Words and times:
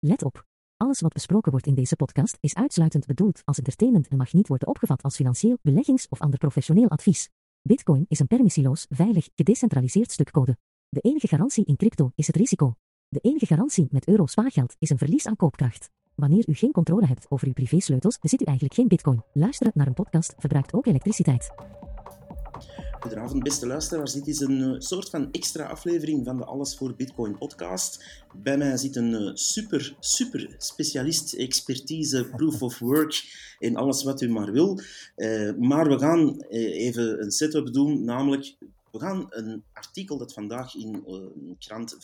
Let 0.00 0.24
op. 0.24 0.46
Alles 0.76 1.00
wat 1.00 1.12
besproken 1.12 1.50
wordt 1.50 1.66
in 1.66 1.74
deze 1.74 1.96
podcast 1.96 2.36
is 2.40 2.54
uitsluitend 2.54 3.06
bedoeld 3.06 3.42
als 3.44 3.58
entertainment 3.58 4.08
en 4.08 4.16
mag 4.16 4.32
niet 4.32 4.48
worden 4.48 4.68
opgevat 4.68 5.02
als 5.02 5.16
financieel, 5.16 5.58
beleggings- 5.62 6.08
of 6.08 6.20
ander 6.20 6.38
professioneel 6.38 6.88
advies. 6.88 7.28
Bitcoin 7.62 8.04
is 8.08 8.18
een 8.18 8.26
permissieloos, 8.26 8.86
veilig, 8.88 9.28
gedecentraliseerd 9.34 10.12
stuk 10.12 10.30
code. 10.30 10.56
De 10.88 11.00
enige 11.00 11.28
garantie 11.28 11.64
in 11.64 11.76
crypto 11.76 12.12
is 12.14 12.26
het 12.26 12.36
risico. 12.36 12.74
De 13.08 13.20
enige 13.20 13.46
garantie 13.46 13.86
met 13.90 14.08
euro 14.08 14.26
spaargeld 14.26 14.76
is 14.78 14.90
een 14.90 14.98
verlies 14.98 15.26
aan 15.26 15.36
koopkracht. 15.36 15.90
Wanneer 16.14 16.48
u 16.48 16.54
geen 16.54 16.72
controle 16.72 17.06
hebt 17.06 17.30
over 17.30 17.46
uw 17.46 17.52
privésleutels, 17.52 18.18
bezit 18.18 18.40
u 18.40 18.44
eigenlijk 18.44 18.76
geen 18.76 18.88
bitcoin. 18.88 19.22
Luisteren 19.32 19.72
naar 19.74 19.86
een 19.86 19.94
podcast 19.94 20.34
verbruikt 20.38 20.72
ook 20.72 20.86
elektriciteit. 20.86 21.50
Goedenavond, 23.00 23.42
beste 23.42 23.66
luisteraars. 23.66 24.12
Dit 24.12 24.26
is 24.26 24.40
een 24.40 24.60
uh, 24.60 24.74
soort 24.78 25.10
van 25.10 25.32
extra 25.32 25.64
aflevering 25.64 26.24
van 26.24 26.36
de 26.36 26.44
Alles 26.44 26.76
voor 26.76 26.94
Bitcoin 26.94 27.38
podcast. 27.38 28.04
Bij 28.34 28.56
mij 28.56 28.76
zit 28.76 28.96
een 28.96 29.12
uh, 29.12 29.30
super, 29.34 29.96
super 30.00 30.54
specialist, 30.58 31.34
expertise, 31.34 32.28
proof 32.36 32.62
of 32.62 32.78
work 32.78 33.22
en 33.58 33.76
alles 33.76 34.02
wat 34.02 34.20
u 34.20 34.28
maar 34.28 34.52
wil. 34.52 34.80
Uh, 35.16 35.52
maar 35.58 35.88
we 35.88 35.98
gaan 35.98 36.40
even 36.48 37.22
een 37.22 37.30
setup 37.30 37.72
doen, 37.72 38.04
namelijk 38.04 38.54
we 38.92 38.98
gaan 38.98 39.26
een 39.30 39.62
artikel 39.72 40.18
dat 40.18 40.32
vandaag 40.32 40.74
in 40.74 41.02
een 41.06 41.56
krant 41.58 41.96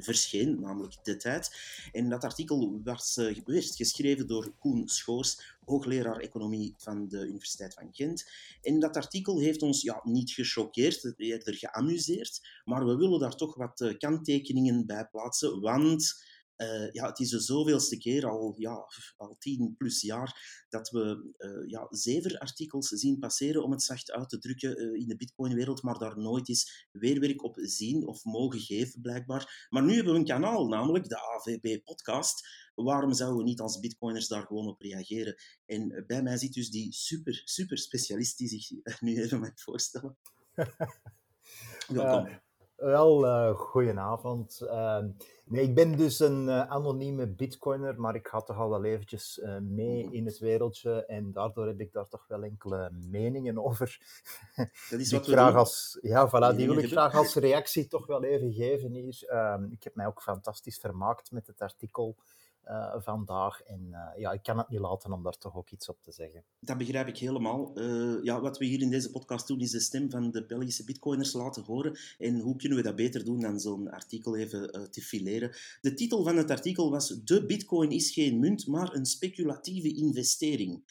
verscheen, 0.00 0.60
namelijk 0.60 0.94
De 1.02 1.16
Tijd. 1.16 1.50
En 1.92 2.08
dat 2.08 2.24
artikel 2.24 2.80
was, 2.84 3.20
werd 3.44 3.74
geschreven 3.76 4.26
door 4.26 4.52
Koen 4.58 4.88
Schoors, 4.88 5.56
hoogleraar 5.70 6.16
economie 6.16 6.74
van 6.76 7.08
de 7.08 7.26
Universiteit 7.26 7.74
van 7.74 7.88
Gent. 7.92 8.24
En 8.62 8.80
dat 8.80 8.96
artikel 8.96 9.40
heeft 9.40 9.62
ons 9.62 9.82
ja, 9.82 10.00
niet 10.04 10.30
gechoqueerd, 10.30 11.14
eerder 11.16 11.54
geamuseerd, 11.54 12.40
maar 12.64 12.86
we 12.86 12.96
willen 12.96 13.20
daar 13.20 13.36
toch 13.36 13.54
wat 13.54 13.94
kanttekeningen 13.98 14.86
bij 14.86 15.08
plaatsen, 15.10 15.60
want 15.60 16.28
uh, 16.60 16.90
ja, 16.90 17.06
het 17.06 17.18
is 17.18 17.30
de 17.30 17.40
zoveelste 17.40 17.98
keer, 17.98 18.26
al, 18.26 18.54
ja, 18.56 18.86
al 19.16 19.36
tien 19.38 19.74
plus 19.76 20.00
jaar, 20.00 20.64
dat 20.68 20.90
we 20.90 21.32
uh, 21.38 21.70
ja, 21.70 21.86
zever-artikels 21.90 22.88
zien 22.88 23.18
passeren, 23.18 23.64
om 23.64 23.70
het 23.70 23.82
zacht 23.82 24.10
uit 24.10 24.28
te 24.28 24.38
drukken, 24.38 24.94
in 24.98 25.08
de 25.08 25.16
Bitcoin-wereld, 25.16 25.82
maar 25.82 25.98
daar 25.98 26.18
nooit 26.18 26.48
eens 26.48 26.88
weerwerk 26.92 27.44
op 27.44 27.56
zien 27.60 28.06
of 28.06 28.24
mogen 28.24 28.60
geven, 28.60 29.00
blijkbaar. 29.00 29.66
Maar 29.70 29.82
nu 29.82 29.94
hebben 29.94 30.12
we 30.12 30.18
een 30.18 30.24
kanaal, 30.24 30.66
namelijk 30.66 31.08
de 31.08 31.20
AVB-podcast. 31.20 32.48
Waarom 32.84 33.12
zouden 33.12 33.38
we 33.38 33.44
niet 33.44 33.60
als 33.60 33.80
Bitcoiners 33.80 34.28
daar 34.28 34.46
gewoon 34.46 34.66
op 34.66 34.80
reageren? 34.80 35.36
En 35.66 36.04
bij 36.06 36.22
mij 36.22 36.36
zit 36.36 36.52
dus 36.52 36.70
die 36.70 36.92
super, 36.92 37.42
super 37.44 37.78
specialist 37.78 38.38
die 38.38 38.48
zich 38.48 39.00
nu 39.00 39.22
even 39.22 39.40
mag 39.40 39.60
voorstellen. 39.60 40.16
Welkom. 41.88 42.40
Wel, 42.80 43.24
uh, 43.24 43.56
goedenavond. 43.56 44.60
Uh, 44.62 44.98
nee, 45.44 45.64
ik 45.64 45.74
ben 45.74 45.96
dus 45.96 46.18
een 46.18 46.50
anonieme 46.50 47.26
bitcoiner, 47.26 48.00
maar 48.00 48.14
ik 48.14 48.28
ga 48.28 48.40
toch 48.40 48.56
al 48.56 48.70
wel 48.70 48.84
eventjes 48.84 49.40
mee 49.60 50.08
in 50.10 50.26
het 50.26 50.38
wereldje 50.38 51.06
en 51.06 51.32
daardoor 51.32 51.66
heb 51.66 51.80
ik 51.80 51.92
daar 51.92 52.08
toch 52.08 52.24
wel 52.28 52.42
enkele 52.42 52.90
meningen 52.92 53.64
over. 53.64 53.98
Dat 54.90 55.00
is 55.00 55.12
wat 55.12 55.26
ik 55.26 55.32
graag 55.32 55.54
als, 55.54 55.98
Ja, 56.02 56.28
voilà, 56.28 56.56
die 56.56 56.66
wil 56.66 56.78
ik 56.78 56.90
graag 56.90 57.14
als 57.14 57.34
reactie 57.34 57.86
toch 57.86 58.06
wel 58.06 58.24
even 58.24 58.52
geven 58.52 58.92
hier. 58.92 59.24
Ehm, 59.26 59.64
ik 59.70 59.82
heb 59.82 59.94
mij 59.94 60.06
ook 60.06 60.22
fantastisch 60.22 60.78
vermaakt 60.78 61.30
met 61.30 61.46
het 61.46 61.60
artikel 61.60 62.16
uh, 62.64 62.94
vandaag. 62.98 63.62
En 63.62 63.86
uh, 63.90 64.20
ja, 64.20 64.32
ik 64.32 64.42
kan 64.42 64.58
het 64.58 64.68
niet 64.68 64.80
laten 64.80 65.12
om 65.12 65.22
daar 65.22 65.38
toch 65.38 65.56
ook 65.56 65.70
iets 65.70 65.88
op 65.88 66.02
te 66.02 66.12
zeggen. 66.12 66.44
Dat 66.60 66.78
begrijp 66.78 67.08
ik 67.08 67.18
helemaal. 67.18 67.78
Uh, 67.78 68.22
ja, 68.22 68.40
wat 68.40 68.58
we 68.58 68.64
hier 68.64 68.80
in 68.80 68.90
deze 68.90 69.10
podcast 69.10 69.46
doen, 69.46 69.60
is 69.60 69.70
de 69.70 69.80
stem 69.80 70.10
van 70.10 70.30
de 70.30 70.46
Belgische 70.46 70.84
bitcoiners 70.84 71.32
laten 71.32 71.64
horen. 71.64 71.98
En 72.18 72.40
hoe 72.40 72.56
kunnen 72.56 72.78
we 72.78 72.84
dat 72.84 72.96
beter 72.96 73.24
doen 73.24 73.40
dan 73.40 73.60
zo'n 73.60 73.90
artikel 73.90 74.36
even 74.36 74.90
te 74.90 75.02
fileren? 75.02 75.56
De 75.80 75.94
titel 75.94 76.24
van 76.24 76.36
het 76.36 76.50
artikel 76.50 76.90
was 76.90 77.08
De 77.08 77.46
bitcoin 77.46 77.90
is 77.90 78.10
geen 78.10 78.38
munt, 78.38 78.66
maar 78.66 78.94
een 78.94 79.06
speculatieve 79.06 79.94
investering. 79.94 80.82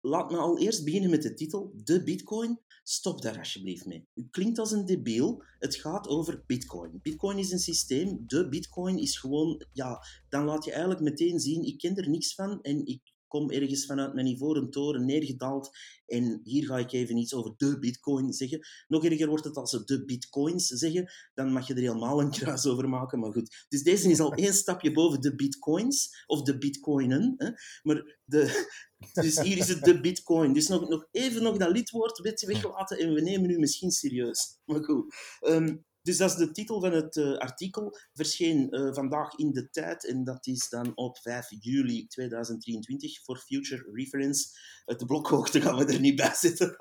Laat 0.00 0.30
me 0.30 0.36
al 0.36 0.58
eerst 0.58 0.84
beginnen 0.84 1.10
met 1.10 1.22
de 1.22 1.34
titel. 1.34 1.72
De 1.84 2.02
bitcoin 2.02 2.60
Stop 2.82 3.22
daar 3.22 3.38
alsjeblieft 3.38 3.86
mee. 3.86 4.06
U 4.14 4.28
klinkt 4.30 4.58
als 4.58 4.70
een 4.70 4.86
debiel. 4.86 5.44
Het 5.58 5.74
gaat 5.74 6.08
over 6.08 6.42
Bitcoin. 6.46 6.98
Bitcoin 7.02 7.38
is 7.38 7.50
een 7.50 7.58
systeem. 7.58 8.24
De 8.26 8.48
Bitcoin 8.48 8.98
is 8.98 9.18
gewoon, 9.18 9.66
ja, 9.72 10.04
dan 10.28 10.44
laat 10.44 10.64
je 10.64 10.70
eigenlijk 10.70 11.00
meteen 11.00 11.40
zien: 11.40 11.64
ik 11.64 11.78
ken 11.78 11.96
er 11.96 12.08
niks 12.08 12.34
van 12.34 12.60
en 12.62 12.86
ik 12.86 13.11
kom 13.32 13.50
ergens 13.50 13.86
vanuit 13.86 14.14
mijn 14.14 14.26
ivoren 14.26 14.70
toren 14.70 15.04
neergedaald 15.04 15.70
en 16.06 16.40
hier 16.44 16.66
ga 16.66 16.78
ik 16.78 16.92
even 16.92 17.16
iets 17.16 17.34
over 17.34 17.54
de 17.56 17.78
bitcoin 17.78 18.32
zeggen. 18.32 18.60
Nog 18.88 19.04
erger 19.04 19.28
wordt 19.28 19.44
het 19.44 19.56
als 19.56 19.70
ze 19.70 19.84
de 19.84 20.04
bitcoins 20.04 20.66
zeggen, 20.66 21.12
dan 21.34 21.52
mag 21.52 21.66
je 21.66 21.74
er 21.74 21.80
helemaal 21.80 22.20
een 22.20 22.30
kruis 22.30 22.66
over 22.66 22.88
maken, 22.88 23.18
maar 23.18 23.32
goed. 23.32 23.66
Dus 23.68 23.82
deze 23.82 24.10
is 24.10 24.20
al 24.20 24.34
één 24.44 24.54
stapje 24.54 24.92
boven 24.92 25.20
de 25.20 25.34
bitcoins, 25.34 26.24
of 26.26 26.42
de 26.42 26.58
bitcoinen. 26.58 27.34
Hè? 27.36 27.50
Maar 27.82 28.18
de, 28.24 28.66
dus 29.12 29.40
hier 29.40 29.56
is 29.56 29.68
het 29.68 29.84
de 29.84 30.00
bitcoin. 30.00 30.52
Dus 30.52 30.68
nog, 30.68 30.88
nog 30.88 31.08
even 31.10 31.42
nog 31.42 31.56
dat 31.56 31.70
lidwoord 31.70 32.18
weggelaten 32.46 32.98
en 32.98 33.14
we 33.14 33.20
nemen 33.20 33.50
u 33.50 33.58
misschien 33.58 33.90
serieus. 33.90 34.58
Maar 34.64 34.84
goed. 34.84 35.14
Um, 35.40 35.84
dus 36.02 36.16
dat 36.16 36.30
is 36.30 36.36
de 36.36 36.50
titel 36.50 36.80
van 36.80 36.92
het 36.92 37.16
uh, 37.16 37.36
artikel. 37.36 37.96
Verscheen 38.14 38.68
uh, 38.70 38.94
vandaag 38.94 39.34
in 39.34 39.52
de 39.52 39.70
tijd 39.70 40.06
en 40.06 40.24
dat 40.24 40.46
is 40.46 40.68
dan 40.68 40.92
op 40.94 41.18
5 41.18 41.46
juli 41.60 42.06
2023 42.06 43.22
voor 43.24 43.38
Future 43.38 43.90
Reference. 43.92 44.48
De 44.84 45.06
blokhoogte 45.06 45.60
gaan 45.60 45.76
we 45.76 45.84
er 45.84 46.00
niet 46.00 46.16
bij 46.16 46.34
zetten. 46.34 46.76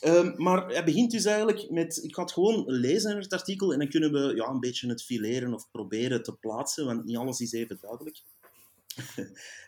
um, 0.00 0.34
maar 0.44 0.66
hij 0.66 0.84
begint 0.84 1.10
dus 1.10 1.24
eigenlijk 1.24 1.70
met... 1.70 2.02
Ik 2.02 2.14
ga 2.14 2.22
het 2.22 2.32
gewoon 2.32 2.64
lezen, 2.66 3.16
het 3.16 3.32
artikel, 3.32 3.72
en 3.72 3.78
dan 3.78 3.88
kunnen 3.88 4.12
we 4.12 4.34
ja, 4.34 4.48
een 4.48 4.60
beetje 4.60 4.88
het 4.88 5.02
fileren 5.02 5.54
of 5.54 5.70
proberen 5.70 6.22
te 6.22 6.36
plaatsen, 6.36 6.84
want 6.84 7.04
niet 7.04 7.16
alles 7.16 7.40
is 7.40 7.52
even 7.52 7.78
duidelijk. 7.80 8.22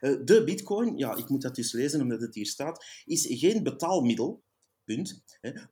De 0.24 0.42
bitcoin, 0.44 0.96
ja, 0.98 1.16
ik 1.16 1.28
moet 1.28 1.42
dat 1.42 1.54
dus 1.54 1.72
lezen 1.72 2.00
omdat 2.00 2.20
het 2.20 2.34
hier 2.34 2.46
staat, 2.46 2.84
is 3.04 3.26
geen 3.28 3.62
betaalmiddel, 3.62 4.42
Punt. 4.86 5.22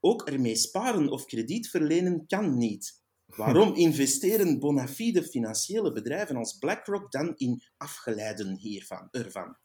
Ook 0.00 0.28
ermee 0.28 0.56
sparen 0.56 1.08
of 1.08 1.24
krediet 1.24 1.68
verlenen 1.68 2.26
kan 2.26 2.58
niet. 2.58 3.02
Waarom 3.26 3.74
investeren 3.86 4.58
bona 4.58 4.88
fide 4.88 5.22
financiële 5.22 5.92
bedrijven 5.92 6.36
als 6.36 6.58
BlackRock 6.58 7.12
dan 7.12 7.36
in 7.36 7.62
afgeleiden 7.76 8.56
hiervan, 8.56 9.08
ervan? 9.10 9.56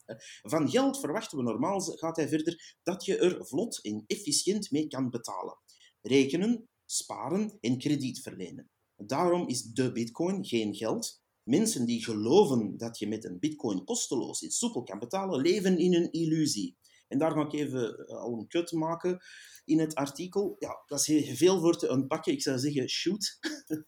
Van 0.41 0.69
geld 0.69 0.99
verwachten 0.99 1.37
we 1.37 1.43
normaal, 1.43 1.79
gaat 1.79 2.15
hij 2.15 2.27
verder, 2.27 2.77
dat 2.83 3.05
je 3.05 3.17
er 3.17 3.45
vlot 3.45 3.83
en 3.83 4.03
efficiënt 4.07 4.71
mee 4.71 4.87
kan 4.87 5.09
betalen. 5.09 5.57
Rekenen, 6.01 6.69
sparen 6.85 7.57
en 7.61 7.77
krediet 7.77 8.21
verlenen. 8.21 8.69
Daarom 8.95 9.47
is 9.47 9.63
de 9.63 9.91
bitcoin 9.91 10.45
geen 10.45 10.75
geld. 10.75 11.21
Mensen 11.43 11.85
die 11.85 12.03
geloven 12.03 12.77
dat 12.77 12.99
je 12.99 13.07
met 13.07 13.25
een 13.25 13.39
bitcoin 13.39 13.83
kosteloos 13.83 14.41
en 14.41 14.51
soepel 14.51 14.83
kan 14.83 14.99
betalen, 14.99 15.41
leven 15.41 15.77
in 15.77 15.93
een 15.93 16.11
illusie. 16.11 16.77
En 17.09 17.17
daar 17.17 17.31
ga 17.31 17.41
ik 17.41 17.53
even 17.53 18.07
eh, 18.07 18.15
al 18.15 18.33
een 18.33 18.47
kut 18.47 18.71
maken 18.71 19.19
in 19.65 19.79
het 19.79 19.95
artikel. 19.95 20.55
Ja, 20.59 20.83
dat 20.85 21.07
is 21.07 21.37
veel 21.37 21.59
voor 21.59 21.77
te 21.77 21.89
unpakken. 21.89 22.33
Ik 22.33 22.41
zou 22.41 22.57
zeggen, 22.57 22.89
shoot. 22.89 23.37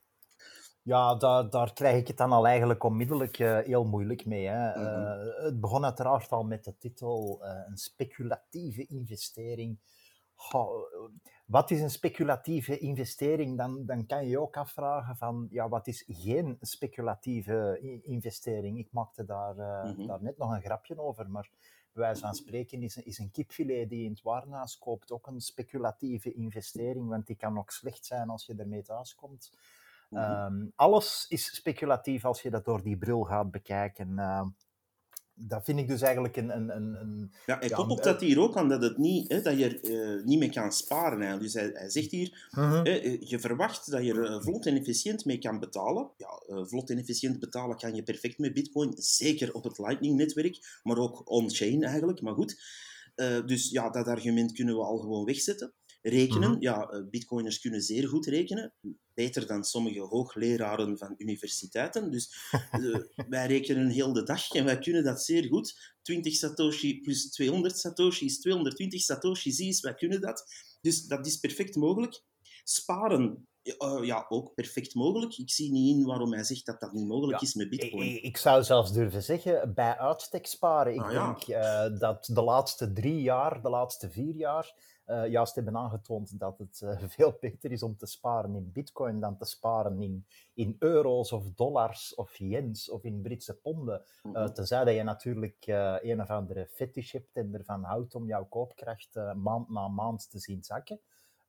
Ja, 0.84 1.16
daar, 1.16 1.50
daar 1.50 1.74
krijg 1.74 2.00
ik 2.00 2.08
het 2.08 2.18
dan 2.18 2.32
al 2.32 2.48
eigenlijk 2.48 2.84
onmiddellijk 2.84 3.40
uh, 3.40 3.60
heel 3.60 3.84
moeilijk 3.84 4.26
mee. 4.26 4.48
Hè. 4.48 4.68
Mm 4.68 4.86
-hmm. 4.86 5.04
uh, 5.04 5.44
het 5.44 5.60
begon 5.60 5.84
uiteraard 5.84 6.32
al 6.32 6.44
met 6.44 6.64
de 6.64 6.78
titel 6.78 7.40
uh, 7.44 7.50
een 7.68 7.78
speculatieve 7.78 8.86
investering. 8.86 9.80
Goh, 10.36 10.72
wat 11.46 11.72
is 11.72 11.82
een 11.82 11.90
speculatieve 11.90 12.78
investering? 12.78 13.58
Dan, 13.58 13.86
dan 13.86 14.06
kan 14.06 14.24
je 14.24 14.30
je 14.30 14.40
ook 14.40 14.58
afvragen 14.58 15.16
van, 15.16 15.48
ja, 15.50 15.70
wat 15.70 15.88
is 15.88 16.04
geen 16.08 16.58
speculatieve 16.62 17.80
investering? 18.04 18.78
Ik 18.78 18.92
maakte 18.92 19.26
daar, 19.26 19.56
mm 19.86 19.96
-hmm. 19.96 20.08
daar 20.08 20.24
net 20.24 20.38
nog 20.38 20.52
een 20.52 20.62
grapje 20.62 21.00
over, 21.00 21.30
maar 21.30 21.50
bij 21.94 22.04
wijze 22.04 22.22
van 22.22 22.36
spreken 22.36 22.84
is, 22.84 22.98
is 22.98 23.18
een 23.18 23.32
kipfilet 23.32 23.90
die 23.90 24.00
je 24.00 24.06
in 24.06 24.12
het 24.12 24.22
Warnaas 24.22 24.78
koopt 24.78 25.12
ook 25.12 25.28
een 25.28 25.42
speculatieve 25.42 26.34
investering, 26.34 27.08
want 27.10 27.28
die 27.28 27.36
kan 27.36 27.58
ook 27.58 27.72
slecht 27.72 28.06
zijn 28.06 28.30
als 28.30 28.46
je 28.46 28.56
ermee 28.56 28.82
thuis 28.82 29.16
komt. 29.16 29.52
-hmm. 30.10 30.18
um, 30.18 30.72
alles 30.76 31.26
is 31.30 31.56
speculatief 31.56 32.26
als 32.26 32.42
je 32.42 32.50
dat 32.50 32.66
door 32.66 32.84
die 32.84 32.98
bril 32.98 33.24
gaat 33.24 33.52
bekijken. 33.52 34.10
Uh, 34.10 34.46
dat 35.48 35.64
vind 35.64 35.80
ik 35.80 35.88
dus 35.88 36.02
eigenlijk 36.02 36.38
een... 36.38 36.56
een, 36.56 36.70
een, 36.76 37.32
ja, 37.46 37.58
hij 37.60 37.70
koppelt 37.70 38.04
dat 38.04 38.22
hier 38.22 38.40
ook 38.40 38.58
aan 38.58 38.70
dat, 38.70 38.82
het 38.82 38.98
niet, 38.98 39.32
hè, 39.32 39.42
dat 39.42 39.58
je 39.58 39.66
er 39.66 39.90
uh, 40.18 40.26
niet 40.26 40.40
mee 40.40 40.50
kan 40.50 40.72
sparen. 40.72 41.22
Hè. 41.22 41.38
Dus 41.38 41.54
hij, 41.54 41.70
hij 41.74 41.90
zegt 41.90 42.12
hier, 42.12 42.50
uh 42.58 42.72
-huh. 42.72 42.84
hè, 42.84 43.18
je 43.20 43.40
verwacht 43.40 43.92
dat 43.92 44.04
je 44.06 44.14
er 44.14 44.44
vlot 44.44 44.66
en 44.66 44.78
efficiënt 44.78 45.26
mee 45.26 45.38
kan 45.38 45.60
betalen. 45.60 46.12
Ja, 46.18 46.44
uh, 46.48 46.66
vlot 46.66 46.90
en 46.90 46.98
efficiënt 46.98 47.40
betalen 47.40 47.78
kan 47.78 47.96
je 47.96 48.04
perfect 48.04 48.38
met 48.38 48.54
bitcoin, 48.54 48.94
zeker 48.96 49.54
op 49.54 49.64
het 49.64 49.78
Lightning-netwerk, 49.78 50.80
maar 50.84 50.98
ook 50.98 51.30
on-chain 51.30 51.84
eigenlijk, 51.84 52.22
maar 52.22 52.34
goed. 52.34 52.80
Dus 53.46 53.70
ja, 53.70 53.90
dat 53.90 54.08
argument 54.08 54.52
kunnen 54.52 54.76
we 54.76 54.82
al 54.82 54.98
gewoon 54.98 55.26
wegzetten. 55.26 55.74
Rekenen, 56.02 56.50
-huh. 56.50 56.62
ja, 56.62 57.04
bitcoiners 57.10 57.60
kunnen 57.60 57.82
zeer 57.82 58.08
goed 58.08 58.26
rekenen 58.26 58.74
beter 59.14 59.48
dan 59.48 59.64
sommige 59.64 60.00
hoogleraren 60.00 60.98
van 60.98 61.14
universiteiten. 61.18 62.12
Dus 62.12 62.52
uh, 62.80 62.98
wij 63.30 63.48
rekenen 63.48 63.90
heel 63.90 64.14
de 64.14 64.24
dag 64.24 64.50
en 64.52 64.66
wij 64.66 64.78
kunnen 64.78 65.04
dat 65.04 65.24
zeer 65.24 65.44
goed. 65.44 65.96
20 66.02 66.34
Satoshi 66.34 67.02
plus 67.02 67.32
200 67.32 67.78
Satoshi 67.78 68.26
is 68.26 68.40
220 68.40 69.02
Satoshi's 69.02 69.60
is, 69.60 69.82
wij 69.82 69.94
kunnen 69.94 70.22
dat. 70.22 70.44
Dus 70.82 71.06
dat 71.06 71.26
is 71.26 71.38
perfect 71.38 71.76
mogelijk. 71.76 72.22
Sparen, 72.64 73.48
Ja, 73.64 74.04
ja, 74.04 74.26
ook 74.30 74.54
perfect 74.54 74.96
mogelijk. 74.96 75.38
Ik 75.38 75.52
zie 75.52 75.72
niet 75.72 75.98
in 75.98 76.06
waarom 76.06 76.34
hij 76.34 76.44
zegt 76.44 76.66
dat 76.66 76.80
dat 76.80 76.92
niet 76.92 77.08
mogelijk 77.08 77.42
is 77.42 77.54
met 77.54 77.70
bitcoin. 77.70 78.16
Ik, 78.16 78.24
ik, 78.24 78.38
zou 78.38 78.64
zelfs 78.64 78.94
durven 78.94 79.24
zeggen, 79.24 79.74
bij 79.74 79.98
uitstek 79.98 80.46
sparen. 80.46 80.94
Ik 80.94 81.02
Ah, 81.02 81.12
ja. 81.12 81.26
denk 81.26 81.48
eh, 81.48 82.00
dat 82.00 82.30
de 82.34 82.42
laatste 82.42 82.92
drie 82.92 83.22
jaar, 83.22 83.62
de 83.62 83.70
laatste 83.70 84.10
vier 84.10 84.36
jaar, 84.36 84.74
eh, 85.12 85.28
juist 85.28 85.56
hebben 85.56 85.78
aangetoond 85.78 86.40
dat 86.40 86.58
het 86.58 86.82
eh, 86.82 87.04
veel 87.18 87.38
beter 87.40 87.72
is 87.72 87.84
om 87.84 87.98
te 87.98 88.06
sparen 88.06 88.56
in 88.56 88.72
bitcoin 88.72 89.20
dan 89.20 89.38
te 89.38 89.46
sparen 89.46 90.02
in, 90.02 90.26
in 90.54 90.76
euro's 90.80 91.32
of 91.32 91.52
dollars 91.56 92.16
of 92.16 92.38
yens 92.38 92.90
of 92.90 93.04
in 93.04 93.22
Britse 93.22 93.54
ponden. 93.54 94.04
Mhm. 94.24 94.36
Eh, 94.36 94.50
tenzij 94.50 94.84
dat 94.86 94.96
je 94.96 95.04
natuurlijk 95.04 95.64
een 96.02 96.22
of 96.22 96.30
andere 96.30 96.68
fetish 96.68 97.12
hebt 97.12 97.36
en 97.36 97.54
ervan 97.54 97.84
houdt 97.84 98.16
om 98.16 98.28
jouw 98.28 98.46
koopkracht 98.46 99.16
maand 99.36 99.70
na 99.70 99.88
maand 99.88 100.30
te 100.30 100.40
zien 100.40 100.64
zakken. 100.64 101.00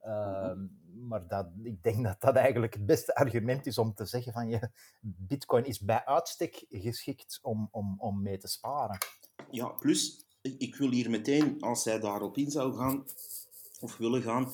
Ehm, 0.00 0.66
Maar 1.08 1.28
dat, 1.28 1.46
ik 1.62 1.82
denk 1.82 2.04
dat 2.04 2.20
dat 2.20 2.36
eigenlijk 2.36 2.74
het 2.74 2.86
beste 2.86 3.14
argument 3.14 3.66
is 3.66 3.78
om 3.78 3.94
te 3.94 4.04
zeggen 4.04 4.32
van 4.32 4.48
je, 4.48 4.70
bitcoin 5.00 5.64
is 5.64 5.80
bij 5.80 6.04
uitstek 6.04 6.64
geschikt 6.68 7.38
om, 7.42 7.68
om, 7.70 7.94
om 7.98 8.22
mee 8.22 8.38
te 8.38 8.48
sparen. 8.48 8.98
Ja, 9.50 9.68
plus, 9.68 10.26
ik 10.42 10.76
wil 10.76 10.90
hier 10.90 11.10
meteen, 11.10 11.60
als 11.60 11.84
hij 11.84 12.00
daarop 12.00 12.36
in 12.36 12.50
zou 12.50 12.76
gaan, 12.76 13.04
of 13.82 13.96
willen 13.96 14.22
gaan, 14.22 14.52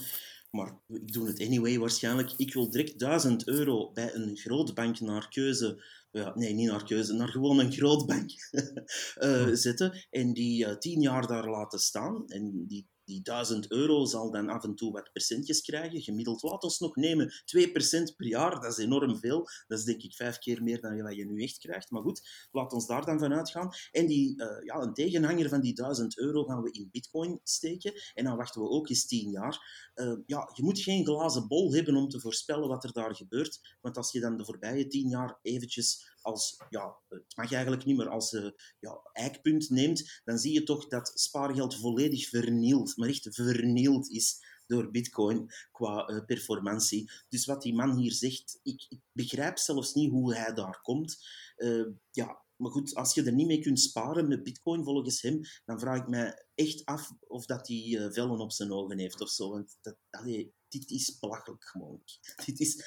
maar 0.50 0.80
ik 0.88 1.12
doe 1.12 1.26
het 1.26 1.40
anyway 1.40 1.78
waarschijnlijk, 1.78 2.32
ik 2.36 2.54
wil 2.54 2.70
direct 2.70 2.98
1000 2.98 3.48
euro 3.48 3.92
bij 3.92 4.14
een 4.14 4.36
grootbank 4.36 5.00
naar 5.00 5.28
keuze, 5.28 5.84
ja, 6.10 6.32
nee, 6.34 6.52
niet 6.52 6.70
naar 6.70 6.84
keuze, 6.84 7.12
naar 7.12 7.28
gewoon 7.28 7.58
een 7.58 7.72
grootbank 7.72 8.30
eh, 9.14 9.48
zetten 9.52 10.06
en 10.10 10.32
die 10.32 10.66
eh, 10.66 10.76
10 10.76 11.00
jaar 11.00 11.26
daar 11.26 11.50
laten 11.50 11.78
staan. 11.78 12.24
En 12.26 12.66
die, 12.66 12.88
die 13.08 13.22
1000 13.22 13.70
euro 13.70 14.04
zal 14.04 14.30
dan 14.30 14.48
af 14.48 14.64
en 14.64 14.74
toe 14.74 14.92
wat 14.92 15.12
percentjes 15.12 15.60
krijgen. 15.60 16.02
Gemiddeld, 16.02 16.42
laat 16.42 16.62
ons 16.62 16.78
nog 16.78 16.96
nemen, 16.96 17.32
2% 17.44 18.16
per 18.16 18.26
jaar, 18.26 18.60
dat 18.60 18.78
is 18.78 18.84
enorm 18.84 19.18
veel. 19.18 19.48
Dat 19.66 19.78
is 19.78 19.84
denk 19.84 20.02
ik 20.02 20.14
vijf 20.14 20.38
keer 20.38 20.62
meer 20.62 20.80
dan 20.80 21.02
wat 21.02 21.16
je 21.16 21.26
nu 21.26 21.42
echt 21.42 21.58
krijgt. 21.58 21.90
Maar 21.90 22.02
goed, 22.02 22.48
laat 22.50 22.72
ons 22.72 22.86
daar 22.86 23.04
dan 23.04 23.18
van 23.18 23.34
uitgaan. 23.34 23.72
En 23.90 24.06
die, 24.06 24.42
eh, 24.42 24.64
ja, 24.64 24.74
een 24.74 24.94
tegenhanger 24.94 25.48
van 25.48 25.60
die 25.60 25.74
1000 25.74 26.18
euro 26.18 26.44
gaan 26.44 26.62
we 26.62 26.70
in 26.70 26.88
bitcoin 26.90 27.40
steken. 27.42 27.92
En 28.14 28.24
dan 28.24 28.36
wachten 28.36 28.60
we 28.60 28.68
ook 28.68 28.88
eens 28.88 29.06
10 29.06 29.30
jaar. 29.30 29.90
Eh, 29.94 30.16
ja, 30.26 30.50
je 30.54 30.62
moet 30.62 30.78
geen 30.78 31.04
glazen 31.04 31.48
bol 31.48 31.72
hebben 31.72 31.96
om 31.96 32.08
te 32.08 32.20
voorspellen 32.20 32.68
wat 32.68 32.84
er 32.84 32.92
daar 32.92 33.14
gebeurt. 33.14 33.76
Want 33.80 33.96
als 33.96 34.12
je 34.12 34.20
dan 34.20 34.36
de 34.36 34.44
voorbije 34.44 34.86
10 34.86 35.08
jaar 35.08 35.38
eventjes 35.42 36.16
als, 36.28 36.56
ja, 36.68 36.96
het 37.08 37.36
mag 37.36 37.52
eigenlijk 37.52 37.84
niet 37.84 37.96
meer 37.96 38.08
als 38.08 38.32
eh, 38.32 38.50
ja, 38.78 39.00
eikpunt 39.12 39.70
neemt, 39.70 40.20
dan 40.24 40.38
zie 40.38 40.52
je 40.52 40.62
toch 40.62 40.88
dat 40.88 41.12
spaargeld 41.14 41.76
volledig 41.76 42.28
vernield, 42.28 42.96
maar 42.96 43.08
echt 43.08 43.28
vernield 43.30 44.10
is 44.10 44.56
door 44.66 44.90
bitcoin 44.90 45.50
qua 45.72 46.06
eh, 46.06 46.24
performantie. 46.24 47.10
Dus 47.28 47.46
wat 47.46 47.62
die 47.62 47.74
man 47.74 47.96
hier 47.96 48.12
zegt, 48.12 48.60
ik, 48.62 48.86
ik 48.88 49.00
begrijp 49.12 49.58
zelfs 49.58 49.94
niet 49.94 50.10
hoe 50.10 50.34
hij 50.34 50.54
daar 50.54 50.80
komt. 50.82 51.16
Eh, 51.56 51.86
ja, 52.10 52.42
maar 52.56 52.70
goed, 52.70 52.94
als 52.94 53.14
je 53.14 53.22
er 53.22 53.34
niet 53.34 53.46
mee 53.46 53.60
kunt 53.60 53.80
sparen 53.80 54.28
met 54.28 54.42
bitcoin 54.42 54.84
volgens 54.84 55.22
hem, 55.22 55.40
dan 55.64 55.80
vraag 55.80 55.98
ik 55.98 56.08
mij 56.08 56.46
echt 56.54 56.84
af 56.84 57.12
of 57.26 57.46
dat 57.46 57.68
hij 57.68 58.08
vellen 58.12 58.40
op 58.40 58.52
zijn 58.52 58.72
ogen 58.72 58.98
heeft 58.98 59.20
of 59.20 59.30
zo. 59.30 59.50
Want 59.50 59.78
dat, 59.80 59.96
allee, 60.10 60.54
dit 60.68 60.90
is 60.90 61.18
belachelijk 61.18 61.64
gewoon. 61.64 62.02
Dit 62.46 62.60
is, 62.60 62.84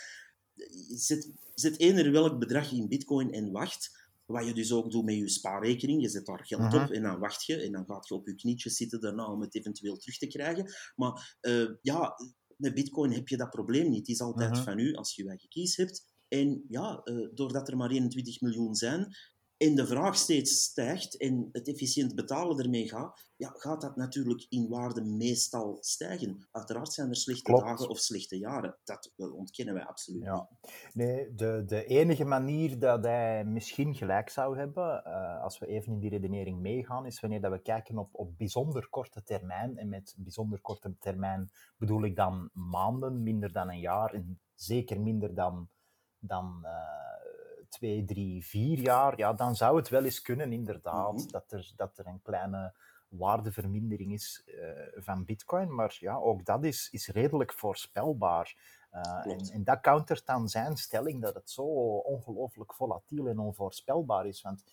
zet, 0.96 1.32
zet 1.56 1.80
eender 1.80 2.12
welk 2.12 2.40
bedrag 2.40 2.72
in 2.72 2.88
bitcoin 2.88 3.32
en 3.32 3.52
wacht. 3.52 4.00
Wat 4.26 4.46
je 4.46 4.54
dus 4.54 4.72
ook 4.72 4.92
doet 4.92 5.06
met 5.06 5.16
je 5.16 5.30
spaarrekening. 5.30 6.02
Je 6.02 6.10
zet 6.10 6.26
daar 6.26 6.46
geld 6.46 6.62
Mhm. 6.62 6.84
op 6.84 6.90
en 6.92 7.02
dan 7.02 7.20
wacht 7.20 7.46
je. 7.46 7.56
En 7.56 7.72
dan 7.72 7.86
gaat 7.86 8.08
je 8.08 8.14
op 8.14 8.28
je 8.28 8.36
knietjes 8.36 8.76
zitten 8.76 9.02
daarna 9.02 9.32
om 9.32 9.42
het 9.42 9.56
eventueel 9.56 9.98
terug 9.98 10.18
te 10.18 10.28
krijgen. 10.28 10.72
Maar 10.96 11.38
eh, 11.42 11.68
ja, 11.82 12.16
met 12.56 12.74
bitcoin 12.74 13.12
heb 13.12 13.28
je 13.28 13.38
dat 13.38 13.50
probleem 13.50 13.90
niet. 13.90 14.00
Het 14.00 14.08
is 14.08 14.22
altijd 14.22 14.52
Mhm. 14.52 14.64
van 14.64 14.80
u 14.80 14.94
als 14.94 15.16
je 15.16 15.24
je 15.24 15.30
eigen 15.30 15.50
kies 15.50 15.76
hebt. 15.76 16.10
En 16.28 16.66
ja, 16.68 17.02
eh, 17.04 17.28
doordat 17.34 17.68
er 17.68 17.78
maar 17.78 17.92
21 17.92 18.42
miljoen 18.42 18.76
zijn 18.76 19.16
en 19.62 19.76
de 19.76 19.88
vraag 19.88 20.16
steeds 20.16 20.64
stijgt 20.64 21.18
en 21.18 21.50
het 21.52 21.68
efficiënt 21.68 22.16
betalen 22.16 22.60
ermee 22.60 22.90
gaat, 22.90 23.30
ja, 23.36 23.54
gaat 23.58 23.82
dat 23.82 23.96
natuurlijk 23.96 24.46
in 24.50 24.68
waarde 24.70 25.04
meestal 25.04 25.78
stijgen. 25.80 26.48
Uiteraard 26.52 26.94
zijn 26.94 27.10
er 27.10 27.16
slechte 27.16 27.44
Klopt. 27.44 27.64
dagen 27.64 27.90
of 27.90 28.00
slechte 28.00 28.38
jaren. 28.38 28.78
Dat 28.84 29.14
ontkennen 29.18 29.74
wij 29.74 29.86
absoluut 29.86 30.24
Ja. 30.24 30.48
niet. 30.50 30.72
Nee, 30.94 31.36
de, 31.36 31.64
de 31.66 31.86
enige 31.86 32.26
manier 32.26 32.80
dat 32.80 33.04
hij 33.04 33.46
misschien 33.46 33.96
gelijk 33.96 34.30
zou 34.30 34.58
hebben, 34.58 35.04
eh, 35.04 35.42
als 35.42 35.60
we 35.60 35.66
even 35.68 35.94
in 35.94 36.00
die 36.00 36.10
redenering 36.10 36.60
meegaan, 36.60 37.06
is 37.06 37.20
wanneer 37.20 37.42
dat 37.42 37.52
we 37.52 37.62
kijken 37.62 37.98
op, 37.98 38.10
op 38.12 38.38
bijzonder 38.38 38.90
korte 38.90 39.24
termijn. 39.24 39.78
En 39.78 39.90
met 39.90 40.14
bijzonder 40.18 40.62
korte 40.62 40.96
termijn 41.00 41.50
bedoel 41.78 42.04
ik 42.04 42.16
dan 42.16 42.50
maanden, 42.54 43.24
minder 43.24 43.52
dan 43.52 43.70
een 43.70 43.80
jaar 43.80 44.14
en 44.14 44.40
zeker 44.56 45.02
minder 45.02 45.36
dan, 45.36 45.70
dan 46.20 46.60
eh, 46.66 46.72
twee, 47.72 48.06
drie, 48.06 48.46
vier 48.46 48.78
jaar. 48.80 49.18
Ja, 49.18 49.34
dan 49.34 49.56
zou 49.56 49.78
het 49.78 49.90
wel 49.90 50.04
eens 50.04 50.22
kunnen, 50.22 50.52
inderdaad, 50.54 51.14
Mhm. 51.14 51.28
dat, 51.32 51.52
er, 51.52 51.72
dat 51.76 51.98
er 51.98 52.08
een 52.08 52.22
kleine 52.22 52.74
waardevermindering 53.08 54.14
is 54.14 54.44
eh, 54.46 55.04
van 55.04 55.26
bitcoin. 55.26 55.76
Maar 55.76 55.98
ja, 56.00 56.16
ook 56.16 56.46
dat 56.46 56.64
is, 56.64 56.90
is 56.92 57.08
redelijk 57.08 57.54
voorspelbaar. 57.54 58.56
Uh, 58.94 59.02
en, 59.16 59.22
Klopt. 59.22 59.52
en 59.52 59.64
dat 59.64 59.82
countert 59.82 60.26
dan 60.26 60.48
zijn 60.50 60.78
stelling 60.78 61.22
dat 61.22 61.34
het 61.34 61.50
zo 61.50 61.64
ongelooflijk 61.98 62.74
volatiel 62.74 63.28
en 63.28 63.40
onvoorspelbaar 63.40 64.28
is. 64.28 64.42
Want 64.42 64.64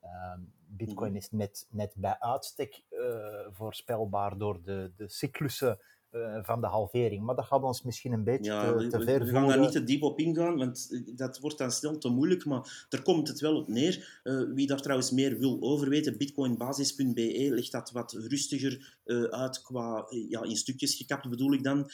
ehm, 0.00 0.40
Bitcoin 0.66 1.08
Mhm. 1.10 1.16
is 1.18 1.30
net, 1.30 1.66
net 1.70 1.94
bij 1.96 2.18
uitstek 2.18 2.82
eh, 2.88 3.46
voorspelbaar 3.50 4.38
door 4.38 4.62
de, 4.62 4.92
de 4.96 5.08
cyclussen 5.08 5.78
eh, 6.10 6.38
van 6.42 6.60
de 6.60 6.66
halvering. 6.66 7.22
Maar 7.24 7.34
dat 7.34 7.44
gaat 7.44 7.62
ons 7.62 7.82
misschien 7.82 8.12
een 8.12 8.24
beetje 8.24 8.52
Ja, 8.52 8.72
te, 8.78 8.86
te 8.86 8.98
we- 8.98 9.04
ver 9.04 9.24
we 9.24 9.30
gaan 9.30 9.48
daar 9.48 9.60
niet 9.60 9.72
te 9.72 9.84
diep 9.84 10.02
op 10.02 10.18
ingaan, 10.18 10.56
want 10.56 10.88
eh, 10.90 11.00
dat 11.16 11.38
wordt 11.38 11.58
dan 11.58 11.70
snel 11.72 11.98
te 11.98 12.08
moeilijk, 12.08 12.44
maar 12.44 12.86
er 12.88 13.02
komt 13.02 13.28
het 13.28 13.40
wel 13.40 13.56
op 13.56 13.68
neer. 13.68 14.20
Eh, 14.22 14.42
wie 14.54 14.66
daar 14.66 14.80
trouwens 14.80 15.10
meer 15.10 15.38
wil 15.38 15.58
over 15.60 15.88
weten, 15.88 16.16
bitcoinbasis.be 16.18 17.48
legt 17.50 17.72
dat 17.72 17.90
wat 17.90 18.12
rustiger 18.12 18.98
uit 19.30 19.62
qua, 19.62 20.06
ja, 20.28 20.42
in 20.42 20.56
stukjes 20.56 20.94
gekapt 20.94 21.28
bedoel 21.28 21.52
ik 21.52 21.62
dan. 21.62 21.90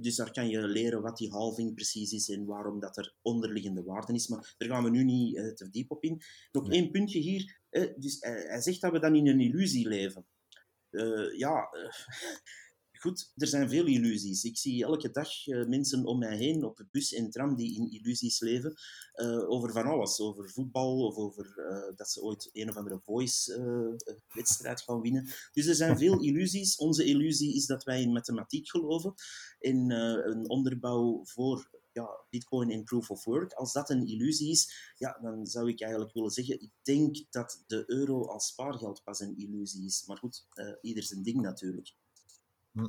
Dus 0.00 0.16
daar 0.16 0.32
kan 0.32 0.48
je 0.48 0.60
leren 0.66 1.02
wat 1.02 1.16
die 1.16 1.30
halving 1.30 1.74
precies 1.74 2.12
is 2.12 2.28
en 2.28 2.44
waarom 2.44 2.80
dat 2.80 2.96
er 2.96 3.14
onderliggende 3.22 3.82
waarde 3.82 4.12
is. 4.12 4.28
Maar 4.28 4.54
daar 4.58 4.68
gaan 4.68 4.84
we 4.84 4.90
nu 4.90 5.04
niet 5.04 5.34
te 5.56 5.68
diep 5.70 5.90
op 5.90 6.02
in. 6.04 6.22
Nog 6.52 6.68
Nee. 6.68 6.80
één 6.80 6.90
puntje 6.90 7.18
hier. 7.18 7.58
dus, 7.96 8.16
hij 8.20 8.60
zegt 8.60 8.80
dat 8.80 8.92
we 8.92 8.98
dan 8.98 9.14
in 9.14 9.26
een 9.26 9.40
illusie 9.40 9.88
leven. 9.88 10.24
Ja, 11.36 11.68
goed, 13.00 13.32
er 13.36 13.46
zijn 13.46 13.68
veel 13.68 13.86
illusies. 13.86 14.44
Ik 14.44 14.58
zie 14.58 14.84
elke 14.84 15.10
dag 15.10 15.46
eh, 15.46 15.66
mensen 15.66 16.04
om 16.04 16.18
mij 16.18 16.36
heen 16.36 16.64
op 16.64 16.76
de 16.76 16.86
bus 16.90 17.12
en 17.12 17.30
tram 17.30 17.56
die 17.56 17.76
in 17.76 17.90
illusies 17.90 18.40
leven. 18.40 18.74
eh, 19.12 19.50
over 19.50 19.72
van 19.72 19.84
alles. 19.84 20.20
Over 20.20 20.50
voetbal 20.50 21.06
of 21.06 21.16
over 21.16 21.58
eh, 21.58 21.96
dat 21.96 22.10
ze 22.10 22.22
ooit 22.22 22.50
een 22.52 22.68
of 22.68 22.76
andere 22.76 23.00
voice-wedstrijd 23.04 24.80
gaan 24.82 25.00
winnen. 25.00 25.28
Dus 25.52 25.66
er 25.66 25.74
zijn 25.74 25.98
veel 25.98 26.20
illusies. 26.22 26.76
Onze 26.76 27.04
illusie 27.04 27.54
is 27.54 27.66
dat 27.66 27.84
wij 27.84 28.02
in 28.02 28.12
mathematiek 28.12 28.68
geloven. 28.68 29.14
In 29.58 29.90
een 29.90 30.48
onderbouw 30.48 31.20
voor 31.24 31.70
ja, 31.92 32.08
Bitcoin 32.30 32.70
en 32.70 32.84
Proof 32.84 33.10
of 33.10 33.24
Work. 33.24 33.52
Als 33.52 33.72
dat 33.72 33.90
een 33.90 34.06
illusie 34.06 34.50
is, 34.50 34.92
ja, 34.96 35.18
dan 35.22 35.46
zou 35.46 35.68
ik 35.68 35.80
eigenlijk 35.80 36.12
willen 36.12 36.30
zeggen, 36.30 36.60
ik 36.60 36.70
denk 36.82 37.16
dat 37.30 37.64
de 37.66 37.84
euro 37.86 38.26
als 38.26 38.46
spaargeld 38.46 39.02
pas 39.04 39.20
een 39.20 39.36
illusie 39.36 39.84
is. 39.84 40.04
Maar 40.06 40.16
goed, 40.16 40.46
ieder 40.80 41.02
zijn 41.02 41.22
ding 41.22 41.40
natuurlijk. 41.40 41.94
Hm. 42.72 42.88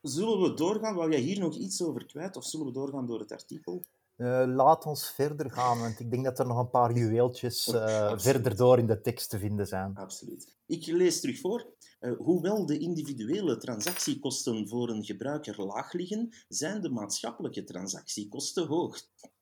Zullen 0.00 0.40
we 0.40 0.54
doorgaan? 0.54 0.94
Wou 0.94 1.10
jij 1.10 1.20
hier 1.20 1.38
nog 1.38 1.54
iets 1.54 1.82
over 1.82 2.06
kwijt? 2.06 2.36
Of 2.36 2.44
zullen 2.44 2.66
we 2.66 2.72
doorgaan 2.72 3.06
door 3.06 3.20
het 3.20 3.32
artikel? 3.32 3.84
Eh, 4.20 4.44
laat 4.46 4.86
ons 4.86 5.10
verder 5.10 5.50
gaan, 5.50 5.78
want 5.78 6.00
ik 6.00 6.10
denk 6.10 6.24
dat 6.24 6.38
er 6.38 6.46
nog 6.46 6.58
een 6.58 6.70
paar 6.70 6.92
juweeltjes 6.92 7.66
eh, 7.66 7.82
Absoluut. 7.82 8.22
verder 8.22 8.56
door 8.56 8.78
in 8.78 8.86
de 8.86 9.00
tekst 9.00 9.30
te 9.30 9.38
vinden 9.38 9.66
zijn. 9.66 9.96
Absoluut. 9.96 10.56
Ik 10.66 10.86
lees 10.86 11.20
terug 11.20 11.40
voor. 11.40 11.66
Eh, 11.98 12.12
hoewel 12.18 12.66
de 12.66 12.78
individuele 12.78 13.56
transactiekosten 13.56 14.68
voor 14.68 14.88
een 14.88 15.04
gebruiker 15.04 15.62
laag 15.64 15.92
liggen, 15.92 16.32
zijn 16.48 16.82
de 16.82 16.90
maatschappelijke 16.90 17.64
transactiekosten 17.64 18.66
hoog. 18.66 18.98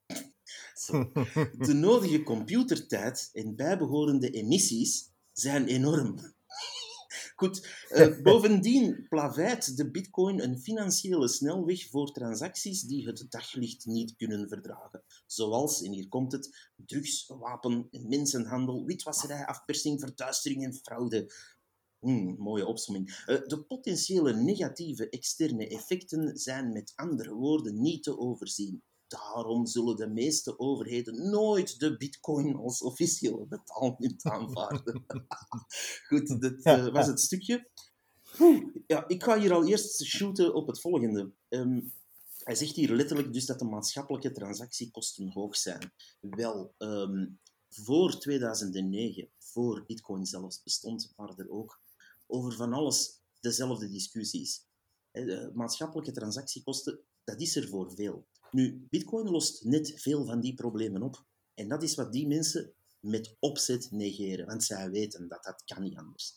Zo. 0.85 1.11
De 1.59 1.73
nodige 1.75 2.23
computertijd 2.23 3.31
en 3.33 3.57
bijbehorende 3.57 4.31
emissies 4.31 5.11
zijn 5.33 5.67
enorm. 5.67 6.19
Goed, 7.39 7.67
eh, 7.89 8.21
bovendien 8.23 9.07
plaveit 9.09 9.77
de 9.77 9.91
bitcoin 9.91 10.43
een 10.43 10.59
financiële 10.59 11.29
snelweg 11.29 11.89
voor 11.89 12.13
transacties 12.13 12.83
die 12.83 13.07
het 13.07 13.27
daglicht 13.29 13.87
niet 13.87 14.17
kunnen 14.17 14.49
verdragen. 14.49 15.03
Zoals, 15.27 15.83
en 15.83 15.93
hier 15.93 16.09
komt 16.09 16.33
het, 16.33 16.71
drugs, 16.77 17.27
wapen, 17.27 17.89
mensenhandel, 17.91 18.85
witwasserij, 18.85 19.47
afpersing, 19.47 20.01
verduistering 20.01 20.65
en 20.65 20.75
fraude. 20.75 21.33
Hmm, 21.99 22.37
mooie 22.39 22.67
opsomming. 22.67 23.25
Eh, 23.27 23.47
de 23.47 23.65
potentiële 23.65 24.35
negatieve 24.35 25.09
externe 25.09 25.69
effecten 25.69 26.39
zijn 26.39 26.73
met 26.73 26.93
andere 26.97 27.35
woorden 27.35 27.81
niet 27.81 28.03
te 28.03 28.19
overzien. 28.19 28.83
Daarom 29.09 29.67
zullen 29.67 29.97
de 29.97 30.09
meeste 30.09 30.59
overheden 30.59 31.31
nooit 31.31 31.79
de 31.79 31.97
bitcoin 31.97 32.57
als 32.57 32.83
officiële 32.83 33.47
betaalmunt 33.47 34.25
aanvaarden. 34.25 35.05
Goed, 36.09 36.41
dat 36.41 36.63
eh, 36.63 36.89
was 36.89 37.07
het 37.07 37.21
stukje. 37.21 37.69
Ja, 38.87 39.09
ik 39.09 39.23
ga 39.23 39.39
hier 39.41 39.53
al 39.53 39.67
eerst 39.67 40.05
shooten 40.05 40.55
op 40.55 40.67
het 40.67 40.81
volgende. 40.81 41.33
Ehm, 41.49 41.81
hij 42.39 42.55
zegt 42.55 42.75
hier 42.75 42.95
letterlijk 42.95 43.33
dus 43.33 43.47
dat 43.47 43.59
de 43.59 43.65
maatschappelijke 43.65 44.33
transactiekosten 44.33 45.33
hoog 45.33 45.57
zijn. 45.57 45.93
Wel, 46.21 46.75
ehm, 46.79 47.27
voor 47.69 48.19
2009, 48.19 49.29
voor 49.39 49.85
Bitcoin 49.87 50.27
zelfs 50.27 50.63
bestond, 50.63 51.13
waren 51.17 51.37
er 51.37 51.51
ook 51.51 51.81
over 52.27 52.53
van 52.53 52.73
alles 52.73 53.21
dezelfde 53.41 53.89
discussies. 53.89 54.67
De 55.11 55.51
maatschappelijke 55.55 56.13
transactiekosten, 56.13 57.01
dat 57.25 57.41
is 57.41 57.57
er 57.57 57.69
voor 57.69 57.93
veel. 57.95 58.27
Nu, 58.51 58.87
Bitcoin 58.91 59.31
lost 59.31 59.65
net 59.65 59.93
veel 59.97 60.25
van 60.25 60.41
die 60.41 60.55
problemen 60.55 61.03
op. 61.03 61.25
En 61.55 61.69
dat 61.69 61.83
is 61.83 61.95
wat 61.95 62.13
die 62.13 62.27
mensen 62.27 62.73
met 63.01 63.37
opzet 63.39 63.91
negeren, 63.91 64.47
want 64.47 64.65
zij 64.65 64.91
weten 64.91 65.29
dat 65.29 65.45
dat 65.45 65.63
kan 65.65 65.83
niet 65.83 65.97
anders. 65.97 66.35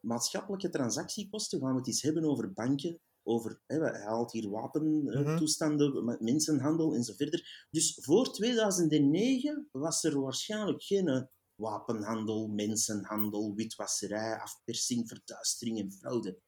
Maatschappelijke 0.00 0.68
transactiekosten 0.68 1.60
gaan 1.60 1.72
we 1.72 1.78
het 1.78 1.86
eens 1.86 2.02
hebben 2.02 2.24
over 2.24 2.52
banken, 2.52 3.00
over, 3.22 3.60
hè, 3.66 3.78
hij 3.78 4.00
haalt 4.00 4.32
hier 4.32 4.50
wapentoestanden, 4.50 5.90
mm 5.90 6.08
-hmm. 6.08 6.16
mensenhandel 6.20 6.94
en 6.94 7.04
zo 7.04 7.14
verder. 7.14 7.66
Dus 7.70 7.98
voor 8.00 8.32
2009 8.32 9.68
was 9.72 10.04
er 10.04 10.20
waarschijnlijk 10.20 10.82
geen 10.82 11.28
wapenhandel, 11.54 12.48
mensenhandel, 12.48 13.54
witwasserij, 13.54 14.38
afpersing, 14.38 15.08
verduistering 15.08 15.78
en 15.78 15.92
fraude. 15.92 16.40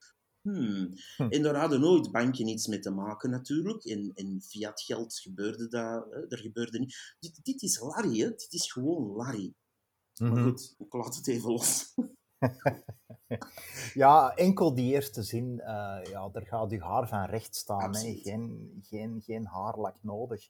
Hmm. 0.45 0.93
Hm. 1.17 1.29
En 1.29 1.43
daar 1.43 1.57
hadden 1.57 1.81
nooit 1.81 2.13
banken 2.13 2.47
iets 2.47 2.67
mee 2.67 2.79
te 2.79 2.91
maken 2.91 3.31
natuurlijk. 3.31 3.85
En, 3.85 4.13
en 4.15 4.43
fiat 4.43 4.81
geld 4.81 5.19
gebeurde 5.19 5.69
dat, 5.69 6.07
hè, 6.11 6.29
er 6.29 6.39
gebeurde 6.39 6.79
niet. 6.79 7.17
Dit, 7.19 7.41
dit 7.43 7.63
is 7.63 7.81
Larry, 7.81 8.19
hè? 8.19 8.29
dit 8.29 8.53
is 8.53 8.73
gewoon 8.73 9.17
Larry. 9.17 9.55
Mm 10.17 10.27
-hmm. 10.27 10.35
Maar 10.35 10.45
goed, 10.45 10.75
ik 10.79 10.93
laat 10.93 11.17
het 11.17 11.29
even 11.29 11.51
los. 11.51 11.95
ja, 13.95 14.35
enkel 14.35 14.75
die 14.75 14.93
eerste 14.93 15.23
zin, 15.23 15.53
uh, 15.59 16.01
ja, 16.03 16.29
daar 16.33 16.47
gaat 16.47 16.71
uw 16.71 16.81
haar 16.81 17.09
van 17.09 17.25
recht 17.25 17.57
staan. 17.57 17.97
Hè? 17.97 18.15
Geen, 18.15 18.79
geen, 18.83 19.23
geen 19.25 19.47
haarlak 19.47 19.97
nodig. 20.03 20.49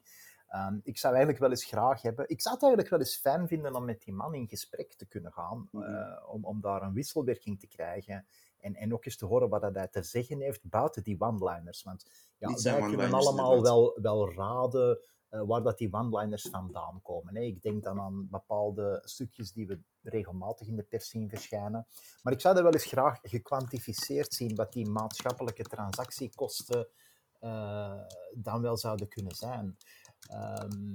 Um, 0.54 0.80
ik 0.84 0.98
zou 0.98 1.14
eigenlijk 1.14 1.42
wel 1.42 1.50
eens 1.50 1.64
graag 1.64 2.02
hebben. 2.02 2.28
Ik 2.28 2.40
zou 2.40 2.54
het 2.54 2.64
eigenlijk 2.64 2.92
wel 2.92 3.00
eens 3.00 3.16
fijn 3.16 3.48
vinden 3.48 3.74
om 3.74 3.84
met 3.84 4.02
die 4.02 4.14
man 4.14 4.34
in 4.34 4.48
gesprek 4.48 4.94
te 4.94 5.06
kunnen 5.06 5.32
gaan. 5.32 5.68
Mm 5.70 5.82
-hmm. 5.82 5.94
uh, 5.94 6.28
om, 6.28 6.44
om 6.44 6.60
daar 6.60 6.82
een 6.82 6.92
wisselwerking 6.92 7.60
te 7.60 7.66
krijgen. 7.66 8.26
En, 8.64 8.74
en 8.74 8.94
ook 8.94 9.04
eens 9.04 9.16
te 9.16 9.26
horen 9.26 9.48
wat 9.48 9.62
hij 9.62 9.88
te 9.88 10.02
zeggen 10.02 10.40
heeft 10.40 10.68
buiten 10.68 11.02
die 11.02 11.20
one-liners. 11.20 11.82
Want 11.82 12.04
ja, 12.38 12.52
wij 12.62 12.80
kunnen 12.80 13.12
allemaal 13.12 13.62
wel, 13.62 13.98
wel 14.02 14.32
raden 14.32 14.98
uh, 15.30 15.42
waar 15.46 15.62
dat 15.62 15.78
die 15.78 15.92
one-liners 15.92 16.48
vandaan 16.50 17.02
komen. 17.02 17.36
Hè. 17.36 17.42
Ik 17.42 17.62
denk 17.62 17.82
dan 17.82 18.00
aan 18.00 18.28
bepaalde 18.30 19.00
stukjes 19.04 19.52
die 19.52 19.66
we 19.66 19.80
regelmatig 20.02 20.66
in 20.66 20.76
de 20.76 20.82
pers 20.82 21.08
zien 21.08 21.28
verschijnen. 21.28 21.86
Maar 22.22 22.32
ik 22.32 22.40
zou 22.40 22.54
dat 22.54 22.62
wel 22.62 22.72
eens 22.72 22.84
graag 22.84 23.18
gekwantificeerd 23.22 24.34
zien, 24.34 24.54
wat 24.54 24.72
die 24.72 24.90
maatschappelijke 24.90 25.62
transactiekosten 25.62 26.88
uh, 27.40 28.00
dan 28.34 28.62
wel 28.62 28.76
zouden 28.76 29.08
kunnen 29.08 29.34
zijn. 29.34 29.76
Um, 30.62 30.94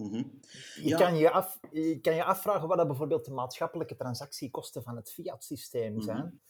Mm 0.00 0.12
-hmm. 0.12 0.40
je, 0.74 0.88
ja. 0.88 0.96
kan 0.96 1.16
je, 1.16 1.30
af, 1.30 1.58
je 1.70 2.00
kan 2.00 2.14
je 2.14 2.24
afvragen 2.24 2.68
wat 2.68 2.76
dat 2.76 2.86
bijvoorbeeld 2.86 3.24
de 3.24 3.30
maatschappelijke 3.30 3.96
transactiekosten 3.96 4.82
van 4.82 4.96
het 4.96 5.12
fiat-systeem 5.12 6.00
zijn. 6.00 6.16
Mm 6.16 6.22
-hmm. 6.22 6.40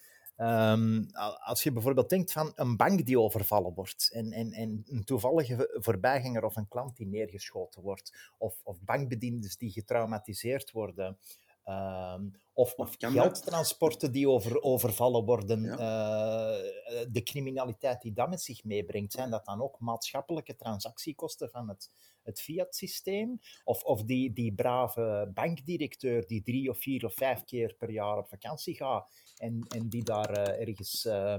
Um, 0.42 1.06
als 1.44 1.62
je 1.62 1.72
bijvoorbeeld 1.72 2.08
denkt 2.08 2.32
van 2.32 2.52
een 2.54 2.76
bank 2.76 3.06
die 3.06 3.20
overvallen 3.20 3.74
wordt 3.74 4.10
en, 4.12 4.32
en, 4.32 4.52
en 4.52 4.82
een 4.86 5.04
toevallige 5.04 5.70
voorbijganger 5.72 6.44
of 6.44 6.56
een 6.56 6.68
klant 6.68 6.96
die 6.96 7.06
neergeschoten 7.06 7.82
wordt, 7.82 8.32
of, 8.38 8.60
of 8.62 8.80
bankbediendes 8.80 9.56
die 9.56 9.70
getraumatiseerd 9.70 10.70
worden, 10.70 11.18
um, 11.64 12.32
of, 12.52 12.74
of 12.74 12.94
geldtransporten 12.98 14.12
die 14.12 14.28
over, 14.28 14.62
overvallen 14.62 15.24
worden, 15.24 15.62
ja. 15.62 15.72
uh, 15.72 17.04
de 17.08 17.22
criminaliteit 17.22 18.02
die 18.02 18.12
dat 18.12 18.28
met 18.28 18.42
zich 18.42 18.64
meebrengt, 18.64 19.12
zijn 19.12 19.30
dat 19.30 19.44
dan 19.44 19.62
ook 19.62 19.80
maatschappelijke 19.80 20.56
transactiekosten 20.56 21.50
van 21.50 21.68
het, 21.68 21.90
het 22.22 22.40
fiat-systeem? 22.40 23.38
Of, 23.64 23.82
of 23.82 24.02
die, 24.02 24.32
die 24.32 24.54
brave 24.54 25.30
bankdirecteur 25.34 26.26
die 26.26 26.42
drie 26.42 26.70
of 26.70 26.78
vier 26.78 27.04
of 27.04 27.14
vijf 27.14 27.44
keer 27.44 27.74
per 27.78 27.90
jaar 27.90 28.18
op 28.18 28.28
vakantie 28.28 28.74
gaat 28.74 29.10
en, 29.36 29.66
en 29.68 29.88
die 29.88 30.04
daar 30.04 30.30
uh, 30.30 30.68
ergens 30.68 31.04
uh, 31.04 31.36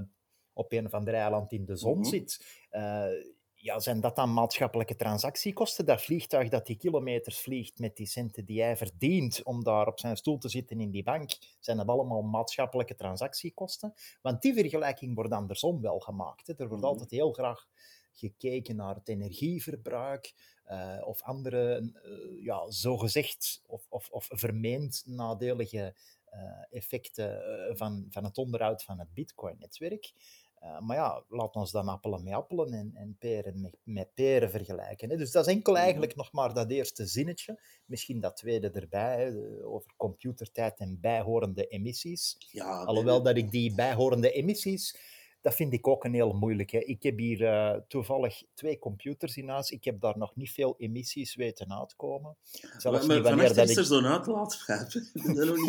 op 0.52 0.72
een 0.72 0.86
of 0.86 0.94
ander 0.94 1.14
eiland 1.14 1.52
in 1.52 1.64
de 1.64 1.76
zon 1.76 1.96
mm 1.96 2.02
-hmm. 2.02 2.10
zit. 2.10 2.66
Uh, 2.70 3.06
ja, 3.62 3.78
zijn 3.78 4.00
dat 4.00 4.16
dan 4.16 4.32
maatschappelijke 4.32 4.96
transactiekosten? 4.96 5.86
Dat 5.86 6.02
vliegtuig 6.02 6.48
dat 6.48 6.66
die 6.66 6.76
kilometers 6.76 7.40
vliegt 7.40 7.78
met 7.78 7.96
die 7.96 8.06
centen 8.06 8.44
die 8.44 8.62
hij 8.62 8.76
verdient 8.76 9.42
om 9.42 9.64
daar 9.64 9.86
op 9.86 9.98
zijn 9.98 10.16
stoel 10.16 10.38
te 10.38 10.48
zitten 10.48 10.80
in 10.80 10.90
die 10.90 11.02
bank, 11.02 11.30
zijn 11.60 11.76
dat 11.76 11.86
allemaal 11.86 12.22
maatschappelijke 12.22 12.94
transactiekosten? 12.94 13.94
Want 14.22 14.42
die 14.42 14.54
vergelijking 14.54 15.14
wordt 15.14 15.32
andersom 15.32 15.80
wel 15.80 15.98
gemaakt. 15.98 16.46
Hè. 16.46 16.52
Er 16.52 16.58
wordt 16.58 16.74
mm 16.74 16.80
-hmm. 16.80 16.88
altijd 16.88 17.10
heel 17.10 17.32
graag 17.32 17.66
gekeken 18.12 18.76
naar 18.76 18.94
het 18.94 19.08
energieverbruik 19.08 20.34
uh, 20.70 21.02
of 21.04 21.22
andere, 21.22 21.80
uh, 21.80 22.44
ja, 22.44 22.70
zogezegd 22.70 23.62
of, 23.66 23.86
of, 23.88 24.10
of 24.10 24.28
vermeend 24.30 25.02
nadelige 25.06 25.94
uh, 26.34 26.40
effecten 26.70 27.42
van, 27.76 28.06
van 28.10 28.24
het 28.24 28.38
onderhoud 28.38 28.82
van 28.82 28.98
het 28.98 29.14
Bitcoin-netwerk. 29.14 30.12
Uh, 30.62 30.80
maar 30.80 30.96
ja, 30.96 31.24
laat 31.28 31.54
ons 31.54 31.70
dan 31.70 31.88
appelen 31.88 32.22
met 32.22 32.32
appelen 32.32 32.72
en, 32.72 32.90
en 32.94 33.16
peren 33.18 33.60
met, 33.60 33.76
met 33.82 34.14
peren 34.14 34.50
vergelijken. 34.50 35.10
Hè. 35.10 35.16
Dus 35.16 35.30
dat 35.30 35.46
is 35.46 35.54
enkel 35.54 35.78
eigenlijk 35.78 36.16
nog 36.16 36.32
maar 36.32 36.54
dat 36.54 36.70
eerste 36.70 37.06
zinnetje. 37.06 37.60
Misschien 37.84 38.20
dat 38.20 38.36
tweede 38.36 38.70
erbij, 38.70 39.24
hè, 39.24 39.64
over 39.64 39.94
computertijd 39.96 40.78
en 40.78 40.98
bijhorende 41.00 41.66
emissies. 41.66 42.36
Ja, 42.50 42.82
Alhoewel 42.82 43.22
dat 43.22 43.36
ik 43.36 43.50
die 43.50 43.74
bijhorende 43.74 44.32
emissies 44.32 44.96
dat 45.42 45.54
vind 45.54 45.72
ik 45.72 45.88
ook 45.88 46.04
een 46.04 46.14
heel 46.14 46.32
moeilijke. 46.32 46.84
Ik 46.84 47.02
heb 47.02 47.18
hier 47.18 47.40
uh, 47.40 47.72
toevallig 47.88 48.42
twee 48.54 48.78
computers 48.78 49.36
in 49.36 49.48
huis. 49.48 49.70
Ik 49.70 49.84
heb 49.84 50.00
daar 50.00 50.18
nog 50.18 50.36
niet 50.36 50.50
veel 50.50 50.74
emissies 50.78 51.34
weten 51.34 51.78
uitkomen. 51.78 52.36
Zelfs 52.78 53.06
maar, 53.06 53.22
wanneer 53.22 53.54
dat 53.54 53.68
is 53.68 53.70
ik... 53.70 53.76
er 53.76 53.84
zo'n 53.84 54.04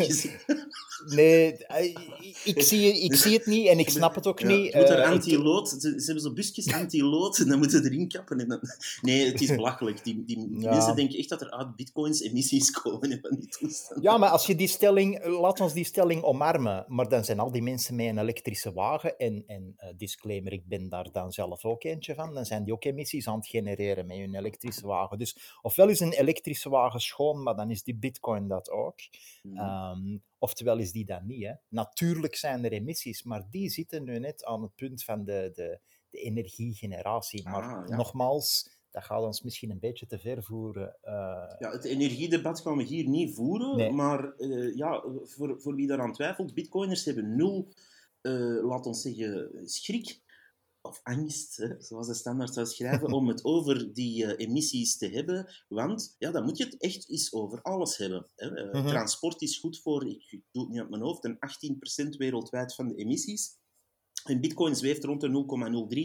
gezien. 0.00 0.32
nee, 1.16 1.52
ik, 1.52 2.40
ik, 2.44 2.62
zie, 2.62 3.00
ik 3.00 3.14
zie 3.14 3.32
het 3.32 3.46
niet 3.46 3.68
en 3.68 3.78
ik 3.78 3.88
snap 3.98 4.14
het 4.14 4.26
ook 4.26 4.40
ja, 4.40 4.46
niet. 4.46 4.72
Je 4.72 4.78
moet 4.78 4.88
er 4.88 5.04
anti-lood... 5.04 5.68
Ze, 5.68 5.78
ze, 5.78 6.04
hebben 6.04 6.22
zo 6.22 6.32
busjes 6.32 6.72
anti-lood 6.72 7.38
en 7.38 7.48
dan 7.48 7.58
moeten 7.58 7.82
ze 7.82 7.90
erin 7.90 8.08
kappen. 8.08 8.40
En 8.40 8.48
dan... 8.48 8.60
Nee, 9.00 9.26
het 9.26 9.40
is 9.40 9.48
belachelijk. 9.48 10.04
Die, 10.04 10.24
die, 10.24 10.60
ja. 10.60 10.70
mensen 10.70 10.96
denken 10.96 11.18
echt 11.18 11.28
dat 11.28 11.40
er 11.40 11.50
uit 11.50 11.76
bitcoins 11.76 12.20
emissies 12.20 12.70
komen 12.70 13.10
en 13.10 13.18
van 13.22 13.36
die 13.38 13.48
toestanden. 13.48 14.02
Ja, 14.04 14.18
maar 14.18 14.30
als 14.30 14.46
je 14.46 14.54
die 14.54 14.68
stelling... 14.68 15.24
Laat 15.24 15.60
ons 15.60 15.72
die 15.72 15.84
stelling 15.84 16.22
omarmen. 16.22 16.84
Maar 16.88 17.08
dan 17.08 17.24
zijn 17.24 17.38
al 17.38 17.52
die 17.52 17.62
mensen 17.62 17.96
met 17.96 18.06
een 18.06 18.18
elektrische 18.18 18.72
wagen 18.72 19.18
en, 19.18 19.44
en 19.46 19.63
uh, 19.66 19.88
disclaimer, 19.96 20.52
ik 20.52 20.66
ben 20.66 20.88
daar 20.88 21.12
dan 21.12 21.32
zelf 21.32 21.64
ook 21.64 21.84
eentje 21.84 22.14
van, 22.14 22.34
dan 22.34 22.44
zijn 22.44 22.64
die 22.64 22.72
ook 22.72 22.84
emissies 22.84 23.28
aan 23.28 23.36
het 23.36 23.46
genereren 23.46 24.06
met 24.06 24.16
hun 24.16 24.34
elektrische 24.34 24.86
wagen. 24.86 25.18
Dus 25.18 25.58
ofwel 25.62 25.88
is 25.88 26.00
een 26.00 26.12
elektrische 26.12 26.68
wagen 26.68 27.00
schoon, 27.00 27.42
maar 27.42 27.56
dan 27.56 27.70
is 27.70 27.82
die 27.82 27.96
bitcoin 27.96 28.48
dat 28.48 28.70
ook. 28.70 28.98
Mm. 29.42 29.58
Um, 29.58 30.22
oftewel 30.38 30.78
is 30.78 30.92
die 30.92 31.04
dat 31.04 31.22
niet. 31.22 31.44
Hè. 31.44 31.52
Natuurlijk 31.68 32.36
zijn 32.36 32.64
er 32.64 32.72
emissies, 32.72 33.22
maar 33.22 33.46
die 33.50 33.70
zitten 33.70 34.04
nu 34.04 34.18
net 34.18 34.44
aan 34.44 34.62
het 34.62 34.74
punt 34.74 35.04
van 35.04 35.24
de, 35.24 35.50
de, 35.54 35.78
de 36.10 36.18
energiegeneratie. 36.18 37.48
Maar 37.48 37.62
ah, 37.62 37.88
ja. 37.88 37.96
nogmaals, 37.96 38.70
dat 38.90 39.04
gaat 39.04 39.22
ons 39.22 39.42
misschien 39.42 39.70
een 39.70 39.78
beetje 39.78 40.06
te 40.06 40.18
ver 40.18 40.42
voeren. 40.42 40.96
Uh... 41.04 41.12
Ja, 41.58 41.70
het 41.70 41.84
energiedebat 41.84 42.60
gaan 42.60 42.76
we 42.76 42.82
hier 42.82 43.08
niet 43.08 43.34
voeren, 43.34 43.76
nee. 43.76 43.90
maar 43.90 44.34
uh, 44.38 44.76
ja, 44.76 45.04
voor, 45.22 45.60
voor 45.60 45.74
wie 45.74 45.86
daaraan 45.86 46.12
twijfelt, 46.12 46.54
bitcoiners 46.54 47.04
hebben 47.04 47.36
nul 47.36 47.68
uh, 48.26 48.64
laat 48.64 48.86
ons 48.86 49.02
zeggen, 49.02 49.50
schrik 49.64 50.22
of 50.80 51.00
angst, 51.02 51.56
hè, 51.56 51.82
zoals 51.82 52.06
de 52.06 52.14
standaard 52.14 52.54
zou 52.54 52.66
schrijven, 52.66 53.12
om 53.12 53.28
het 53.28 53.44
over 53.44 53.94
die 53.94 54.24
uh, 54.24 54.46
emissies 54.46 54.96
te 54.96 55.08
hebben. 55.08 55.64
Want 55.68 56.14
ja, 56.18 56.30
dan 56.30 56.44
moet 56.44 56.58
je 56.58 56.64
het 56.64 56.80
echt 56.80 57.10
eens 57.10 57.32
over 57.32 57.62
alles 57.62 57.96
hebben. 57.96 58.30
Hè. 58.34 58.50
Uh, 58.50 58.64
mm 58.64 58.80
-hmm. 58.80 58.88
Transport 58.88 59.42
is 59.42 59.58
goed 59.58 59.80
voor, 59.80 60.08
ik 60.08 60.42
doe 60.50 60.62
het 60.62 60.72
niet 60.72 60.80
op 60.80 60.90
mijn 60.90 61.02
hoofd, 61.02 61.24
een 61.24 61.38
18% 62.06 62.16
wereldwijd 62.16 62.74
van 62.74 62.88
de 62.88 62.94
emissies. 62.94 63.58
En 64.24 64.40
bitcoin 64.40 64.76
zweeft 64.76 65.04
rond 65.04 65.20
de 65.20 65.44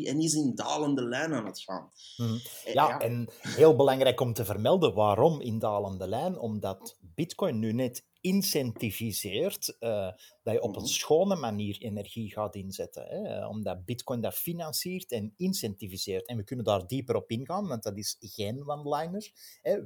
0,03 0.03 0.07
en 0.07 0.19
is 0.19 0.33
in 0.33 0.55
dalende 0.55 1.03
lijn 1.03 1.33
aan 1.33 1.45
het 1.45 1.59
gaan. 1.59 1.91
Mm. 2.17 2.39
Ja, 2.65 2.71
ja, 2.73 2.99
en 2.99 3.29
heel 3.41 3.75
belangrijk 3.75 4.19
om 4.19 4.33
te 4.33 4.45
vermelden, 4.45 4.93
waarom 4.93 5.41
in 5.41 5.59
dalende 5.59 6.07
lijn? 6.07 6.37
Omdat 6.37 6.97
bitcoin 6.99 7.59
nu 7.59 7.73
net 7.73 8.05
incentiviseert 8.21 9.75
uh, 9.79 10.11
dat 10.43 10.53
je 10.53 10.61
op 10.61 10.75
een 10.75 10.81
mhm. 10.81 10.91
schone 10.91 11.35
manier 11.35 11.77
energie 11.81 12.31
gaat 12.31 12.55
inzetten. 12.55 13.05
Hè? 13.07 13.47
Omdat 13.47 13.85
Bitcoin 13.85 14.21
dat 14.21 14.33
financiert 14.33 15.11
en 15.11 15.33
incentiviseert. 15.37 16.27
En 16.27 16.37
we 16.37 16.43
kunnen 16.43 16.65
daar 16.65 16.87
dieper 16.87 17.15
op 17.15 17.29
ingaan, 17.29 17.67
want 17.67 17.83
dat 17.83 17.97
is 17.97 18.15
geen 18.19 18.69
one-liner. 18.69 19.31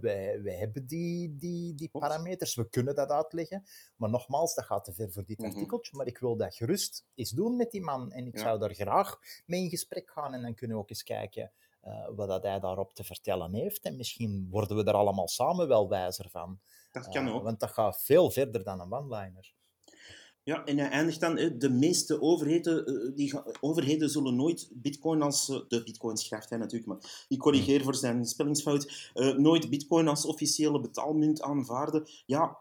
Wij 0.02 0.58
hebben 0.58 0.88
die, 0.88 1.36
die, 1.36 1.76
die 1.76 1.90
parameters, 1.90 2.56
we 2.56 2.70
kunnen 2.70 2.96
dat 2.96 3.10
uitleggen. 3.10 3.64
Maar 3.96 4.10
nogmaals, 4.10 4.56
dat 4.56 4.66
gaat 4.66 4.84
te 4.84 4.94
ver 4.94 5.12
voor 5.12 5.26
dit 5.26 5.38
mm 5.38 5.46
-hmm. 5.46 5.54
artikeltje. 5.54 5.98
Maar 5.98 6.08
ik 6.08 6.18
wil 6.18 6.38
dat 6.38 6.56
gerust 6.56 7.06
eens 7.16 7.30
doen 7.30 7.56
met 7.56 7.72
die 7.72 7.82
man. 7.82 8.12
En 8.12 8.28
ik 8.28 8.38
ja. 8.38 8.44
zou 8.44 8.60
daar 8.60 8.74
graag 8.74 9.20
mee 9.46 9.62
in 9.62 9.70
gesprek 9.70 10.10
gaan 10.10 10.34
en 10.34 10.42
dan 10.42 10.56
kunnen 10.56 10.78
we 10.78 10.84
ook 10.84 10.90
eens 10.90 11.04
kijken. 11.04 11.52
Uh, 11.84 12.08
wat 12.16 12.28
dat 12.28 12.44
hij 12.44 12.60
daarop 12.60 12.94
te 12.94 13.04
vertellen 13.04 13.54
heeft. 13.54 13.84
En 13.84 13.98
misschien 13.98 14.48
worden 14.50 14.78
we 14.78 14.84
er 14.84 14.94
allemaal 14.94 15.28
samen 15.28 15.68
wel 15.68 15.90
wijzer 15.90 16.30
van. 16.30 16.60
Dat 16.94 17.10
kan 17.10 17.30
ook. 17.30 17.38
Uh, 17.38 17.44
want 17.44 17.60
dat 17.60 17.72
gaat 17.72 18.04
veel 18.04 18.32
verder 18.32 18.64
dan 18.64 18.80
een 18.80 18.94
one-liner. 18.94 19.54
Ja, 20.46 20.64
en 20.66 20.78
hij 20.78 20.90
eindigt 20.90 21.20
dan, 21.20 21.36
de 21.58 21.70
meeste 21.70 22.22
overheden, 22.22 22.86
eh, 22.86 23.16
die 23.16 23.34
overheden 23.60 24.10
zullen 24.10 24.36
nooit 24.36 24.70
bitcoin 24.74 25.22
als, 25.22 25.50
eh, 25.50 25.60
de 25.68 25.84
bitcoin 25.84 26.18
schrijft 26.18 26.50
hij 26.50 26.58
natuurlijk, 26.58 26.90
maar 26.90 27.26
ik 27.28 27.40
corrigeer 27.40 27.84
voor 27.84 27.96
zijn 27.96 28.26
spellingsfout, 28.26 29.12
eh, 29.14 29.36
nooit 29.36 29.70
bitcoin 29.70 30.08
als 30.08 30.26
officiële 30.26 30.80
betaalmunt 30.80 31.42
aanvaarden. 31.42 32.10
Ja, 32.26 32.58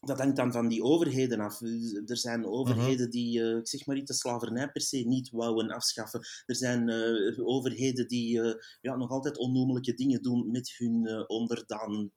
dat 0.00 0.18
hangt 0.18 0.36
dan 0.36 0.52
van 0.52 0.68
die 0.68 0.82
overheden 0.82 1.40
af. 1.40 1.60
Er 2.06 2.16
zijn 2.16 2.46
overheden 2.46 3.06
mhm. 3.06 3.10
die, 3.10 3.40
uh, 3.40 3.56
ik 3.56 3.68
zeg 3.68 3.86
maar 3.86 3.96
niet, 3.96 4.06
de 4.06 4.14
slavernij 4.14 4.70
per 4.70 4.80
se 4.80 4.96
niet 4.96 5.30
wouden 5.30 5.70
afschaffen. 5.70 6.20
Er 6.46 6.56
zijn 6.56 6.88
uh, 6.88 7.48
overheden 7.48 8.08
die 8.08 8.38
uh, 8.38 8.54
ja, 8.80 8.96
nog 8.96 9.10
altijd 9.10 9.38
onnoemelijke 9.38 9.94
dingen 9.94 10.22
doen 10.22 10.50
met 10.50 10.74
hun 10.76 11.24
onderdanen. 11.26 12.12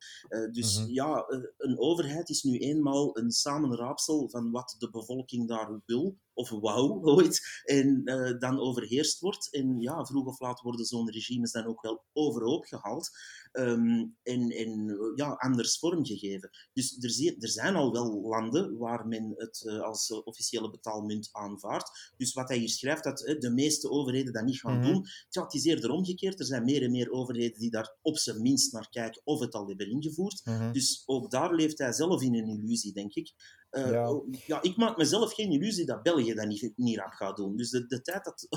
dus 0.52 0.80
mhm. 0.80 0.90
ja, 0.90 1.26
een 1.58 1.80
overheid 1.80 2.30
is 2.30 2.44
nu 2.44 2.58
eenmaal 2.58 3.18
een 3.18 3.32
samenraapsel 3.32 4.30
van 4.30 4.52
wat 4.52 4.76
de 4.80 4.90
bevolking 4.90 5.48
daar 5.48 5.82
wil 5.86 6.18
of 6.34 6.50
wauw 6.50 7.02
ooit, 7.14 7.62
en 7.64 8.04
dan 8.40 8.60
overheerst 8.60 9.20
wordt. 9.20 9.54
En 9.54 9.80
ja, 9.80 10.06
vroeg 10.06 10.28
of 10.28 10.40
laat 10.40 10.62
worden 10.62 10.86
zo'n 10.86 11.12
regimes 11.12 11.52
dan 11.52 11.66
ook 11.66 11.82
wel 11.82 12.04
overhoop 12.14 12.66
gehaald 12.66 13.10
um, 13.52 14.16
en, 14.24 14.50
en 14.50 14.98
ja, 15.16 15.32
anders 15.32 15.80
vormgegeven. 15.80 16.50
Dus 16.74 16.98
er, 16.98 17.36
er, 17.40 17.50
zijn 17.50 17.76
al 17.76 17.92
wel 17.92 18.22
landen 18.22 18.78
waar 18.78 19.08
men 19.08 19.34
het 19.36 19.64
uh, 19.68 19.82
als 19.82 20.24
officiële 20.24 20.70
betaalmunt 20.70 21.30
aanvaardt. 21.32 22.14
Dus 22.18 22.34
wat 22.34 22.50
hij 22.50 22.58
hier 22.58 22.70
schrijft, 22.70 23.04
dat 23.04 23.28
uh, 23.28 23.40
de 23.40 23.52
meeste 23.52 23.90
overheden 23.90 24.34
dat 24.34 24.44
niet 24.44 24.60
gaan 24.60 24.78
mm 24.78 24.84
-hmm. 24.84 24.94
doen, 24.94 25.06
tja, 25.30 25.44
het 25.44 25.54
is 25.54 25.66
eerder 25.66 25.90
omgekeerd. 25.90 26.40
Er 26.40 26.46
zijn 26.46 26.64
meer 26.64 26.84
en 26.84 26.92
meer 26.92 27.12
overheden 27.12 27.60
die 27.60 27.72
daar 27.72 27.96
op 28.02 28.18
zijn 28.18 28.42
minst 28.42 28.74
naar 28.74 28.90
kijken 28.90 29.22
of 29.24 29.40
het 29.40 29.54
al 29.54 29.68
hebben 29.68 29.90
ingevoerd. 29.90 30.42
Mm 30.46 30.58
-hmm. 30.58 30.72
Dus 30.72 31.04
ook 31.06 31.32
daar 31.32 31.54
leeft 31.56 31.78
hij 31.78 31.92
zelf 31.92 32.22
in 32.22 32.36
een 32.36 32.50
illusie, 32.50 32.94
denk 32.94 33.14
ik. 33.14 33.34
Uh, 33.72 33.92
ja. 33.92 34.22
ja. 34.46 34.62
ik 34.62 34.78
maak 34.78 34.98
mezelf 34.98 35.34
geen 35.34 35.52
illusie 35.52 35.86
dat 35.86 36.04
België 36.04 36.34
dat 36.34 36.48
niet, 36.48 36.74
niet 36.76 36.98
rap 36.98 37.12
gaat 37.12 37.36
doen. 37.36 37.56
Dus 37.56 37.70
de, 37.70 37.86
de 37.86 38.02
tijd 38.02 38.24
dat 38.24 38.48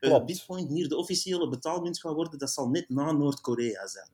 uh, 0.00 0.24
Bitcoin 0.24 0.68
hier 0.68 0.88
de 0.88 0.96
officiële 0.96 1.48
betaalmunt 1.48 2.00
gaat 2.00 2.14
worden, 2.14 2.38
dat 2.38 2.50
zal 2.50 2.68
net 2.68 2.88
na 2.88 3.12
Noord-Korea 3.12 3.86
zijn. 3.86 4.08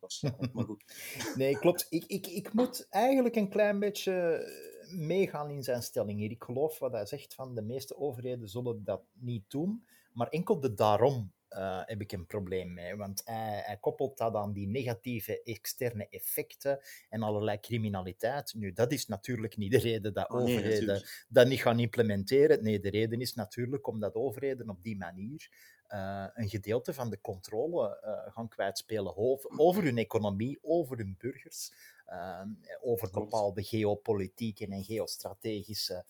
maar 0.52 0.64
goed. 0.64 0.84
Nee, 1.36 1.58
klopt. 1.58 1.86
Ik, 1.88 2.04
ik, 2.06 2.26
ik 2.26 2.52
moet 2.52 2.86
eigenlijk 2.90 3.36
een 3.36 3.48
klein 3.48 3.78
beetje 3.78 4.46
meegaan 4.90 5.50
in 5.50 5.62
zijn 5.62 5.82
stelling 5.82 6.18
hier. 6.18 6.30
Ik 6.30 6.44
geloof 6.44 6.78
wat 6.78 6.92
hij 6.92 7.06
zegt 7.06 7.34
van 7.34 7.54
de 7.54 7.62
meeste 7.62 7.96
overheden 7.96 8.48
zullen 8.48 8.84
dat 8.84 9.02
niet 9.12 9.44
doen, 9.50 9.84
maar 10.12 10.28
enkel 10.28 10.60
de 10.60 10.74
daarom 10.74 11.32
uh, 11.56 11.80
heb 11.84 12.00
ik 12.00 12.12
een 12.12 12.26
probleem 12.26 12.72
mee. 12.72 12.96
Want 12.96 13.22
hij, 13.24 13.62
hij, 13.64 13.76
koppelt 13.76 14.18
dat 14.18 14.34
aan 14.34 14.52
die 14.52 14.68
negatieve 14.68 15.42
externe 15.42 16.08
effecten 16.08 16.80
en 17.08 17.22
allerlei 17.22 17.60
criminaliteit. 17.60 18.54
Nu, 18.54 18.72
dat 18.72 18.92
is 18.92 19.06
natuurlijk 19.06 19.56
niet 19.56 19.70
de 19.70 19.78
reden 19.78 20.14
dat 20.14 20.30
oh, 20.30 20.40
overheden 20.40 21.02
dat 21.28 21.46
niet 21.46 21.62
gaan 21.62 21.78
implementeren. 21.78 22.62
Nee, 22.62 22.80
de 22.80 22.90
reden 22.90 23.20
is 23.20 23.34
natuurlijk 23.34 23.86
omdat 23.86 24.14
overheden 24.14 24.68
op 24.68 24.82
die 24.82 24.96
manier 24.96 25.48
uh, 25.94 26.26
een 26.34 26.48
gedeelte 26.48 26.94
van 26.94 27.10
de 27.10 27.20
controle 27.20 28.00
uh, 28.04 28.32
gaan 28.32 28.48
kwijtspelen 28.48 29.16
over, 29.16 29.50
over, 29.58 29.82
hun 29.82 29.98
economie, 29.98 30.58
over 30.62 30.96
hun 30.96 31.14
burgers, 31.18 31.72
uh, 32.08 32.42
over 32.80 33.10
bepaalde 33.10 33.62
geopolitieke 33.62 34.66
en 34.66 34.84
geostrategische 34.84 36.04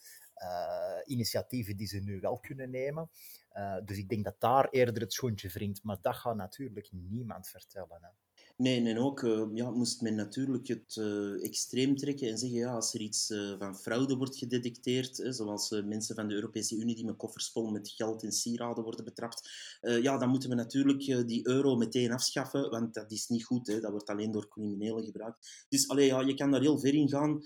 initiatieven 1.05 1.77
die 1.77 1.87
ze 1.87 1.99
nu 1.99 2.21
wel 2.21 2.39
kunnen 2.39 2.71
nemen. 2.71 3.11
Uh, 3.57 3.77
dus 3.85 3.97
ik 3.97 4.09
denk 4.09 4.25
dat 4.25 4.41
daar 4.41 4.69
eerder 4.69 5.03
het 5.03 5.13
schoentje 5.13 5.49
wringt, 5.49 5.83
maar 5.83 5.99
dat 6.03 6.17
gaat 6.17 6.37
natuurlijk 6.37 6.89
niemand 6.93 7.49
vertellen. 7.49 7.99
Hè. 8.01 8.09
Nee, 8.57 8.89
en 8.89 8.99
ook 8.99 9.23
uh, 9.23 9.47
ja, 9.55 9.71
moest 9.71 10.01
men 10.01 10.15
natuurlijk 10.15 10.69
het 10.69 10.97
uh, 10.97 11.45
extreem 11.45 11.97
trekken 11.97 12.29
en 12.29 12.39
zeggen, 12.39 12.59
ja, 12.59 12.75
als 12.75 12.95
er 12.95 13.01
iets 13.01 13.27
van 13.59 13.79
fraude 13.79 14.17
wordt 14.17 14.37
gedetecteerd, 14.37 15.27
zoals 15.29 15.71
mensen 15.71 16.15
van 16.15 16.29
de 16.29 16.35
Europese 16.35 16.77
Unie 16.77 16.95
die 16.95 17.05
met 17.05 17.17
koffers 17.17 17.51
vol 17.51 17.71
met 17.71 17.89
geld 17.89 18.23
en 18.23 18.33
sieraden 18.33 18.85
worden 18.85 19.05
betrapt, 19.05 19.51
ja, 19.81 20.19
dan 20.19 20.29
moeten 20.29 20.49
we 20.49 20.55
natuurlijk 20.55 21.29
die 21.29 21.49
euro 21.49 21.77
meteen 21.77 22.13
afschaffen, 22.13 22.71
want 22.71 22.95
dat 22.95 23.11
is 23.11 23.29
niet 23.29 23.45
goed, 23.45 23.67
hè, 23.67 23.81
dat 23.81 23.91
wordt 23.91 24.09
alleen 24.09 24.31
door 24.31 24.49
criminelen 24.49 25.05
gebruikt. 25.05 25.67
Dus 25.69 25.89
allee, 25.89 26.07
ja, 26.07 26.21
je 26.21 26.35
kan 26.35 26.51
daar 26.51 26.61
heel 26.61 26.79
ver 26.79 26.95
in 26.95 27.09
gaan 27.09 27.43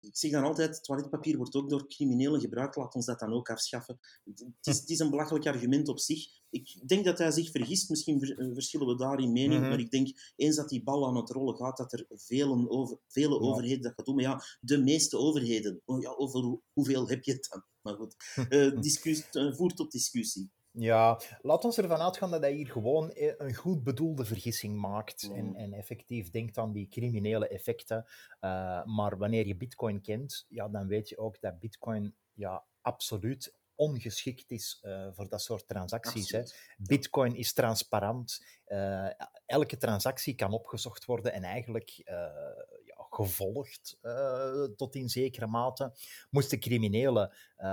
ik 0.00 0.16
zeg 0.16 0.30
dan 0.30 0.44
altijd, 0.44 0.84
toiletpapier 0.84 1.36
wordt 1.36 1.54
ook 1.54 1.70
door 1.70 1.88
criminelen 1.88 2.40
gebruikt, 2.40 2.76
laat 2.76 2.94
ons 2.94 3.06
dat 3.06 3.18
dan 3.18 3.32
ook 3.32 3.50
afschaffen. 3.50 3.98
Het 4.24 4.56
is, 4.62 4.80
het 4.80 4.88
is 4.90 4.98
een 4.98 5.10
belachelijk 5.10 5.46
argument 5.46 5.88
op 5.88 5.98
zich. 5.98 6.26
Ik 6.50 6.88
denk 6.88 7.04
dat 7.04 7.18
hij 7.18 7.30
zich 7.30 7.50
vergist, 7.50 7.90
misschien 7.90 8.20
eh, 8.20 8.52
verschillen 8.52 8.86
we 8.86 8.96
daar 8.96 9.20
in 9.20 9.32
mening, 9.32 9.60
mhm. 9.60 9.68
maar 9.68 9.80
ik 9.80 9.90
denk, 9.90 10.32
eens 10.36 10.56
dat 10.56 10.68
die 10.68 10.82
bal 10.82 11.06
aan 11.06 11.16
het 11.16 11.30
rollen 11.30 11.56
gaat, 11.56 11.76
dat 11.76 11.92
er 11.92 12.06
vele, 12.08 12.68
over, 12.68 12.98
vele 13.08 13.40
overheden 13.40 13.82
dat 13.82 13.92
gaan 13.94 14.04
doen. 14.04 14.14
Maar 14.14 14.24
ja, 14.24 14.42
de 14.60 14.82
meeste 14.82 15.16
overheden, 15.16 15.80
oh 15.84 16.00
ja, 16.00 16.10
over 16.10 16.58
hoeveel 16.72 17.08
heb 17.08 17.24
je 17.24 17.32
het 17.32 17.48
dan? 17.50 17.64
Maar 17.82 17.94
goed, 17.94 18.14
uh, 18.48 18.80
discussie, 18.80 19.24
uh, 19.32 19.54
voert 19.54 19.76
tot 19.76 19.92
discussie. 19.92 20.50
Ja, 20.80 21.20
laat 21.40 21.64
ons 21.64 21.78
ervan 21.78 22.00
uitgaan 22.00 22.30
dat 22.30 22.40
hij 22.40 22.52
hier 22.52 22.70
gewoon 22.70 23.10
e-, 23.14 23.34
een 23.38 23.54
goed 23.54 23.84
bedoelde 23.84 24.24
vergissing 24.24 24.80
maakt 24.80 25.30
en, 25.34 25.44
mm. 25.44 25.54
en 25.54 25.72
effectief 25.72 26.30
denkt 26.30 26.58
aan 26.58 26.72
die 26.72 26.88
criminele 26.88 27.48
effecten. 27.48 28.04
Uh, 28.40 28.84
maar 28.84 29.18
wanneer 29.18 29.46
je 29.46 29.56
Bitcoin 29.56 30.00
kent, 30.00 30.46
ja, 30.48 30.68
dan 30.68 30.86
weet 30.86 31.08
je 31.08 31.18
ook 31.18 31.40
dat 31.40 31.58
Bitcoin 31.58 32.14
ja, 32.32 32.64
absoluut 32.80 33.56
ongeschikt 33.74 34.50
is 34.50 34.82
uh, 34.82 35.06
voor 35.10 35.28
dat 35.28 35.42
soort 35.42 35.68
transacties. 35.68 36.30
Hè. 36.30 36.42
Bitcoin 36.78 37.36
is 37.36 37.52
transparant. 37.52 38.44
Uh, 38.66 39.08
elke 39.46 39.76
transactie 39.76 40.34
kan 40.34 40.52
opgezocht 40.52 41.04
worden 41.04 41.32
en 41.32 41.42
eigenlijk 41.42 42.02
gevolgd 43.18 43.98
uh, 44.02 44.64
tot 44.76 44.94
in 44.94 45.08
zekere 45.08 45.46
mate. 45.46 45.92
Moesten 46.30 46.60
criminelen 46.60 47.32
uh, 47.58 47.66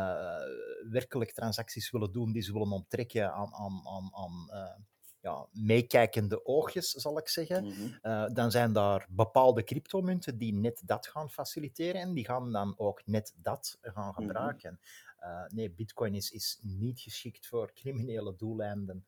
werkelijk 0.90 1.32
transacties 1.32 1.92
willen 1.92 2.12
doen 2.12 2.32
die 2.32 2.42
ze 2.42 2.54
willen 2.54 2.72
onttrekken 2.72 3.34
aan, 3.34 3.54
aan, 3.54 3.82
aan, 3.88 4.10
aan 4.14 4.48
uh, 4.52 4.76
ja, 5.20 5.48
meekijkende 5.52 6.46
oogjes, 6.46 6.92
zal 6.92 7.18
ik 7.18 7.28
zeggen, 7.28 7.64
mm 7.64 7.72
-hmm. 7.72 8.34
dan 8.34 8.52
zijn 8.52 8.74
daar 8.74 9.08
bepaalde 9.10 9.64
cryptomunten 9.64 10.38
die 10.38 10.54
net 10.54 10.82
dat 10.86 11.08
gaan 11.08 11.30
faciliteren 11.30 12.02
en 12.02 12.14
die 12.14 12.26
gaan 12.26 12.52
dan 12.52 12.74
ook 12.78 13.02
net 13.06 13.34
dat 13.36 13.78
gaan 13.82 14.12
mhm. 14.12 14.22
gebruiken. 14.22 14.72
Mm 14.72 14.80
-hmm. 15.20 15.56
nee, 15.56 15.72
bitcoin 15.72 16.16
is, 16.16 16.32
is 16.32 16.60
niet 16.62 17.00
geschikt 17.00 17.48
voor 17.48 17.74
criminele 17.74 18.36
doeleinden. 18.36 19.06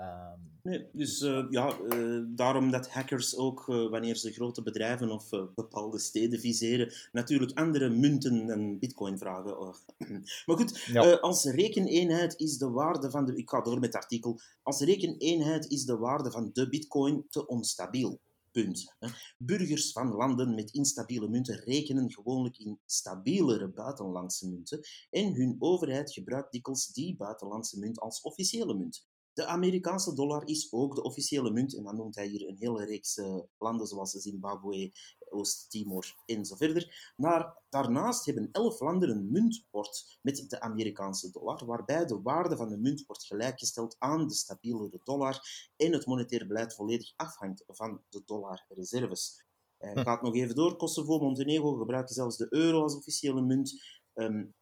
Um, 0.00 0.50
nee, 0.62 0.86
dus 0.92 1.20
uh, 1.20 1.46
ja, 1.50 1.78
uh, 1.78 2.24
daarom 2.26 2.70
dat 2.70 2.88
hackers 2.88 3.36
ook, 3.36 3.68
uh, 3.68 3.90
wanneer 3.90 4.16
ze 4.16 4.32
grote 4.32 4.62
bedrijven 4.62 5.10
of 5.10 5.28
bepaalde 5.54 5.98
steden 5.98 6.40
viseren, 6.40 6.92
natuurlijk 7.12 7.58
andere 7.58 7.88
munten 7.88 8.46
dan 8.46 8.78
bitcoin 8.78 9.18
vragen. 9.18 9.60
Oh. 9.60 9.74
maar 10.46 10.56
goed, 10.56 10.78
ja. 10.78 11.12
als 11.12 11.44
rekeneenheid 11.44 12.38
is 12.38 12.58
de 12.58 12.70
waarde 12.70 13.10
van 13.10 13.24
de... 13.24 13.36
Ik 13.36 13.50
ga 13.50 13.60
door 13.60 13.78
met 13.78 13.92
het 13.92 14.02
artikel. 14.02 14.40
Als 14.62 14.80
rekeneenheid 14.80 15.70
is 15.70 15.84
de 15.84 15.96
waarde 15.96 16.30
van 16.30 16.50
de 16.52 16.68
bitcoin 16.68 17.24
te 17.28 17.46
onstabiel. 17.46 18.20
Punt. 18.52 18.94
Burgers 19.38 19.92
van 19.92 20.12
landen 20.12 20.54
met 20.54 20.70
instabiele 20.70 21.28
munten 21.28 21.56
rekenen 21.56 22.12
gewoonlijk 22.12 22.58
in 22.58 22.78
stabielere 22.86 23.68
buitenlandse 23.68 24.48
munten 24.48 24.80
en 25.10 25.34
hun 25.34 25.56
overheid 25.58 26.12
gebruikt 26.12 26.52
dikwijls 26.52 26.92
die 26.92 27.16
buitenlandse 27.16 27.78
munt 27.78 28.00
als 28.00 28.20
officiële 28.20 28.74
munt. 28.74 29.08
De 29.40 29.46
Amerikaanse 29.46 30.14
dollar 30.14 30.46
is 30.46 30.72
ook 30.72 30.94
de 30.94 31.02
officiële 31.02 31.50
munt. 31.50 31.76
En 31.76 31.84
dan 31.84 31.96
noemt 31.96 32.14
hij 32.14 32.26
hier 32.26 32.48
een 32.48 32.56
hele 32.58 32.84
reeks 32.84 33.16
uh, 33.16 33.38
landen 33.58 33.86
zoals 33.86 34.10
Zimbabwe, 34.10 34.92
Oost-Timor 35.28 36.14
en 36.26 36.44
zo 36.44 36.56
verder. 36.56 37.12
Maar 37.16 37.56
daarnaast 37.68 38.26
hebben 38.26 38.48
elf 38.52 38.80
landen 38.80 39.10
een 39.10 39.30
muntbord 39.32 40.18
met 40.22 40.44
de 40.48 40.60
Amerikaanse 40.60 41.30
dollar, 41.30 41.66
waarbij 41.66 42.06
de 42.06 42.22
waarde 42.22 42.56
van 42.56 42.68
de 42.68 42.76
munt 42.76 43.06
wordt 43.06 43.24
gelijkgesteld 43.24 43.96
aan 43.98 44.26
de 44.26 44.34
stabielere 44.34 45.00
dollar 45.04 45.40
en 45.76 45.92
het 45.92 46.06
monetair 46.06 46.46
beleid 46.46 46.74
volledig 46.74 47.12
afhangt 47.16 47.64
van 47.66 48.00
de 48.08 48.22
dollarreserves. 48.24 49.44
Hm. 49.78 49.98
gaat 49.98 50.22
nog 50.22 50.34
even 50.34 50.54
door. 50.54 50.76
Kosovo, 50.76 51.18
Montenegro 51.18 51.74
gebruiken 51.74 52.14
zelfs 52.14 52.36
de 52.36 52.46
euro 52.50 52.82
als 52.82 52.96
officiële 52.96 53.42
munt. 53.42 53.82
Um, 54.14 54.54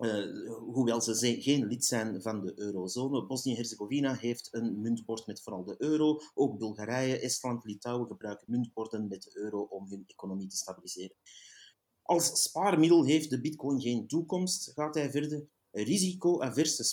uh, 0.00 0.52
hoewel 0.72 1.00
ze 1.00 1.40
geen 1.40 1.66
lid 1.66 1.84
zijn 1.84 2.22
van 2.22 2.40
de 2.40 2.52
eurozone. 2.56 3.26
Bosnië-Herzegovina 3.26 4.14
heeft 4.14 4.48
een 4.50 4.80
muntbord 4.80 5.26
met 5.26 5.42
vooral 5.42 5.64
de 5.64 5.74
euro. 5.78 6.20
Ook 6.34 6.58
Bulgarije, 6.58 7.18
Estland, 7.18 7.64
Litouwen 7.64 8.06
gebruiken 8.06 8.50
muntborden 8.50 9.08
met 9.08 9.22
de 9.22 9.38
euro 9.38 9.60
om 9.60 9.88
hun 9.88 10.04
economie 10.06 10.48
te 10.48 10.56
stabiliseren. 10.56 11.16
Als 12.02 12.42
spaarmiddel 12.42 13.04
heeft 13.04 13.30
de 13.30 13.40
bitcoin 13.40 13.80
geen 13.80 14.06
toekomst, 14.06 14.72
gaat 14.74 14.94
hij 14.94 15.10
verder. 15.10 15.48
Risico-averse 15.72 16.84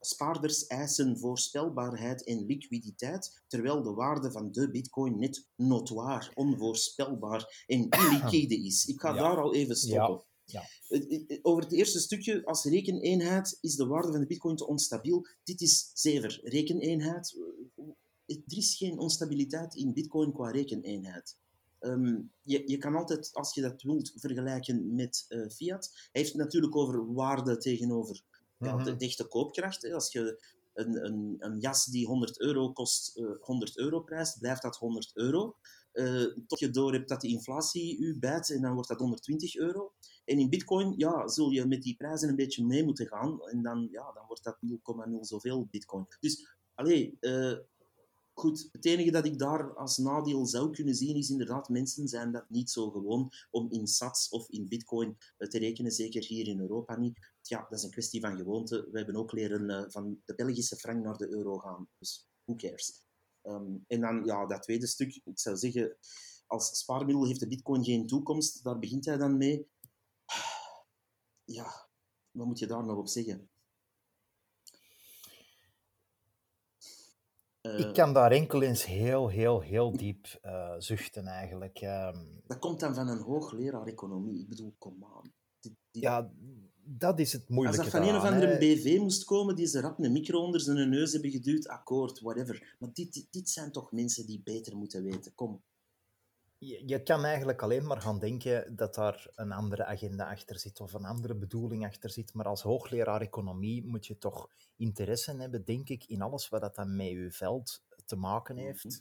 spaarders 0.00 0.66
eisen 0.66 1.18
voorspelbaarheid 1.18 2.24
en 2.24 2.46
liquiditeit, 2.46 3.42
terwijl 3.46 3.82
de 3.82 3.92
waarde 3.92 4.32
van 4.32 4.52
de 4.52 4.70
bitcoin 4.70 5.18
net 5.18 5.48
notoir, 5.56 6.30
onvoorspelbaar 6.34 7.64
en 7.66 7.88
illiquide 8.04 8.56
is. 8.64 8.84
Ik 8.84 9.00
ga 9.00 9.12
daar 9.12 9.40
al 9.40 9.54
even 9.54 9.76
stoppen. 9.76 10.14
Ja. 10.14 10.29
Over 11.42 11.62
het 11.62 11.72
eerste 11.72 12.00
stukje, 12.00 12.44
als 12.44 12.64
rekeneenheid 12.64 13.58
is 13.60 13.76
de 13.76 13.86
waarde 13.86 14.10
van 14.10 14.20
de 14.20 14.26
bitcoin 14.26 14.56
te 14.56 14.66
onstabiel. 14.66 15.26
Dit 15.44 15.60
is 15.60 15.90
zever. 15.94 16.40
Rekeneenheid. 16.42 17.36
Er 18.26 18.42
is 18.46 18.76
geen 18.76 18.98
onstabiliteit 18.98 19.74
in 19.74 19.92
bitcoin 19.92 20.32
qua 20.32 20.50
rekeneenheid. 20.50 21.36
Ehm, 21.80 22.18
je, 22.42 22.62
je 22.66 22.78
kan 22.78 22.94
altijd, 22.94 23.30
als 23.32 23.54
je 23.54 23.60
dat 23.60 23.82
wilt, 23.82 24.12
vergelijken 24.16 24.94
met 24.94 25.26
uh, 25.28 25.48
fiat. 25.48 25.90
Hij 25.92 26.20
heeft 26.20 26.32
het 26.32 26.42
natuurlijk 26.42 26.76
over 26.76 27.12
waarde 27.12 27.56
tegenover 27.56 28.22
ja, 28.58 28.76
de, 28.76 28.96
de 28.96 29.04
echte 29.04 29.24
koopkracht. 29.24 29.82
Hè. 29.82 29.94
Als 29.94 30.12
je 30.12 30.42
een, 30.74 31.04
een, 31.04 31.36
een, 31.38 31.58
jas 31.58 31.84
die 31.84 32.06
100 32.06 32.40
euro 32.40 32.72
kost, 32.72 33.18
uh, 33.18 33.30
100 33.40 33.78
euro 33.78 34.00
prijst, 34.00 34.38
blijft 34.38 34.62
dat 34.62 34.76
100 34.76 35.10
euro. 35.14 35.56
Uh, 35.92 36.36
tot 36.46 36.58
je 36.58 36.70
door 36.70 36.92
hebt 36.92 37.08
dat 37.08 37.20
de 37.20 37.28
inflatie 37.28 37.98
u 37.98 38.18
bijt 38.18 38.50
en 38.50 38.62
dan 38.62 38.72
wordt 38.72 38.88
dat 38.88 38.98
120 38.98 39.56
euro. 39.56 39.92
En 40.24 40.38
in 40.38 40.50
bitcoin 40.50 40.94
ja, 40.96 41.28
zul 41.28 41.50
je 41.50 41.66
met 41.66 41.82
die 41.82 41.96
prijzen 41.96 42.28
een 42.28 42.36
beetje 42.36 42.64
mee 42.64 42.84
moeten 42.84 43.06
gaan 43.06 43.40
en 43.42 43.62
dan, 43.62 43.88
ja, 43.90 44.12
dan 44.12 44.26
wordt 44.26 44.44
dat 44.44 44.58
0,0 45.10 45.20
zoveel 45.20 45.66
bitcoin. 45.70 46.06
Dus, 46.20 46.56
allee, 46.74 47.16
uh, 47.20 47.58
goed, 48.32 48.68
het 48.72 48.84
enige 48.84 49.10
dat 49.10 49.26
ik 49.26 49.38
daar 49.38 49.74
als 49.74 49.96
nadeel 49.96 50.46
zou 50.46 50.70
kunnen 50.70 50.94
zien 50.94 51.16
is 51.16 51.30
inderdaad, 51.30 51.68
mensen 51.68 52.08
zijn 52.08 52.32
dat 52.32 52.50
niet 52.50 52.70
zo 52.70 52.90
gewoon 52.90 53.30
om 53.50 53.70
in 53.70 53.86
sats 53.86 54.28
of 54.28 54.48
in 54.48 54.68
bitcoin 54.68 55.16
te 55.36 55.58
rekenen, 55.58 55.92
zeker 55.92 56.24
hier 56.24 56.46
in 56.46 56.60
Europa 56.60 56.98
niet. 56.98 57.18
Ja, 57.42 57.66
dat 57.68 57.78
is 57.78 57.84
een 57.84 57.90
kwestie 57.90 58.20
van 58.20 58.36
gewoonte. 58.36 58.88
We 58.90 58.98
hebben 58.98 59.16
ook 59.16 59.32
leren 59.32 59.90
van 59.90 60.20
de 60.24 60.34
Belgische 60.34 60.76
frank 60.76 61.04
naar 61.04 61.16
de 61.16 61.30
euro 61.30 61.58
gaan, 61.58 61.88
dus 61.98 62.28
who 62.44 62.54
cares. 62.54 63.08
Um, 63.42 63.84
en 63.86 64.00
dan 64.00 64.24
ja, 64.24 64.46
dat 64.46 64.62
tweede 64.62 64.86
stuk, 64.86 65.20
ik 65.24 65.38
zou 65.38 65.56
zeggen, 65.56 65.96
als 66.46 66.78
spaarmiddel 66.78 67.26
heeft 67.26 67.40
de 67.40 67.48
bitcoin 67.48 67.84
geen 67.84 68.06
toekomst, 68.06 68.64
daar 68.64 68.78
begint 68.78 69.04
hij 69.04 69.16
dan 69.16 69.36
mee. 69.36 69.68
Ja, 71.44 71.88
wat 72.30 72.46
moet 72.46 72.58
je 72.58 72.66
daar 72.66 72.84
nog 72.84 72.96
op 72.96 73.08
zeggen? 73.08 73.50
Uh, 77.62 77.78
ik 77.78 77.94
kan 77.94 78.12
daar 78.12 78.30
enkel 78.30 78.62
eens 78.62 78.84
heel, 78.84 79.28
heel, 79.28 79.60
heel 79.60 79.92
diep 79.92 80.38
uh, 80.42 80.74
zuchten 80.78 81.26
eigenlijk. 81.26 81.80
Um, 81.80 82.42
dat 82.46 82.58
komt 82.58 82.80
dan 82.80 82.94
van 82.94 83.08
een 83.08 83.22
hoogleraar 83.22 83.86
economie. 83.86 84.40
Ik 84.40 84.48
bedoel, 84.48 84.74
kom 84.78 85.04
aan. 85.04 85.34
Die, 85.60 85.78
die... 85.90 86.02
Ja, 86.02 86.32
dat 86.98 87.18
is 87.18 87.32
het 87.32 87.48
moeilijke 87.48 87.82
Als 87.82 87.90
dat 87.90 88.00
van 88.00 88.10
een 88.10 88.16
of 88.16 88.24
andere 88.24 88.58
BV 88.58 88.98
moest 88.98 89.24
komen, 89.24 89.56
die 89.56 89.66
ze 89.66 89.80
rap 89.80 89.98
een 89.98 90.12
micro 90.12 90.40
onder 90.40 90.60
zijn 90.60 90.88
neus 90.88 91.12
hebben 91.12 91.30
geduwd, 91.30 91.68
akkoord, 91.68 92.20
whatever. 92.20 92.76
Maar 92.78 92.90
dit, 92.92 93.26
dit 93.30 93.48
zijn 93.48 93.72
toch 93.72 93.92
mensen 93.92 94.26
die 94.26 94.40
beter 94.44 94.76
moeten 94.76 95.02
weten. 95.02 95.34
Kom. 95.34 95.62
Je, 96.58 96.82
je 96.86 97.02
kan 97.02 97.24
eigenlijk 97.24 97.62
alleen 97.62 97.86
maar 97.86 98.00
gaan 98.00 98.18
denken 98.18 98.76
dat 98.76 98.94
daar 98.94 99.30
een 99.34 99.52
andere 99.52 99.84
agenda 99.84 100.30
achter 100.30 100.58
zit 100.58 100.80
of 100.80 100.92
een 100.92 101.04
andere 101.04 101.34
bedoeling 101.34 101.86
achter 101.86 102.10
zit. 102.10 102.34
Maar 102.34 102.46
als 102.46 102.62
hoogleraar 102.62 103.20
economie 103.20 103.86
moet 103.86 104.06
je 104.06 104.18
toch 104.18 104.50
interesse 104.76 105.36
hebben, 105.36 105.64
denk 105.64 105.88
ik, 105.88 106.04
in 106.04 106.22
alles 106.22 106.48
wat 106.48 106.60
dat 106.60 106.74
dan 106.74 106.96
met 106.96 107.08
je 107.08 107.30
veld 107.30 107.82
te 108.04 108.16
maken 108.16 108.54
mhm. 108.54 108.64
heeft. 108.64 109.00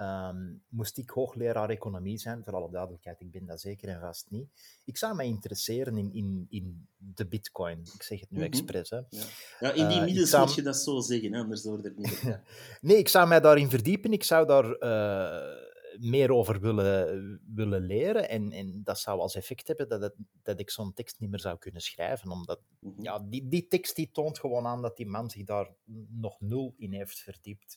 Um, 0.00 0.62
moest 0.68 0.98
ik 0.98 1.10
hoogleraar 1.10 1.70
economie 1.70 2.18
zijn, 2.18 2.42
voor 2.44 2.54
alle 2.54 2.70
duidelijkheid, 2.70 3.20
ik 3.20 3.30
ben 3.30 3.46
dat 3.46 3.60
zeker 3.60 3.88
en 3.88 4.00
vast 4.00 4.26
niet. 4.30 4.48
Ik 4.84 4.96
zou 4.96 5.14
mij 5.14 5.26
interesseren 5.26 5.98
in, 5.98 6.12
in, 6.12 6.46
in 6.48 6.88
de 6.96 7.26
bitcoin. 7.26 7.78
Ik 7.94 8.02
zeg 8.02 8.20
het 8.20 8.30
nu 8.30 8.38
mm 8.38 8.44
-hmm. 8.44 8.52
expres. 8.52 8.90
Hè. 8.90 8.96
Ja. 8.96 9.24
ja. 9.60 9.72
in 9.72 10.06
die 10.06 10.14
uh, 10.14 10.24
zou... 10.24 10.46
moet 10.46 10.54
je 10.54 10.62
dat 10.62 10.76
zo 10.76 11.00
zeggen, 11.00 11.34
anders 11.34 11.64
hoort 11.64 11.84
het 11.84 11.96
niet. 11.96 12.22
nee, 12.80 12.96
ik 12.96 13.08
zou 13.08 13.28
mij 13.28 13.40
daarin 13.40 13.70
verdiepen. 13.70 14.12
Ik 14.12 14.24
zou 14.24 14.46
daar 14.46 14.64
uh, 14.64 15.68
meer 15.98 16.32
over 16.32 16.60
willen, 16.60 17.40
willen 17.54 17.82
leren. 17.82 18.28
En, 18.28 18.52
en 18.52 18.80
dat 18.84 18.98
zou 18.98 19.20
als 19.20 19.34
effect 19.34 19.68
hebben 19.68 19.88
dat, 19.88 20.00
het, 20.00 20.14
dat 20.42 20.60
ik 20.60 20.70
zo'n 20.70 20.94
tekst 20.94 21.20
niet 21.20 21.30
meer 21.30 21.40
zou 21.40 21.58
kunnen 21.58 21.80
schrijven. 21.80 22.30
Omdat 22.30 22.60
mm 22.78 22.92
-hmm. 22.94 23.04
ja, 23.04 23.18
die, 23.18 23.48
die 23.48 23.66
tekst 23.66 23.96
die 23.96 24.10
toont 24.12 24.38
gewoon 24.38 24.66
aan 24.66 24.82
dat 24.82 24.96
die 24.96 25.06
man 25.06 25.30
zich 25.30 25.44
daar 25.44 25.74
nog 26.08 26.40
nul 26.40 26.74
in 26.76 26.92
heeft 26.92 27.18
verdiept. 27.18 27.76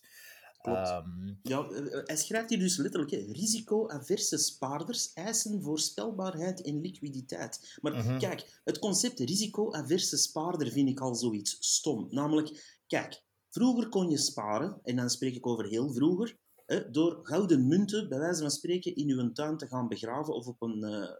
Um, 0.66 1.38
ja, 1.42 1.68
eh, 1.68 2.00
hij 2.04 2.16
schrijft 2.16 2.48
hier 2.48 2.58
dus 2.58 2.76
letterlijk: 2.76 3.12
risico-averse 3.36 4.38
spaarders 4.38 5.12
eisen 5.12 5.62
voorspelbaarheid 5.62 6.62
en 6.62 6.80
liquiditeit. 6.80 7.78
Maar 7.80 7.92
uh-huh. 7.92 8.18
kijk, 8.18 8.60
het 8.64 8.78
concept 8.78 9.18
risico-averse 9.18 10.16
spaarder 10.16 10.70
vind 10.70 10.88
ik 10.88 11.00
al 11.00 11.14
zoiets 11.14 11.56
stom. 11.60 12.06
Namelijk, 12.10 12.78
kijk, 12.86 13.22
vroeger 13.50 13.88
kon 13.88 14.10
je 14.10 14.18
sparen, 14.18 14.80
en 14.82 14.96
dan 14.96 15.10
spreek 15.10 15.34
ik 15.34 15.46
over 15.46 15.66
heel 15.66 15.92
vroeger, 15.92 16.38
hè, 16.66 16.90
door 16.90 17.18
gouden 17.22 17.66
munten, 17.66 18.08
bij 18.08 18.18
wijze 18.18 18.40
van 18.40 18.50
spreken, 18.50 18.94
in 18.94 19.10
uw 19.10 19.32
tuin 19.32 19.56
te 19.56 19.66
gaan 19.66 19.88
begraven 19.88 20.34
of 20.34 20.46
op 20.46 20.62
een 20.62 20.78
uh, 20.78 21.10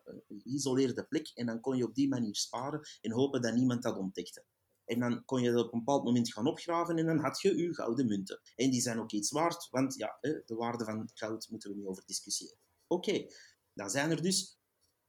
geïsoleerde 0.42 1.04
plek. 1.04 1.30
En 1.34 1.46
dan 1.46 1.60
kon 1.60 1.76
je 1.76 1.86
op 1.86 1.94
die 1.94 2.08
manier 2.08 2.36
sparen 2.36 2.80
en 3.00 3.12
hopen 3.12 3.42
dat 3.42 3.54
niemand 3.54 3.82
dat 3.82 3.96
ontdekte. 3.96 4.44
En 4.84 4.98
dan 4.98 5.24
kon 5.24 5.42
je 5.42 5.50
dat 5.50 5.64
op 5.64 5.72
een 5.72 5.78
bepaald 5.78 6.04
moment 6.04 6.32
gaan 6.32 6.46
opgraven 6.46 6.96
en 6.96 7.06
dan 7.06 7.18
had 7.18 7.40
je 7.40 7.56
je 7.56 7.74
gouden 7.74 8.06
munten. 8.06 8.40
En 8.56 8.70
die 8.70 8.80
zijn 8.80 9.00
ook 9.00 9.12
iets 9.12 9.30
waard, 9.30 9.68
want 9.70 9.94
ja, 9.94 10.18
de 10.20 10.54
waarde 10.54 10.84
van 10.84 11.10
goud 11.14 11.48
moeten 11.50 11.70
we 11.70 11.76
niet 11.76 11.86
over 11.86 12.02
discussiëren. 12.06 12.58
Oké, 12.86 13.26
dan 13.72 13.90
zijn 13.90 14.10
er 14.10 14.22
dus 14.22 14.58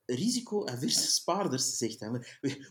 risico-averse 0.05 1.11
spaarders, 1.11 1.77
zegt 1.77 1.99
hij. 1.99 2.09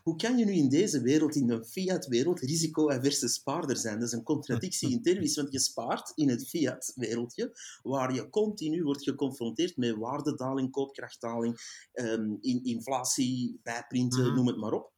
Hoe 0.02 0.16
kan 0.16 0.38
je 0.38 0.44
nu 0.44 0.52
in 0.52 0.68
deze 0.68 1.02
wereld, 1.02 1.34
in 1.34 1.46
de 1.46 1.64
fiat-wereld, 1.64 2.40
risico-averse 2.40 3.28
spaarder 3.28 3.76
zijn? 3.76 3.98
Dat 3.98 4.08
is 4.08 4.14
een 4.14 4.22
contradictie 4.22 4.90
in 4.90 5.02
termen, 5.02 5.34
want 5.34 5.52
je 5.52 5.60
spaart 5.60 6.12
in 6.14 6.28
het 6.28 6.48
fiat-wereldje, 6.48 7.58
waar 7.82 8.14
je 8.14 8.28
continu 8.28 8.82
wordt 8.82 9.02
geconfronteerd 9.02 9.76
met 9.76 9.96
waardedaling, 9.96 10.70
koopkrachtdaling, 10.70 11.58
um, 11.92 12.38
inflatie, 12.40 13.60
bijprinten, 13.62 14.26
mm 14.26 14.34
noem 14.34 14.46
het 14.46 14.56
maar 14.56 14.72
op. 14.72 14.92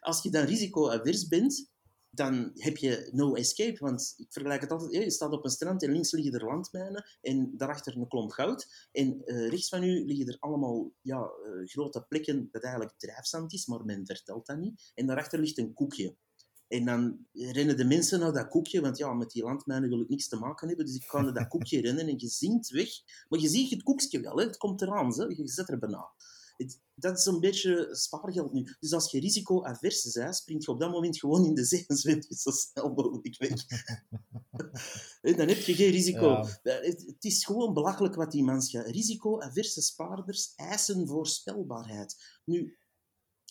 als 0.00 0.22
je 0.22 0.30
dan 0.30 0.44
risico-avers 0.44 1.28
bent, 1.28 1.70
dan 2.10 2.50
heb 2.54 2.76
je 2.76 3.08
no 3.12 3.34
escape. 3.34 3.78
Want 3.78 4.14
ik 4.16 4.26
vergelijk 4.32 4.60
het 4.60 4.70
altijd, 4.70 4.92
je 4.92 5.10
staat 5.10 5.32
op 5.32 5.44
een 5.44 5.50
strand 5.50 5.82
en 5.82 5.92
links 5.92 6.12
liggen 6.12 6.32
er 6.32 6.44
landmijnen 6.44 7.04
en 7.20 7.56
daarachter 7.56 7.96
een 7.96 8.08
klomp 8.08 8.30
goud. 8.30 8.88
En 8.92 9.22
uh, 9.24 9.48
rechts 9.48 9.68
van 9.68 9.82
u 9.82 10.04
liggen 10.04 10.26
er 10.26 10.36
allemaal 10.40 10.92
ja, 11.00 11.18
uh, 11.20 11.66
grote 11.68 12.04
plekken 12.08 12.48
dat 12.52 12.62
eigenlijk 12.62 12.94
drijfzand 12.98 13.52
is, 13.52 13.66
maar 13.66 13.84
men 13.84 14.06
vertelt 14.06 14.46
dat 14.46 14.58
niet. 14.58 14.92
En 14.94 15.06
daarachter 15.06 15.38
ligt 15.38 15.58
een 15.58 15.74
koekje. 15.74 16.16
En 16.68 16.84
dan 16.84 17.26
rennen 17.32 17.76
de 17.76 17.84
mensen 17.84 18.20
naar 18.20 18.32
dat 18.32 18.48
koekje, 18.48 18.80
want 18.80 18.98
ja, 18.98 19.12
met 19.12 19.30
die 19.30 19.42
landmijnen 19.42 19.88
wil 19.88 20.00
ik 20.00 20.08
niks 20.08 20.28
te 20.28 20.36
maken 20.36 20.68
hebben, 20.68 20.86
dus 20.86 20.94
ik 20.94 21.06
kan 21.06 21.24
naar 21.24 21.34
dat 21.34 21.48
koekje 21.48 21.80
rennen 21.86 22.08
en 22.08 22.18
je 22.18 22.28
zingt 22.28 22.70
weg. 22.70 22.88
Maar 23.28 23.38
je 23.38 23.48
ziet 23.48 23.70
het 23.70 23.82
koekje 23.82 24.20
wel, 24.20 24.36
hè? 24.36 24.44
het 24.44 24.56
komt 24.56 24.82
eraan, 24.82 25.14
hè? 25.14 25.24
je 25.24 25.48
zet 25.48 25.68
er 25.68 25.78
bijna 25.78 26.08
dat 26.94 27.18
is 27.18 27.24
een 27.24 27.40
beetje 27.40 27.88
spaargeld 27.90 28.52
nu. 28.52 28.76
Dus 28.80 28.92
als 28.92 29.10
je 29.10 29.20
risico-avers 29.20 30.12
bent, 30.12 30.36
springt 30.36 30.64
je 30.64 30.70
op 30.70 30.80
dat 30.80 30.90
moment 30.90 31.18
gewoon 31.18 31.44
in 31.44 31.54
de 31.54 31.64
zee 31.64 31.84
en 31.86 31.96
zwemt 31.96 32.26
je 32.28 32.36
zo 32.36 32.50
snel 32.50 32.92
mogelijk 32.92 33.36
weg. 33.38 33.66
dan 35.36 35.48
heb 35.48 35.58
je 35.58 35.74
geen 35.74 35.90
risico. 35.90 36.28
Ja. 36.62 36.80
Het 36.80 37.24
is 37.24 37.44
gewoon 37.44 37.74
belachelijk 37.74 38.14
wat 38.14 38.30
die 38.30 38.44
mensen 38.44 38.80
gaan. 38.80 38.92
Risico-averse 38.92 39.82
spaarders 39.82 40.52
eisen 40.54 41.06
voorspelbaarheid. 41.06 42.40
Nu, 42.44 42.76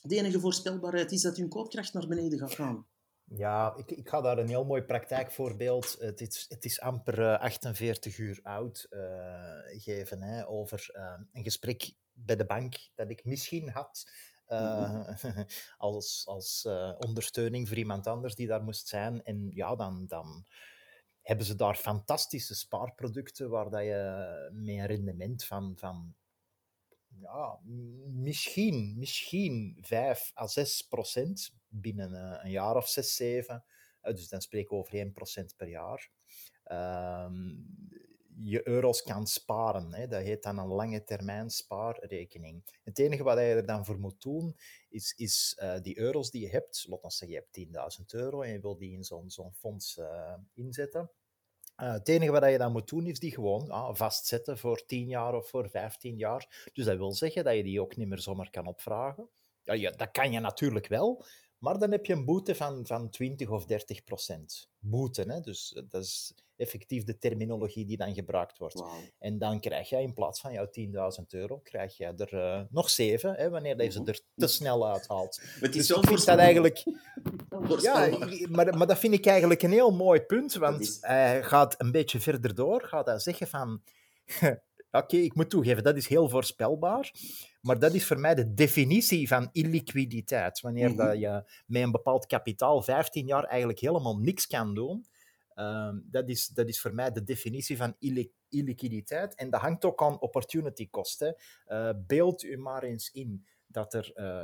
de 0.02 0.16
enige 0.16 0.40
voorspelbaarheid 0.40 1.12
is 1.12 1.22
dat 1.22 1.38
hun 1.38 1.50
koopkracht 1.50 1.94
naar 1.94 2.08
beneden 2.08 2.40
gaat 2.40 2.54
gaan. 2.54 2.88
Ja, 3.28 3.76
ik, 3.76 3.92
ik 3.92 4.10
ga 4.10 4.22
daar 4.22 4.38
een 4.38 4.48
heel 4.48 4.66
mooi 4.66 4.82
praktijkvoorbeeld. 4.82 5.96
Het 6.00 6.22
is, 6.22 6.46
het 6.50 6.66
is 6.66 6.80
amper 6.80 7.38
48 7.38 8.18
uur 8.18 8.40
oud 8.44 8.88
uh, 8.90 9.02
geven 9.66 10.22
hè, 10.22 10.48
over 10.48 10.90
uh, 10.94 11.14
een 11.32 11.44
gesprek 11.44 11.94
bij 12.16 12.36
de 12.36 12.46
bank 12.46 12.76
dat 12.96 13.10
ik 13.10 13.26
misschien 13.26 13.70
had. 13.70 14.12
Uh, 14.48 15.08
als 15.78 16.24
als 16.28 16.66
uh, 16.68 16.96
ondersteuning 16.98 17.68
voor 17.68 17.78
iemand 17.78 18.08
anders 18.08 18.36
die 18.36 18.48
daar 18.48 18.64
moest 18.64 18.88
zijn. 18.88 19.24
En 19.24 19.52
ja, 19.54 19.76
dan, 19.76 20.06
dan 20.08 20.46
hebben 21.22 21.46
ze 21.46 21.56
daar 21.56 21.76
fantastische 21.76 22.56
spaarproducten 22.56 23.50
waar 23.50 23.70
dat 23.70 23.82
je 23.82 24.50
met 24.54 24.68
een 24.68 24.86
rendement 24.86 25.46
van, 25.46 25.74
van 25.78 26.16
ja, 27.22 27.60
misschien, 28.08 28.94
misschien 28.98 29.78
5 29.82 30.32
à 30.36 30.48
6 30.48 30.82
procent 30.82 31.54
binnen 31.68 32.12
uh, 32.12 32.44
een 32.44 32.52
jaar 32.52 32.76
of 32.76 32.88
6, 32.88 33.16
7. 33.16 33.66
dus 34.02 34.28
dan 34.28 34.42
spreken 34.42 34.70
we 34.70 34.76
over 34.76 34.94
1 34.94 35.12
procent 35.12 35.56
per 35.56 35.68
jaar. 35.68 36.10
Ehm, 36.64 37.56
je 38.40 38.68
euro's 38.68 39.02
kan 39.02 39.28
sparen. 39.28 39.94
Hè. 39.94 40.08
Dat 40.08 40.22
heet 40.22 40.44
dan 40.44 40.58
een 40.58 40.68
lange 40.68 41.04
termijn 41.04 41.50
spaarrekening. 41.50 42.80
Het 42.84 43.00
enige 43.00 43.24
wat 43.24 43.38
je 43.38 43.44
er 43.44 43.66
dan 43.66 43.86
voor 43.86 44.00
moet 44.00 44.22
doen, 44.22 44.56
is, 44.90 45.14
is 45.18 45.58
uh, 45.62 45.82
die 45.82 46.00
euro's 46.00 46.32
die 46.32 46.42
je 46.42 46.50
hebt, 46.50 46.86
laat 46.90 47.02
ons 47.02 47.18
zeggen 47.18 47.38
je 47.38 47.68
hebt 47.72 48.00
10.000 48.00 48.06
euro 48.06 48.42
en 48.42 48.52
je 48.52 48.60
wil 48.60 48.78
die 48.78 48.92
in 48.92 49.04
zo'n 49.04 49.30
zo'n 49.30 49.54
fonds 49.54 49.98
uh, 49.98 50.34
inzetten. 50.54 51.12
Uh, 51.82 51.92
het 51.92 52.08
enige 52.08 52.32
wat 52.32 52.50
je 52.50 52.58
dan 52.58 52.72
moet 52.72 52.90
doen, 52.90 53.06
is 53.06 53.20
die 53.20 53.34
gewoon 53.34 53.70
ah, 53.70 53.96
vastzetten 53.96 54.58
voor 54.58 54.86
10 54.86 55.08
jaar 55.08 55.36
of 55.36 55.50
voor 55.50 55.70
15 55.70 56.18
jaar. 56.18 56.70
Dus 56.74 56.86
dat 56.86 56.98
wil 56.98 57.12
zeggen 57.12 57.44
dat 57.44 57.56
je 57.56 57.64
die 57.64 57.82
ook 57.82 57.96
niet 57.96 58.08
meer 58.08 58.20
zomaar 58.20 58.50
kan 58.50 58.68
opvragen. 58.68 59.30
Ja, 59.64 59.74
ja, 59.74 59.92
dat 59.92 60.12
kan 60.12 60.32
je 60.32 60.40
natuurlijk 60.40 60.88
wel, 60.88 61.26
maar 61.66 61.80
dan 61.80 61.92
heb 61.92 62.06
je 62.06 62.14
een 62.14 62.26
boete 62.26 62.56
van, 62.56 62.86
van 62.86 63.10
20 63.10 63.50
of 63.50 63.66
30 63.66 64.04
procent. 64.04 64.70
Boete, 64.80 65.22
hè? 65.22 65.40
dus 65.40 65.82
dat 65.90 66.04
is 66.04 66.34
effectief 66.56 67.04
de 67.04 67.18
terminologie 67.18 67.86
die 67.86 67.98
dan 67.98 68.14
gebruikt 68.14 68.58
wordt. 68.58 68.84
En 69.20 69.38
dan 69.38 69.60
krijg 69.60 69.90
je 69.90 70.02
in 70.02 70.14
plaats 70.14 70.42
van 70.42 70.52
jouw 70.52 70.68
10.000 71.20 71.26
euro, 71.28 71.58
krijg 71.58 71.98
je 71.98 72.06
er 72.06 72.34
uh, 72.34 72.62
nog 72.70 72.90
7, 72.90 73.34
hè, 73.34 73.50
wanneer 73.50 73.84
je 73.84 73.90
ze 73.90 74.00
mhm. 74.00 74.10
er 74.10 74.20
te 74.36 74.48
snel 74.48 74.88
uithaalt. 74.92 75.42
Is 75.62 75.72
dus 75.72 75.90
ik 75.90 76.08
vind 76.08 76.26
dat 76.26 76.38
eigenlijk... 76.38 76.84
ja, 77.82 78.18
maar, 78.50 78.78
maar 78.78 78.88
dat 78.88 79.00
vind 79.00 79.14
ik 79.14 79.26
eigenlijk 79.26 79.62
een 79.62 79.72
heel 79.72 79.92
mooi 79.92 80.22
punt, 80.22 80.54
want 80.54 80.98
hij 81.02 81.44
gaat 81.44 81.76
een 81.78 81.92
beetje 81.92 82.20
verder 82.20 82.56
door, 82.56 82.82
gaat 82.82 83.06
hij 83.06 83.20
zeggen 83.20 83.48
van... 83.48 83.82
oké, 84.92 85.18
ik 85.18 85.36
moet 85.36 85.50
toegeven, 85.50 85.84
dat 85.84 85.98
is 85.98 86.08
heel 86.08 86.30
voorspelbaar. 86.30 87.12
Maar 87.66 87.80
dat 87.80 87.94
is 87.94 88.06
voor 88.08 88.20
mij 88.20 88.36
de 88.36 88.54
definitie 88.54 89.28
van 89.28 89.50
illiquiditeit. 89.52 90.62
Wanneer 90.62 90.90
Mhm. 90.90 90.98
dat 90.98 91.20
je 91.20 91.44
met 91.68 91.82
een 91.82 91.92
bepaald 91.92 92.26
kapitaal 92.26 92.82
15 92.82 93.26
jaar 93.28 93.44
eigenlijk 93.44 93.80
helemaal 93.80 94.18
niks 94.18 94.48
kan 94.48 94.74
doen. 94.76 95.06
Ehm, 95.54 96.00
dat, 96.04 96.30
is, 96.30 96.48
dat 96.48 96.68
is 96.68 96.82
voor 96.82 96.94
mij 96.94 97.12
de 97.12 97.24
definitie 97.24 97.78
van 97.78 97.96
illi- 98.00 98.32
illiquiditeit. 98.50 99.36
En 99.36 99.50
dat 99.50 99.62
hangt 99.62 99.86
ook 99.86 100.02
aan 100.02 100.20
opportunity 100.22 100.90
cost. 100.90 101.20
Hè. 101.20 101.32
Eh, 101.66 101.94
beeld 102.08 102.44
u 102.44 102.58
maar 102.58 102.84
eens 102.84 103.12
in 103.12 103.46
dat 103.68 103.94
er, 103.94 104.12
eh, 104.14 104.44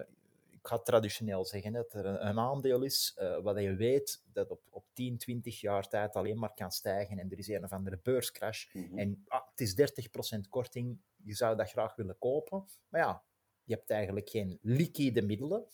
ik 0.50 0.68
ga 0.68 0.78
traditioneel 0.80 1.46
zeggen, 1.46 1.74
dat 1.74 1.94
er 1.94 2.06
een, 2.06 2.28
een 2.28 2.40
aandeel 2.40 2.82
is 2.84 3.14
eh, 3.16 3.38
wat 3.42 3.60
je 3.62 3.76
weet 3.76 4.24
dat 4.34 4.52
op, 4.52 4.62
op 4.70 4.84
10, 4.94 5.18
20 5.18 5.62
jaar 5.62 5.88
tijd 5.88 6.16
alleen 6.16 6.40
maar 6.40 6.54
kan 6.54 6.72
stijgen 6.72 7.20
en 7.20 7.32
er 7.32 7.38
is 7.38 7.48
een 7.48 7.64
of 7.64 7.72
andere 7.72 8.00
beurscrash 8.04 8.66
Mhm. 8.74 8.98
en 8.98 9.24
ah, 9.28 9.42
het 9.50 9.62
is 9.62 9.76
30% 9.76 10.50
korting, 10.50 10.98
je 11.24 11.34
zou 11.34 11.56
dat 11.56 11.70
graag 11.70 11.96
willen 11.96 12.18
kopen, 12.20 12.66
maar 12.90 13.02
ja, 13.02 13.24
je 13.64 13.74
hebt 13.74 13.90
eigenlijk 13.90 14.30
geen 14.30 14.58
liquide 14.62 15.22
middelen. 15.22 15.66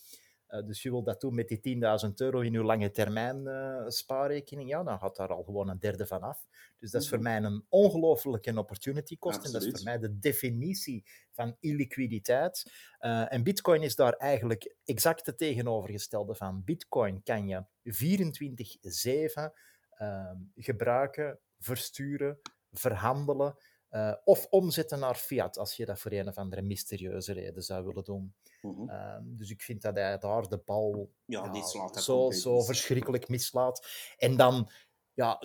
Eh, 0.46 0.66
dus 0.66 0.82
je 0.82 0.90
wil 0.90 1.02
dat 1.02 1.20
doen 1.20 1.34
met 1.34 1.48
die 1.48 1.60
10.000 1.60 2.20
euro 2.20 2.40
in 2.40 2.52
je 2.52 2.62
lange 2.62 2.90
termijn 2.90 3.46
eh, 3.46 3.84
spaarrekening, 3.88 4.68
ja, 4.68 4.82
dan 4.82 4.98
gaat 4.98 5.16
daar 5.16 5.28
al 5.28 5.42
gewoon 5.42 5.68
een 5.68 5.78
derde 5.78 6.06
van 6.06 6.22
af. 6.22 6.46
Dus 6.78 6.90
dat 6.90 7.02
is 7.02 7.08
voor 7.08 7.18
Mhm. 7.18 7.26
mij 7.26 7.42
een 7.50 7.64
ongelofelijke 7.68 8.58
opportunity 8.58 9.18
cost. 9.18 9.44
En 9.44 9.52
dat 9.52 9.62
is 9.62 9.70
voor 9.70 9.82
mij 9.84 9.98
de 9.98 10.18
definitie 10.18 11.04
van 11.32 11.56
illiquiditeit. 11.60 12.72
Eh, 12.98 13.32
en 13.32 13.42
Bitcoin 13.42 13.82
is 13.82 13.94
daar 13.94 14.12
eigenlijk 14.12 14.74
exact 14.84 15.26
het 15.26 15.38
tegenovergestelde 15.38 16.34
van. 16.34 16.64
Bitcoin 16.64 17.22
kan 17.22 17.48
je 17.48 17.64
24-7 17.82 19.52
ehm, 19.90 20.36
gebruiken, 20.54 21.40
versturen, 21.58 22.40
verhandelen 22.70 23.56
eh, 23.88 24.14
of 24.24 24.46
omzetten 24.50 24.98
naar 24.98 25.14
fiat, 25.14 25.58
als 25.58 25.74
je 25.74 25.84
dat 25.84 26.00
voor 26.00 26.12
een 26.12 26.28
of 26.28 26.36
andere 26.36 26.62
mysterieuze 26.62 27.32
reden 27.32 27.62
zou 27.62 27.84
willen 27.84 28.04
doen. 28.04 28.34
Mhm. 28.62 28.88
Ehm, 28.88 29.22
dus 29.24 29.50
ik 29.50 29.62
vind 29.62 29.82
dat 29.82 29.96
hij 29.96 30.18
daar 30.18 30.48
de 30.48 30.58
bal 30.64 31.10
Ja, 31.24 31.62
slaat 31.62 32.02
zo, 32.02 32.30
zo 32.30 32.60
verschrikkelijk 32.60 33.28
mislaat. 33.28 33.86
En 34.16 34.36
dan, 34.36 34.70
ja, 35.12 35.42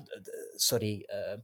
sorry, 0.56 1.02
eh, 1.02 1.38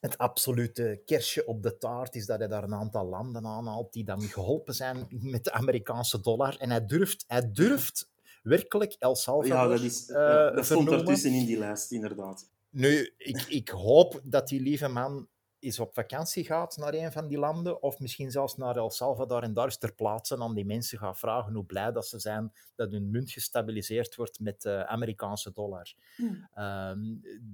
het 0.00 0.18
absolute 0.18 1.02
kersje 1.04 1.46
op 1.46 1.62
de 1.62 1.76
taart 1.76 2.14
is 2.14 2.26
dat 2.26 2.38
hij 2.38 2.48
daar 2.48 2.62
een 2.62 2.74
aantal 2.74 3.06
landen 3.06 3.46
aanhaalt 3.46 3.92
die 3.92 4.04
dan 4.04 4.22
geholpen 4.22 4.74
zijn 4.74 5.06
met 5.08 5.44
de 5.44 5.52
Amerikaanse 5.52 6.20
dollar. 6.20 6.56
En 6.56 6.70
hij 6.70 6.86
durft, 6.86 7.24
hij 7.26 7.52
durft 7.52 8.10
werkelijk 8.42 8.96
El 8.98 9.16
Salvador 9.16 9.56
Ja, 9.56 9.68
dat, 9.68 9.80
is, 9.80 10.08
eh, 10.08 10.54
dat 10.54 10.64
stond 10.64 10.90
ertussen 10.90 11.32
in 11.32 11.46
die 11.46 11.58
lijst, 11.58 11.92
inderdaad. 11.92 12.50
Nu, 12.70 13.14
ik, 13.16 13.42
ik 13.48 13.68
hoop 13.68 14.20
dat 14.24 14.48
die 14.48 14.60
lieve 14.60 14.88
man 14.88 15.28
eens 15.60 15.78
op 15.80 15.94
vakantie 15.94 16.44
gaat 16.44 16.76
naar 16.76 16.94
een 16.94 17.12
van 17.12 17.28
die 17.28 17.38
landen, 17.38 17.82
of 17.82 17.98
misschien 17.98 18.30
zelfs 18.30 18.56
naar 18.56 18.76
El 18.76 18.90
Salvador 18.90 19.42
en 19.42 19.52
daar 19.52 19.64
eens 19.64 19.78
ter 19.78 19.94
plaatse 19.94 20.38
aan 20.38 20.54
die 20.54 20.64
mensen 20.64 20.98
gaat 20.98 21.18
vragen 21.18 21.54
hoe 21.54 21.64
blij 21.64 21.92
dat 21.92 22.06
ze 22.06 22.18
zijn 22.18 22.52
dat 22.74 22.90
hun 22.90 23.10
munt 23.10 23.30
gestabiliseerd 23.30 24.14
wordt 24.14 24.40
met 24.40 24.62
de 24.62 24.86
Amerikaanse 24.86 25.52
dollar. 25.52 25.92
Hmm. 26.16 26.48
Ehm, 26.54 26.98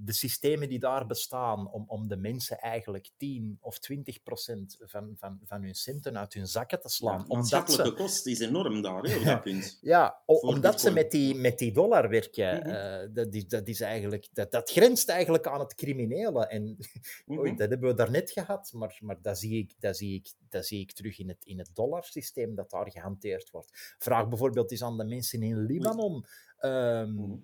de 0.05 0.12
systemen 0.12 0.69
die 0.69 0.79
daar 0.79 1.07
bestaan 1.07 1.71
om, 1.71 1.85
om 1.87 2.09
de 2.09 2.17
mensen 2.17 2.59
eigenlijk 2.59 3.11
10 3.17 3.59
of 3.61 3.79
20 3.79 4.23
procent 4.23 4.77
van, 4.81 5.15
van, 5.17 5.41
van 5.45 5.62
hun 5.62 5.75
centen 5.75 6.19
uit 6.19 6.35
hun 6.35 6.47
zakken 6.47 6.81
te 6.81 6.88
slaan. 6.88 7.25
Ja, 7.29 7.35
maatschappelijke 7.35 7.88
ze, 7.88 7.95
kost 7.95 8.27
is 8.27 8.41
enorm 8.41 8.83
daar, 8.83 9.03
hè, 9.03 9.17
op 9.17 9.25
dat 9.33 9.43
punt. 9.43 9.79
ja, 9.81 10.23
omdat 10.27 10.81
ze 10.81 10.91
met 10.91 11.11
die, 11.11 11.35
met 11.35 11.59
die 11.59 11.73
dollar 11.73 12.09
werken. 12.09 12.59
Mhm. 12.59 12.69
eh, 12.69 13.09
dat, 13.11 13.35
is, 13.35 13.47
dat, 13.47 13.69
is 13.69 13.81
eigenlijk, 13.81 14.29
dat, 14.33 14.51
dat 14.51 14.71
grenst 14.71 15.09
eigenlijk 15.09 15.47
aan 15.47 15.61
het 15.61 15.75
criminele. 15.75 16.47
En 16.47 16.77
Mhm. 17.27 17.38
Oei, 17.38 17.57
dat 17.57 17.71
hebben 17.71 17.88
we 17.88 17.91
daarnet 17.94 18.31
gehad, 18.31 18.72
maar, 18.72 18.98
maar 19.00 19.22
dat, 19.22 19.38
zie 19.38 19.59
ik, 19.59 19.74
dat, 19.78 19.96
zie 19.96 20.14
ik, 20.14 20.33
dat 20.48 20.66
zie 20.66 20.81
ik 20.81 20.92
terug 20.92 21.18
in 21.18 21.28
het, 21.28 21.44
in 21.44 21.59
het 21.59 21.70
dollarsysteem 21.74 22.55
dat 22.55 22.70
daar 22.70 22.90
gehanteerd 22.90 23.50
wordt. 23.50 23.94
Vraag 23.98 24.28
bijvoorbeeld 24.28 24.70
eens 24.70 24.83
aan 24.83 24.96
de 24.98 25.05
mensen 25.05 25.42
in 25.42 25.59
Libanon 25.59 26.24
Mhm. 26.61 27.14
hoe, 27.16 27.40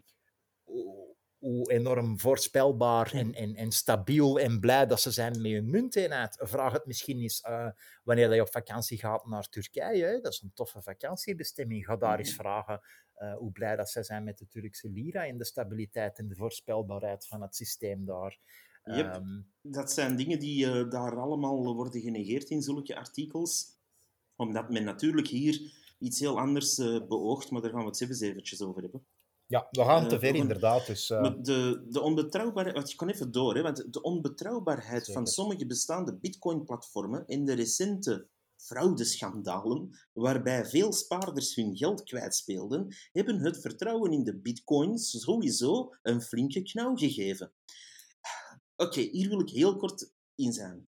hoe 1.38 1.70
enorm 1.72 2.18
voorspelbaar 2.20 3.12
en, 3.12 3.34
en, 3.34 3.54
en 3.54 3.72
stabiel 3.72 4.38
en 4.40 4.60
blij 4.60 4.86
dat 4.86 5.00
ze 5.00 5.10
zijn 5.10 5.42
met 5.42 5.50
hun 5.52 5.70
munteenheid. 5.70 6.36
Vraag 6.40 6.72
het 6.72 6.86
misschien 6.86 7.20
eens 7.20 7.40
eh, 7.40 7.68
wanneer 8.04 8.34
je 8.34 8.40
op 8.40 8.50
vakantie 8.50 8.98
gaat 8.98 9.26
naar 9.26 9.48
Turkije. 9.48 10.04
hè. 10.04 10.20
Dat 10.20 10.32
is 10.32 10.40
een 10.42 10.52
toffe 10.54 10.82
vakantiebestemming. 10.82 11.84
Ga 11.84 11.96
daar 11.96 12.18
eens 12.18 12.28
Mhm. 12.30 12.38
vragen 12.40 12.80
eh, 13.14 13.34
hoe 13.36 13.52
blij 13.52 13.76
dat 13.76 13.90
zij 13.90 14.02
zijn 14.02 14.24
met 14.24 14.38
de 14.38 14.46
Turkse 14.46 14.88
lira 14.90 15.26
en 15.26 15.38
de 15.38 15.44
stabiliteit 15.44 16.18
en 16.18 16.28
de 16.28 16.34
voorspelbaarheid 16.34 17.26
van 17.26 17.42
het 17.42 17.54
systeem 17.56 18.04
daar. 18.04 18.38
Yep. 18.96 19.14
Ehm, 19.14 19.40
Dat 19.62 19.92
zijn 19.92 20.16
dingen 20.16 20.38
die 20.38 20.66
eh, 20.66 20.90
daar 20.90 21.16
allemaal 21.20 21.74
worden 21.74 22.00
genegeerd 22.00 22.50
in 22.50 22.62
zulke 22.62 22.96
artikels. 22.96 23.76
Omdat 24.36 24.70
men 24.70 24.84
natuurlijk 24.84 25.28
hier 25.28 25.72
iets 25.98 26.20
heel 26.20 26.38
anders 26.38 26.78
eh, 26.78 27.06
beoogt, 27.08 27.50
maar 27.50 27.60
daar 27.62 27.70
gaan 27.70 27.80
we 27.80 27.86
het 27.86 27.96
zelfs 27.96 28.20
eventjes 28.20 28.62
over 28.62 28.82
hebben. 28.82 29.06
Ja, 29.46 29.68
we 29.70 29.84
gaan 29.84 30.02
Eh, 30.02 30.08
te 30.08 30.18
ver 30.18 30.34
inderdaad. 30.34 30.86
Dus, 30.86 31.06
de, 31.06 31.86
de 31.88 32.00
onbetrouwbaarheid, 32.00 32.76
want 32.76 32.90
je 32.90 32.96
kan 32.96 33.08
even 33.08 33.32
door, 33.32 33.54
hè, 33.54 33.62
want 33.62 33.92
de 33.92 34.02
onbetrouwbaarheid 34.02 35.12
van 35.12 35.26
sommige 35.26 35.66
bestaande 35.66 36.14
bitcoin-platformen 36.16 37.26
en 37.26 37.44
de 37.44 37.52
recente 37.54 38.28
fraudeschandalen, 38.56 39.90
waarbij 40.12 40.66
veel 40.66 40.92
spaarders 40.92 41.54
hun 41.54 41.76
geld 41.76 42.02
kwijtspeelden, 42.02 42.94
hebben 43.12 43.40
het 43.40 43.60
vertrouwen 43.60 44.12
in 44.12 44.24
de 44.24 44.36
bitcoins 44.36 45.20
sowieso 45.20 45.94
een 46.02 46.22
flinke 46.22 46.62
knauw 46.62 46.96
gegeven. 46.96 47.52
Oké, 48.80 49.00
hier 49.00 49.28
wil 49.28 49.40
ik 49.40 49.50
heel 49.50 49.76
kort 49.76 50.12
in 50.34 50.52
zijn. 50.52 50.86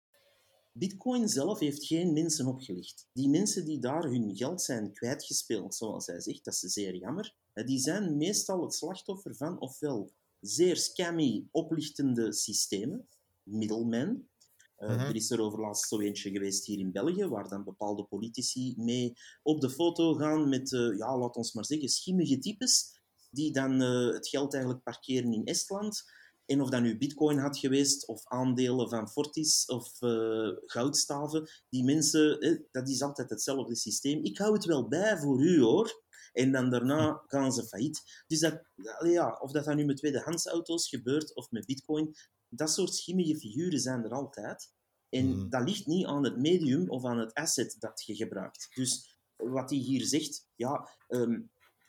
Bitcoin 0.73 1.29
zelf 1.29 1.59
heeft 1.59 1.85
geen 1.87 2.13
mensen 2.13 2.47
opgelicht. 2.47 3.07
Die 3.13 3.29
mensen 3.29 3.65
die 3.65 3.79
daar 3.79 4.03
hun 4.03 4.37
geld 4.37 4.63
zijn 4.63 4.93
kwijtgespeeld, 4.93 5.75
zoals 5.75 6.07
hij 6.07 6.21
zegt, 6.21 6.45
dat 6.45 6.55
is 6.55 6.61
zeer 6.61 6.97
jammer. 6.97 7.35
hè, 7.53 7.65
Die 7.65 7.79
zijn 7.79 8.17
meestal 8.17 8.63
het 8.63 8.75
slachtoffer 8.75 9.37
van 9.37 9.61
ofwel 9.61 10.13
zeer 10.41 10.77
scammy, 10.77 11.47
oplichtende 11.51 12.33
systemen, 12.33 13.09
middlemen. 13.43 14.29
Eh, 14.77 14.89
Mhm. 14.89 14.99
Er 15.01 15.15
is 15.15 15.31
er 15.31 15.41
over 15.41 15.61
laatst 15.61 15.89
zo 15.89 16.01
eentje 16.01 16.31
geweest 16.31 16.67
hier 16.67 16.79
in 16.79 16.93
België, 16.93 17.27
waar 17.27 17.49
dan 17.49 17.65
bepaalde 17.65 18.05
politici 18.05 18.75
mee 18.77 19.13
op 19.43 19.61
de 19.61 19.71
foto 19.71 20.15
gaan 20.15 20.49
met, 20.49 20.73
eh, 20.73 20.97
ja, 20.97 21.19
laat 21.19 21.37
ons 21.37 21.53
maar 21.53 21.65
zeggen, 21.65 21.89
schimmige 21.89 22.39
types, 22.39 23.01
die 23.31 23.53
dan 23.53 23.83
eh, 23.83 24.15
het 24.15 24.29
geld 24.29 24.53
eigenlijk 24.53 24.85
parkeren 24.85 25.33
in 25.33 25.45
Estland. 25.45 26.05
En 26.49 26.61
of 26.61 26.71
dat 26.71 26.83
nu 26.83 26.99
bitcoin 26.99 27.39
had 27.39 27.59
geweest, 27.59 28.07
of 28.07 28.27
aandelen 28.27 28.89
van 28.89 29.09
Fortis, 29.09 29.67
of 29.67 30.03
eh, 30.03 30.49
goudstaven, 30.67 31.49
die 31.69 31.85
mensen, 31.85 32.41
eh, 32.41 32.59
dat 32.71 32.89
is 32.89 33.03
altijd 33.03 33.31
hetzelfde 33.31 33.77
systeem. 33.77 34.25
Ik 34.25 34.39
hou 34.39 34.53
het 34.53 34.65
wel 34.65 34.89
bij 34.89 35.19
voor 35.19 35.41
u, 35.43 35.61
hoor. 35.61 36.03
En 36.33 36.53
dan 36.53 36.71
daarna 36.71 37.23
gaan 37.27 37.53
ze 37.53 37.65
failliet. 37.67 38.25
Dus 38.27 38.41
dat, 38.41 38.63
ja, 39.05 39.39
of 39.41 39.53
dat 39.53 39.65
dan 39.65 39.77
nu 39.77 39.85
met 39.85 39.97
tweedehands 39.97 40.47
auto's 40.47 40.89
gebeurt, 40.89 41.35
of 41.35 41.51
met 41.51 41.67
bitcoin, 41.67 42.15
dat 42.49 42.71
soort 42.71 42.95
schimmige 42.95 43.37
figuren 43.39 43.81
zijn 43.81 44.05
er 44.05 44.11
altijd. 44.13 44.73
En 45.09 45.29
Mhm. 45.29 45.49
dat 45.49 45.69
ligt 45.69 45.87
niet 45.87 46.07
aan 46.07 46.25
het 46.25 46.37
medium 46.39 46.91
of 46.91 47.05
aan 47.05 47.19
het 47.19 47.35
asset 47.35 47.77
dat 47.79 48.03
je 48.07 48.15
gebruikt. 48.17 48.69
Dus 48.75 49.17
wat 49.37 49.71
hij 49.71 49.79
hier 49.79 50.05
zegt, 50.05 50.47
ja, 50.55 50.89
ehm, 51.09 51.41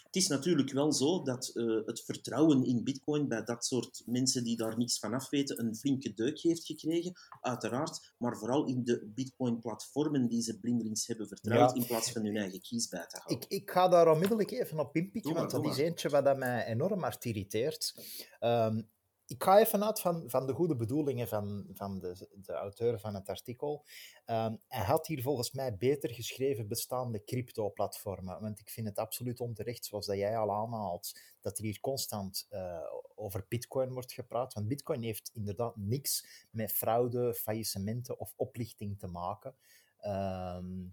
het 0.10 0.22
is 0.22 0.28
natuurlijk 0.28 0.72
wel 0.72 0.94
zo 0.94 1.24
dat 1.24 1.48
eh, 1.48 1.66
het 1.86 2.02
vertrouwen 2.02 2.66
in 2.66 2.84
bitcoin 2.84 3.28
bij 3.28 3.44
dat 3.44 3.66
soort 3.66 4.02
mensen 4.06 4.44
die 4.44 4.58
daar 4.58 4.78
niets 4.78 5.00
van 5.00 5.14
af 5.14 5.30
weten 5.30 5.60
een 5.60 5.76
flinke 5.76 6.14
deuk 6.14 6.40
heeft 6.40 6.66
gekregen, 6.66 7.14
uiteraard, 7.42 8.14
maar 8.18 8.38
vooral 8.38 8.66
in 8.68 8.84
de 8.84 9.12
bitcoin-platformen 9.16 10.28
die 10.28 10.42
ze 10.42 10.60
blindelings 10.60 11.08
hebben 11.08 11.28
vertrouwd, 11.28 11.70
Ja. 11.76 11.82
in 11.82 11.88
plaats 11.88 12.12
van 12.12 12.26
hun 12.26 12.38
eigen 12.38 12.62
kies 12.62 12.88
bij 12.88 13.06
te 13.08 13.18
houden. 13.18 13.38
Ik, 13.50 13.62
ik 13.62 13.72
ga 13.72 13.88
daar 13.88 14.12
onmiddellijk 14.12 14.52
even 14.52 14.80
op 14.80 14.96
inpikken, 14.96 15.34
want 15.34 15.52
dat 15.52 15.66
is 15.66 15.78
eentje 15.78 16.10
wat 16.10 16.26
dat 16.26 16.38
mij 16.38 16.66
enorm 16.66 17.02
hard 17.02 17.26
irriteert. 17.26 17.94
Ehm, 18.40 18.82
ik 19.30 19.44
ga 19.44 19.60
even 19.60 19.86
uit 19.86 20.00
van, 20.00 20.24
van 20.30 20.48
de 20.48 20.54
goede 20.54 20.76
bedoelingen 20.76 21.28
van, 21.28 21.66
van 21.74 22.00
de, 22.00 22.28
de 22.42 22.54
auteur 22.54 23.00
van 23.00 23.16
het 23.16 23.30
artikel. 23.30 23.86
Ehm, 24.26 24.56
hij 24.68 24.86
had 24.86 25.08
hier 25.08 25.22
volgens 25.22 25.52
mij 25.52 25.78
beter 25.78 26.10
geschreven 26.10 26.68
bestaande 26.68 27.24
crypto-platformen, 27.24 28.42
want 28.42 28.60
ik 28.60 28.70
vind 28.70 28.88
het 28.88 28.98
absoluut 28.98 29.40
onterecht, 29.40 29.86
zoals 29.86 30.06
dat 30.06 30.18
jij 30.18 30.38
al 30.38 30.52
aanhaalt, 30.52 31.20
dat 31.42 31.58
er 31.58 31.64
hier 31.64 31.80
constant 31.80 32.46
eh, 32.50 32.82
over 33.16 33.46
bitcoin 33.48 33.94
wordt 33.94 34.14
gepraat. 34.14 34.54
Want 34.54 34.68
bitcoin 34.68 35.02
heeft 35.02 35.32
inderdaad 35.34 35.76
niks 35.76 36.48
met 36.52 36.72
fraude, 36.72 37.34
faillissementen 37.34 38.20
of 38.20 38.34
oplichting 38.36 39.00
te 39.00 39.08
maken. 39.08 39.56
Ehm, 39.98 40.88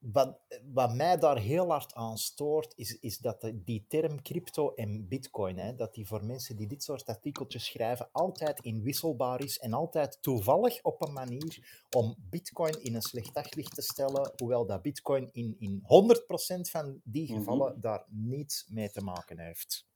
wat, 0.00 0.38
wat 0.72 0.94
mij 0.94 1.16
daar 1.18 1.38
heel 1.38 1.70
hard 1.70 1.94
aan 1.94 2.18
stoort, 2.18 2.72
is, 2.76 2.98
is 2.98 3.18
dat 3.18 3.40
de- 3.40 3.64
die 3.64 3.84
term 3.88 4.22
crypto 4.22 4.74
en 4.74 5.08
bitcoin, 5.08 5.58
hè, 5.58 5.74
dat 5.74 5.94
die 5.94 6.06
voor 6.06 6.24
mensen 6.24 6.56
die 6.56 6.66
dit 6.66 6.82
soort 6.82 7.06
artikeltjes 7.06 7.64
schrijven, 7.64 8.08
altijd 8.12 8.60
inwisselbaar 8.60 9.40
is 9.44 9.58
en 9.58 9.72
altijd 9.72 10.18
toevallig 10.22 10.82
op 10.82 11.02
een 11.06 11.12
manier 11.12 11.84
om 11.96 12.14
bitcoin 12.30 12.82
in 12.82 12.94
een 12.94 13.02
slecht 13.02 13.34
daglicht 13.34 13.74
te 13.74 13.82
stellen, 13.82 14.32
hoewel 14.36 14.66
dat 14.66 14.82
bitcoin 14.82 15.28
in, 15.32 15.56
in 15.58 15.80
100% 15.82 16.70
van 16.70 17.00
die 17.04 17.28
Mhm. 17.30 17.38
gevallen 17.38 17.80
daar 17.80 18.04
niets 18.08 18.66
mee 18.68 18.90
te 18.90 19.00
maken 19.02 19.38
heeft. 19.38 19.88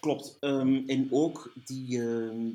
Klopt. 0.00 0.36
Ehm, 0.40 0.82
en 0.88 1.08
ook 1.12 1.52
die. 1.64 2.00
ehm, 2.02 2.50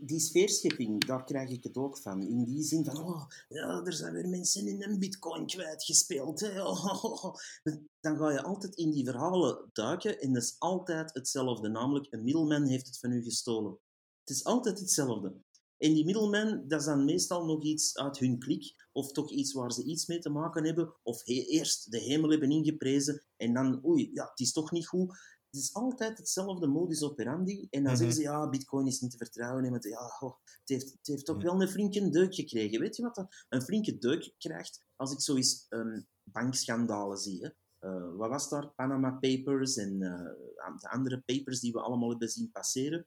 die 0.00 0.20
sfeerschepping, 0.20 1.04
daar 1.04 1.24
krijg 1.24 1.50
ik 1.50 1.64
het 1.64 1.76
ook 1.76 1.98
van. 1.98 2.22
In 2.22 2.44
die 2.44 2.62
zin 2.62 2.84
van, 2.84 2.98
oh, 2.98 3.26
ja, 3.48 3.84
er 3.84 3.92
zijn 3.92 4.12
weer 4.12 4.28
mensen 4.28 4.66
in 4.66 4.82
een 4.82 4.98
bitcoin 4.98 5.46
kwijtgespeeld. 5.46 6.40
Hè. 6.40 6.52
Dan 8.00 8.16
ga 8.16 8.30
je 8.30 8.42
altijd 8.42 8.74
in 8.74 8.90
die 8.90 9.04
verhalen 9.04 9.70
duiken 9.72 10.20
en 10.20 10.32
dat 10.32 10.42
is 10.42 10.56
altijd 10.58 11.14
hetzelfde. 11.14 11.68
Namelijk, 11.68 12.12
een 12.12 12.24
middelman 12.24 12.64
heeft 12.64 12.86
het 12.86 12.98
van 12.98 13.12
u 13.12 13.22
gestolen. 13.22 13.78
Het 14.24 14.36
is 14.36 14.44
altijd 14.44 14.78
hetzelfde. 14.78 15.34
En 15.82 15.94
die 15.94 16.04
middelman, 16.04 16.68
dat 16.68 16.80
is 16.80 16.86
dan 16.86 17.04
meestal 17.04 17.44
nog 17.44 17.62
iets 17.62 17.96
uit 17.96 18.18
hun 18.18 18.38
klik, 18.38 18.74
of 18.92 19.12
toch 19.12 19.30
iets 19.30 19.52
waar 19.52 19.72
ze 19.72 19.84
iets 19.84 20.06
mee 20.06 20.18
te 20.18 20.30
maken 20.30 20.64
hebben, 20.64 20.94
of 21.02 21.22
eerst 21.26 21.90
de 21.90 21.98
hemel 21.98 22.30
hebben 22.30 22.50
ingeprezen 22.50 23.22
en 23.36 23.54
dan, 23.54 23.84
oei, 23.84 24.10
ja, 24.12 24.28
het 24.30 24.40
is 24.40 24.52
toch 24.52 24.70
niet 24.70 24.86
goed. 24.86 25.16
Het 25.52 25.60
is 25.60 25.74
altijd 25.74 26.18
hetzelfde 26.18 26.66
modus 26.66 27.02
operandi. 27.02 27.66
En 27.70 27.84
dan 27.84 27.96
zeggen 27.96 28.16
ze, 28.16 28.22
ja, 28.22 28.48
bitcoin 28.48 28.86
is 28.86 29.00
niet 29.00 29.10
te 29.10 29.16
vertrouwen. 29.16 29.70
Want 29.70 29.84
ja, 29.84 30.16
oh, 30.20 30.34
het, 30.44 30.68
heeft, 30.68 30.92
het 30.92 31.06
heeft 31.06 31.24
toch 31.24 31.42
wel 31.42 31.62
een 31.62 31.68
flinke 31.68 32.10
deuk 32.10 32.34
gekregen. 32.34 32.80
Weet 32.80 32.96
je 32.96 33.02
wat 33.02 33.14
dat 33.14 33.44
een 33.48 33.62
flinke 33.62 33.98
deuk 33.98 34.34
krijgt 34.38 34.84
als 34.96 35.12
ik 35.12 35.20
zo 35.20 35.36
eens 35.36 35.66
um, 35.68 36.06
bankschandalen 36.22 37.18
zie? 37.18 37.42
Hè? 37.44 37.50
Uh, 37.88 38.16
wat 38.16 38.28
was 38.28 38.48
daar? 38.48 38.70
Panama 38.70 39.10
Papers 39.10 39.76
en 39.76 40.00
uh, 40.00 40.80
de 40.80 40.88
andere 40.90 41.20
papers 41.20 41.60
die 41.60 41.72
we 41.72 41.80
allemaal 41.80 42.10
hebben 42.10 42.28
zien 42.28 42.50
passeren. 42.50 43.06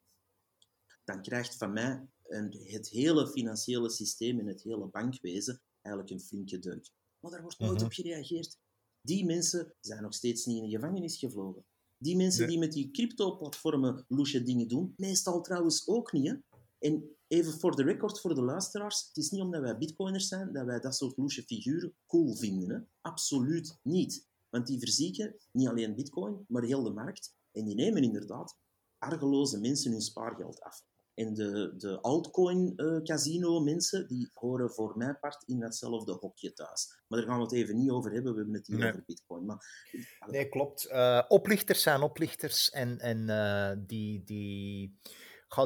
Dan 1.03 1.21
krijgt 1.21 1.57
van 1.57 1.73
mij 1.73 2.07
een, 2.23 2.57
het 2.63 2.89
hele 2.89 3.27
financiële 3.27 3.89
systeem 3.89 4.39
en 4.39 4.47
het 4.47 4.63
hele 4.63 4.87
bankwezen 4.87 5.61
eigenlijk 5.81 6.15
een 6.15 6.27
flinke 6.27 6.59
deuk. 6.59 6.91
Maar 7.19 7.31
daar 7.31 7.41
wordt 7.41 7.59
nooit 7.59 7.75
mhm. 7.75 7.85
op 7.85 7.91
gereageerd. 7.91 8.57
Die 9.01 9.25
mensen 9.25 9.75
zijn 9.79 10.01
nog 10.01 10.13
steeds 10.13 10.45
niet 10.45 10.57
in 10.57 10.69
de 10.69 10.75
gevangenis 10.75 11.17
gevlogen. 11.17 11.65
Die 11.97 12.15
mensen 12.15 12.47
die 12.47 12.59
met 12.59 12.71
die 12.71 12.91
crypto-platformen 12.91 14.05
loesje 14.07 14.43
dingen 14.43 14.67
doen, 14.67 14.93
meestal 14.97 15.41
trouwens 15.41 15.87
ook 15.87 16.11
niet. 16.11 16.27
Hè? 16.27 16.35
En 16.79 17.15
even 17.27 17.59
voor 17.59 17.75
de 17.75 17.83
record, 17.83 18.19
voor 18.19 18.35
de 18.35 18.41
luisteraars, 18.41 19.07
het 19.07 19.17
is 19.17 19.29
niet 19.29 19.41
omdat 19.41 19.61
wij 19.61 19.77
bitcoiners 19.77 20.27
zijn 20.27 20.53
dat 20.53 20.65
wij 20.65 20.79
dat 20.79 20.95
soort 20.95 21.17
loesje 21.17 21.43
figuren 21.43 21.95
cool 22.07 22.35
vinden. 22.35 22.69
Hè? 22.69 22.79
Absoluut 23.01 23.79
niet. 23.81 24.27
Want 24.49 24.67
die 24.67 24.79
verzieken 24.79 25.35
niet 25.51 25.67
alleen 25.67 25.95
bitcoin, 25.95 26.45
maar 26.47 26.63
heel 26.63 26.83
de 26.83 26.89
markt. 26.89 27.35
En 27.51 27.65
die 27.65 27.75
nemen 27.75 28.03
inderdaad 28.03 28.57
argeloze 28.97 29.59
mensen 29.59 29.91
hun 29.91 30.01
spaargeld 30.01 30.59
af. 30.59 30.83
En 31.15 31.33
de, 31.33 31.73
de 31.77 32.01
altcoin-casino-mensen, 32.01 34.01
eh, 34.01 34.07
die 34.07 34.29
horen 34.33 34.71
voor 34.71 34.97
mijn 34.97 35.19
part 35.19 35.43
in 35.47 35.59
datzelfde 35.59 36.11
hokje 36.11 36.53
thuis. 36.53 37.03
Maar 37.07 37.19
daar 37.19 37.27
gaan 37.27 37.37
we 37.37 37.43
het 37.43 37.53
even 37.53 37.75
niet 37.75 37.91
over 37.91 38.11
hebben, 38.11 38.31
we 38.31 38.37
hebben 38.37 38.55
het 38.55 38.67
hier 38.67 38.87
over 38.87 39.03
bitcoin. 39.05 39.45
Maar, 39.45 39.89
nee, 40.27 40.49
klopt. 40.49 40.89
Uh, 40.91 41.21
oplichters 41.27 41.81
zijn 41.81 42.01
oplichters 42.01 42.69
en, 42.69 42.99
en 42.99 43.29
uh, 43.29 43.71
die... 43.87 44.23
die... 44.23 44.99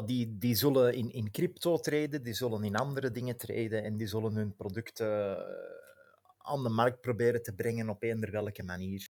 die, 0.06 0.38
die 0.38 0.54
zullen 0.54 0.94
in, 0.94 1.12
in 1.12 1.30
crypto 1.30 1.78
treden, 1.78 2.22
die 2.22 2.34
zullen 2.34 2.64
in 2.64 2.76
andere 2.76 3.10
dingen 3.10 3.36
treden 3.36 3.82
en 3.82 3.96
die 3.96 4.06
zullen 4.06 4.34
hun 4.34 4.56
producten 4.56 5.38
aan 6.38 6.62
de 6.62 6.68
markt 6.68 7.00
proberen 7.00 7.42
te 7.42 7.54
brengen 7.54 7.88
op 7.88 8.02
eender 8.02 8.30
welke 8.30 8.62
manier. 8.62 9.08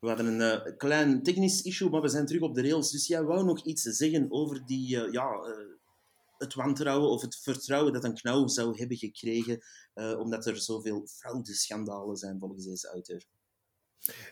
We 0.00 0.08
hadden 0.08 0.26
een 0.26 0.66
uh, 0.66 0.76
klein 0.76 1.22
technisch 1.22 1.62
issue, 1.62 1.90
maar 1.90 2.00
we 2.00 2.08
zijn 2.08 2.26
terug 2.26 2.42
op 2.42 2.54
de 2.54 2.62
rails. 2.62 2.90
Dus 2.90 3.06
jij 3.06 3.22
wou 3.22 3.44
nog 3.44 3.64
iets 3.64 3.82
zeggen 3.82 4.26
over 4.30 4.66
die, 4.66 4.96
uh, 4.96 5.12
ja, 5.12 5.32
uh, 5.32 5.78
het 6.38 6.54
wantrouwen 6.54 7.10
of 7.10 7.22
het 7.22 7.36
vertrouwen 7.36 7.92
dat 7.92 8.04
een 8.04 8.14
knauw 8.14 8.46
zou 8.46 8.78
hebben 8.78 8.96
gekregen, 8.96 9.60
omdat 10.18 10.46
er 10.46 10.56
zoveel 10.56 11.06
fraudeschandalen 11.06 12.16
zijn 12.16 12.38
volgens 12.38 12.64
deze 12.64 12.88
auteur. 12.88 13.24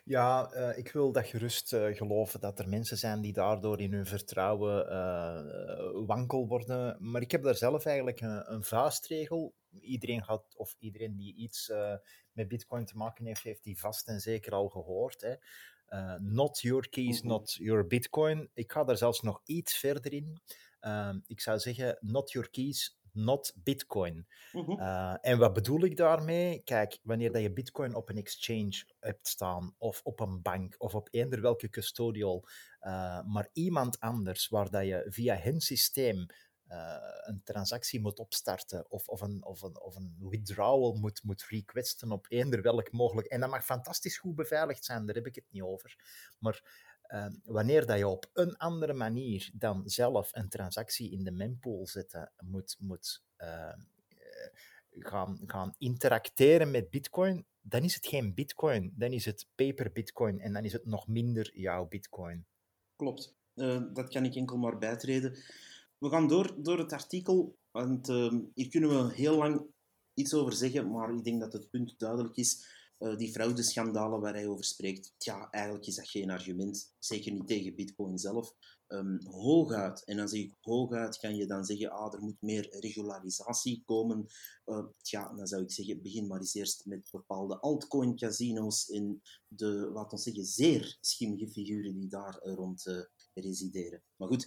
Ja, 0.05 0.55
uh, 0.55 0.79
ik 0.79 0.93
wil 0.93 1.13
dat 1.13 1.27
gerust 1.27 1.73
uh, 1.73 1.97
geloven 1.97 2.41
dat 2.41 2.59
er 2.59 2.69
mensen 2.69 2.97
zijn 2.97 3.21
die 3.21 3.33
daardoor 3.33 3.81
in 3.81 3.93
hun 3.93 4.07
vertrouwen 4.07 4.87
uh, 4.87 6.07
wankel 6.07 6.47
worden. 6.47 6.97
Maar 7.11 7.23
ik 7.23 7.31
heb 7.31 7.43
daar 7.43 7.55
zelf 7.55 7.85
eigenlijk 7.85 8.21
een, 8.21 8.53
een 8.53 8.65
vuistregel. 8.65 9.55
Iedereen 9.81 10.25
gaat, 10.25 10.57
of 10.57 10.75
iedereen 10.79 11.17
die 11.17 11.35
iets 11.35 11.73
met 12.33 12.49
Bitcoin 12.49 12.85
te 12.85 12.97
maken 12.97 13.25
heeft, 13.25 13.43
heeft 13.43 13.65
die 13.65 13.79
vast 13.79 14.09
en 14.09 14.21
zeker 14.21 14.53
al 14.53 14.69
gehoord. 14.69 15.21
Hè. 15.21 15.35
not 16.19 16.61
your 16.61 16.89
keys, 16.89 17.19
mhm. 17.19 17.29
not 17.29 17.53
your 17.53 17.87
Bitcoin. 17.87 18.51
Ik 18.55 18.73
ga 18.73 18.85
daar 18.85 18.97
zelfs 18.97 19.21
nog 19.21 19.41
iets 19.45 19.79
verder 19.79 20.13
in. 20.13 20.41
Ik 21.27 21.41
zou 21.41 21.59
zeggen, 21.59 21.99
not 22.01 22.33
your 22.33 22.51
keys, 22.51 22.98
not 23.19 23.53
Bitcoin. 23.57 24.27
Mhm. 24.53 24.71
Eh, 24.71 25.15
en 25.21 25.39
wat 25.39 25.53
bedoel 25.53 25.85
ik 25.85 25.97
daarmee? 25.97 26.63
Kijk, 26.65 26.99
wanneer 27.03 27.33
dat 27.33 27.43
je 27.43 27.53
Bitcoin 27.53 27.95
op 27.95 28.09
een 28.09 28.17
exchange 28.17 28.85
hebt 29.01 29.29
staan, 29.29 29.75
of 29.79 30.01
op 30.05 30.21
een 30.21 30.43
bank, 30.43 30.75
of 30.79 30.95
op 30.95 31.09
eender 31.11 31.41
welke 31.41 31.69
custodial, 31.69 32.49
uh, 32.81 33.23
maar 33.25 33.49
iemand 33.53 34.01
anders 34.01 34.49
waar 34.49 34.71
dat 34.71 34.85
je 34.85 35.07
via 35.09 35.41
hun 35.41 35.61
systeem 35.61 36.27
uh, 36.69 36.97
een 37.21 37.43
transactie 37.45 38.01
moet 38.01 38.19
opstarten 38.19 38.91
of, 38.91 39.09
of, 39.09 39.21
een, 39.21 39.45
of, 39.45 39.63
een, 39.63 39.81
of 39.81 39.97
een 39.97 40.17
withdrawal 40.19 40.95
moet, 40.95 41.23
moet 41.23 41.47
requesten 41.49 42.13
op 42.13 42.27
eender 42.29 42.63
welk 42.63 42.93
mogelijk. 42.93 43.27
En 43.27 43.41
dat 43.41 43.51
mag 43.51 43.65
fantastisch 43.65 44.19
goed 44.19 44.35
beveiligd 44.35 44.85
zijn, 44.85 45.07
daar 45.07 45.15
heb 45.15 45.27
ik 45.27 45.35
het 45.35 45.47
niet 45.51 45.63
over. 45.63 45.97
Maar 46.39 46.63
Ehm, 47.09 47.33
wanneer 47.45 47.87
dat 47.87 47.99
je 47.99 48.09
op 48.09 48.31
een 48.33 48.57
andere 48.57 48.93
manier 48.93 49.51
dan 49.55 49.83
zelf 49.85 50.29
een 50.33 50.49
transactie 50.49 51.11
in 51.11 51.25
de 51.25 51.31
mempool 51.31 51.87
zetten 51.87 52.33
moet, 52.45 52.77
moet 52.79 53.23
ehm, 53.37 53.81
eh, 54.09 54.49
gaan, 54.91 55.41
gaan 55.47 55.75
interacteren 55.79 56.71
met 56.71 56.91
Bitcoin, 56.91 57.47
dan 57.61 57.83
is 57.83 57.95
het 57.95 58.07
geen 58.07 58.35
Bitcoin, 58.35 58.93
dan 58.97 59.13
is 59.13 59.25
het 59.25 59.47
paper 59.55 59.93
Bitcoin 59.93 60.41
en 60.41 60.53
dan 60.53 60.65
is 60.65 60.73
het 60.73 60.87
nog 60.87 61.07
minder 61.07 61.51
jouw 61.59 61.89
Bitcoin. 61.89 62.47
Klopt, 62.97 63.35
uh, 63.55 63.83
dat 63.93 64.09
kan 64.09 64.25
ik 64.25 64.35
enkel 64.35 64.57
maar 64.57 64.79
bijtreden. 64.79 65.37
We 65.99 66.09
gaan 66.09 66.29
door, 66.29 66.63
door 66.63 66.79
het 66.79 66.93
artikel, 66.93 67.57
want 67.71 68.09
uh, 68.09 68.33
hier 68.55 68.69
kunnen 68.69 68.91
we 68.91 69.15
heel 69.15 69.37
lang 69.37 69.67
iets 70.15 70.35
over 70.35 70.53
zeggen, 70.53 70.91
maar 70.91 71.15
ik 71.15 71.25
denk 71.25 71.41
dat 71.41 71.53
het 71.53 71.71
punt 71.71 71.99
duidelijk 71.99 72.37
is. 72.37 72.67
Uh, 72.99 73.17
die 73.17 73.33
fraudeschandalen 73.33 74.21
waar 74.21 74.35
hij 74.35 74.47
over 74.47 74.65
spreekt, 74.65 75.13
ja, 75.19 75.51
eigenlijk 75.51 75.87
is 75.87 75.95
dat 75.95 76.09
geen 76.09 76.31
argument. 76.31 76.95
Zeker 76.99 77.33
niet 77.33 77.47
tegen 77.47 77.75
Bitcoin 77.75 78.19
zelf. 78.19 78.55
Um, 78.89 79.19
hooguit, 79.25 80.05
en 80.05 80.17
dan 80.17 80.29
zeg 80.29 80.41
ik 80.41 80.55
hooguit, 80.61 81.19
kan 81.19 81.37
je 81.37 81.47
dan 81.47 81.65
zeggen, 81.65 81.91
ah, 81.91 82.15
er 82.15 82.23
moet 82.23 82.41
meer 82.41 82.77
regularisatie 82.81 83.83
komen. 83.85 84.27
Uh, 84.67 84.87
tja, 85.03 85.35
dan 85.35 85.47
zou 85.47 85.63
ik 85.63 85.73
zeggen, 85.73 86.03
begin 86.03 86.27
maar 86.27 86.39
eens 86.39 86.55
eerst 86.55 86.87
met 86.87 87.09
bepaalde 87.11 87.59
altcoin-casino's 87.59 88.89
en 88.89 89.23
de, 89.49 89.91
laten 89.93 90.17
we 90.17 90.23
zeggen, 90.23 90.45
zeer 90.45 90.97
schimmige 91.01 91.49
figuren 91.49 91.95
die 91.95 92.09
daar 92.09 92.39
rond 92.43 92.87
uh, 92.87 93.03
resideren. 93.35 94.03
Maar 94.17 94.29
goed, 94.29 94.47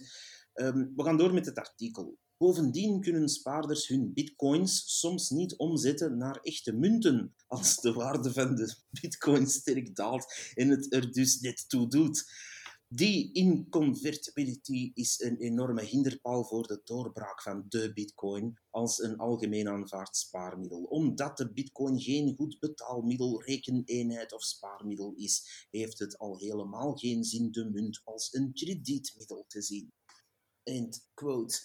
um, 0.54 0.92
we 0.96 1.04
gaan 1.04 1.16
door 1.16 1.34
met 1.34 1.46
het 1.46 1.58
artikel. 1.58 2.18
Bovendien 2.42 3.00
kunnen 3.00 3.28
spaarders 3.28 3.88
hun 3.88 4.12
bitcoins 4.12 4.98
soms 4.98 5.30
niet 5.30 5.56
omzetten 5.56 6.16
naar 6.16 6.40
echte 6.40 6.72
munten 6.72 7.34
als 7.46 7.76
de 7.76 7.92
waarde 7.92 8.32
van 8.32 8.54
de 8.54 8.74
bitcoin 9.00 9.46
sterk 9.46 9.96
daalt 9.96 10.34
en 10.54 10.68
het 10.68 10.92
er 10.92 11.12
dus 11.12 11.40
net 11.40 11.68
toe 11.68 11.88
doet. 11.88 12.24
Die 12.88 13.32
inconvertibility 13.32 14.90
is 14.94 15.20
een 15.20 15.36
enorme 15.36 15.82
hinderpaal 15.82 16.44
voor 16.44 16.66
de 16.66 16.80
doorbraak 16.84 17.42
van 17.42 17.64
de 17.68 17.92
bitcoin 17.92 18.58
als 18.70 19.02
een 19.02 19.16
algemeen 19.16 19.68
aanvaard 19.68 20.16
spaarmiddel. 20.16 20.82
Omdat 20.82 21.36
de 21.36 21.52
bitcoin 21.52 22.00
geen 22.00 22.34
goed 22.36 22.58
betaalmiddel, 22.58 23.42
rekeneenheid 23.42 24.32
of 24.32 24.42
spaarmiddel 24.42 25.12
is, 25.16 25.66
heeft 25.70 25.98
het 25.98 26.18
al 26.18 26.38
helemaal 26.38 26.94
geen 26.96 27.24
zin 27.24 27.50
de 27.50 27.70
munt 27.70 28.00
als 28.04 28.32
een 28.32 28.52
kredietmiddel 28.52 29.44
te 29.48 29.62
zien. 29.62 29.92
End 30.62 31.08
quote. 31.14 31.60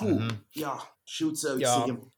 Mhm. 0.00 0.30
Ja, 0.48 0.96
shoot 1.04 1.38
zou 1.38 1.54
ik 1.54 1.60
ja, 1.60 1.74
zeggen. 1.76 2.12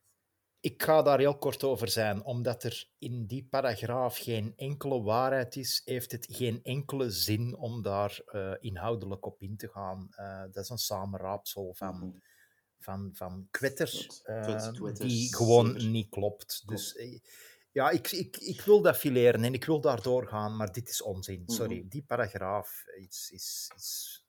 Ik 0.60 0.82
ga 0.82 1.02
daar 1.02 1.18
heel 1.18 1.38
kort 1.38 1.64
over 1.64 1.88
zijn, 1.88 2.24
omdat 2.24 2.62
er 2.62 2.88
in 2.98 3.26
die 3.26 3.46
paragraaf 3.50 4.16
geen 4.16 4.52
enkele 4.56 5.02
waarheid 5.02 5.56
is, 5.56 5.82
heeft 5.84 6.12
het 6.12 6.26
geen 6.30 6.60
enkele 6.62 7.10
zin 7.10 7.56
om 7.56 7.82
daar 7.82 8.20
uh, 8.26 8.52
inhoudelijk 8.60 9.26
op 9.26 9.42
in 9.42 9.56
te 9.56 9.68
gaan. 9.68 10.08
Uh, 10.10 10.40
dat 10.40 10.64
is 10.64 10.68
een 10.68 10.78
samenraapsel 10.78 11.74
van, 11.74 11.96
mm 11.96 12.22
van, 12.78 13.10
van 13.12 13.48
kwetters, 13.50 14.22
uh, 14.24 14.92
die 14.92 15.34
gewoon 15.36 15.90
niet 15.90 16.08
klopt. 16.08 16.62
Dus 16.66 16.98
ja, 17.72 17.90
ik, 17.90 18.10
ik, 18.10 18.36
ik 18.36 18.60
wil 18.60 18.82
dat 18.82 18.96
fileren 18.96 19.44
en 19.44 19.54
ik 19.54 19.64
wil 19.64 19.80
daar 19.80 20.02
doorgaan, 20.02 20.56
maar 20.56 20.72
dit 20.72 20.88
is 20.88 21.02
onzin. 21.02 21.42
Sorry, 21.46 21.78
mhm. 21.78 21.88
die 21.88 22.02
paragraaf 22.02 22.84
is, 22.86 23.30
is, 23.32 23.72
is 23.76 24.24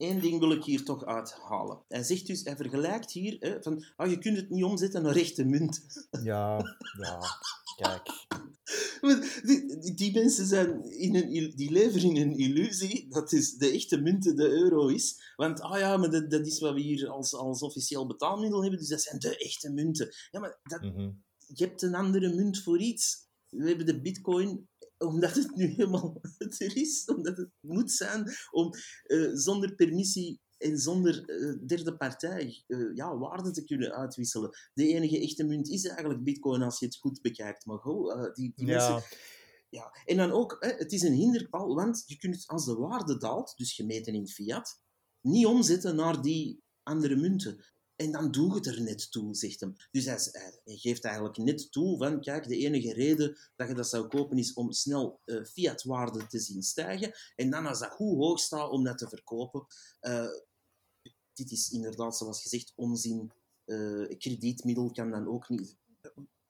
Eén 0.00 0.20
ding 0.20 0.38
wil 0.38 0.52
ik 0.52 0.64
hier 0.64 0.84
toch 0.84 1.04
uithalen. 1.04 1.82
Hij 1.88 2.02
zegt 2.02 2.26
dus, 2.26 2.44
hij 2.44 2.56
vergelijkt 2.56 3.12
hier 3.12 3.36
hè, 3.40 3.62
van, 3.62 3.84
ah, 3.96 4.10
je 4.10 4.18
kunt 4.18 4.36
het 4.36 4.50
niet 4.50 4.64
omzetten 4.64 5.02
naar 5.02 5.16
echte 5.16 5.44
munt. 5.44 5.84
Ja, 6.22 6.78
ja, 6.98 7.18
kijk. 7.76 8.26
Die, 9.42 9.94
die, 9.94 10.12
mensen 10.12 10.46
zijn 10.46 10.84
in 10.84 11.14
een, 11.14 11.52
die 11.56 11.70
leven 11.70 12.00
in 12.00 12.16
een 12.16 12.38
illusie 12.38 13.08
dat 13.08 13.32
is 13.32 13.56
de 13.56 13.70
echte 13.70 14.00
munt 14.00 14.36
de 14.36 14.48
euro 14.48 14.86
is. 14.86 15.32
Want, 15.36 15.60
ah 15.60 15.78
ja, 15.78 15.96
maar 15.96 16.10
dat, 16.10 16.30
dat 16.30 16.46
is 16.46 16.58
wat 16.60 16.74
we 16.74 16.80
hier 16.80 17.08
als, 17.08 17.34
als 17.34 17.62
officieel 17.62 18.06
betaalmiddel 18.06 18.60
hebben, 18.60 18.78
dus 18.78 18.88
dat 18.88 19.02
zijn 19.02 19.18
de 19.18 19.36
echte 19.36 19.72
munten. 19.72 20.14
Ja, 20.30 20.40
maar 20.40 20.58
dat, 20.62 20.82
mhm. 20.82 21.10
je 21.46 21.64
hebt 21.64 21.82
een 21.82 21.94
andere 21.94 22.34
munt 22.34 22.62
voor 22.62 22.78
iets. 22.78 23.28
We 23.48 23.68
hebben 23.68 23.86
de 23.86 24.00
bitcoin 24.00 24.68
omdat 25.00 25.34
het 25.34 25.56
nu 25.56 25.66
helemaal 25.66 26.20
er 26.58 26.76
is, 26.76 27.04
omdat 27.04 27.36
het 27.36 27.50
moet 27.60 27.92
zijn 27.92 28.30
om 28.50 28.72
uh, 29.06 29.30
zonder 29.34 29.74
permissie 29.74 30.40
en 30.58 30.78
zonder 30.78 31.30
uh, 31.30 31.66
derde 31.66 31.96
partij 31.96 32.64
uh, 32.66 32.94
ja, 32.94 33.18
waarde 33.18 33.50
te 33.50 33.64
kunnen 33.64 33.92
uitwisselen. 33.92 34.50
De 34.74 34.86
enige 34.86 35.20
echte 35.20 35.44
munt 35.44 35.68
is 35.68 35.84
eigenlijk 35.84 36.24
bitcoin 36.24 36.62
als 36.62 36.78
je 36.78 36.86
het 36.86 36.96
goed 36.96 37.20
bekijkt. 37.20 37.66
Maar 37.66 37.78
go, 37.78 38.06
die, 38.32 38.52
die 38.54 38.66
ja. 38.66 38.76
mensen... 38.76 39.18
Ja. 39.70 39.94
En 40.04 40.16
dan 40.16 40.30
ook, 40.30 40.56
hè, 40.60 40.68
het 40.68 40.92
is 40.92 41.02
een 41.02 41.12
hinderpaal, 41.12 41.74
want 41.74 42.02
je 42.06 42.16
kunt 42.16 42.46
als 42.46 42.64
de 42.64 42.74
waarde 42.74 43.18
daalt, 43.18 43.56
dus 43.56 43.74
gemeten 43.74 44.14
in 44.14 44.28
fiat, 44.28 44.80
niet 45.20 45.46
omzetten 45.46 45.96
naar 45.96 46.22
die 46.22 46.62
andere 46.82 47.16
munten. 47.16 47.64
En 48.00 48.12
dan 48.12 48.30
doe 48.30 48.54
het 48.54 48.66
er 48.66 48.80
net 48.80 49.10
toe, 49.10 49.34
zegt 49.34 49.60
hem. 49.60 49.76
Dus 49.90 50.04
hij, 50.04 50.20
geeft 50.64 51.04
eigenlijk 51.04 51.36
net 51.36 51.72
toe 51.72 51.98
van, 51.98 52.20
kijk, 52.20 52.48
de 52.48 52.56
enige 52.56 52.92
reden 52.92 53.36
dat 53.56 53.68
je 53.68 53.74
dat 53.74 53.88
zou 53.88 54.06
kopen 54.06 54.38
is 54.38 54.52
om 54.52 54.72
snel 54.72 55.20
uh, 55.24 55.44
fiatwaarde 55.44 56.26
te 56.26 56.38
zien 56.38 56.62
stijgen. 56.62 57.12
En 57.36 57.50
dan 57.50 57.66
als 57.66 57.78
dat 57.78 57.90
goed 57.90 58.16
hoog 58.16 58.38
staat 58.38 58.70
om 58.70 58.84
dat 58.84 58.98
te 58.98 59.08
verkopen. 59.08 59.66
Uh, 60.00 60.30
dit 61.32 61.50
is 61.50 61.70
inderdaad, 61.70 62.16
zoals 62.16 62.42
gezegd, 62.42 62.72
onzin. 62.76 63.32
Uh, 63.66 64.18
kredietmiddel 64.18 64.90
kan 64.90 65.10
dan 65.10 65.28
ook 65.28 65.48
niet 65.48 65.76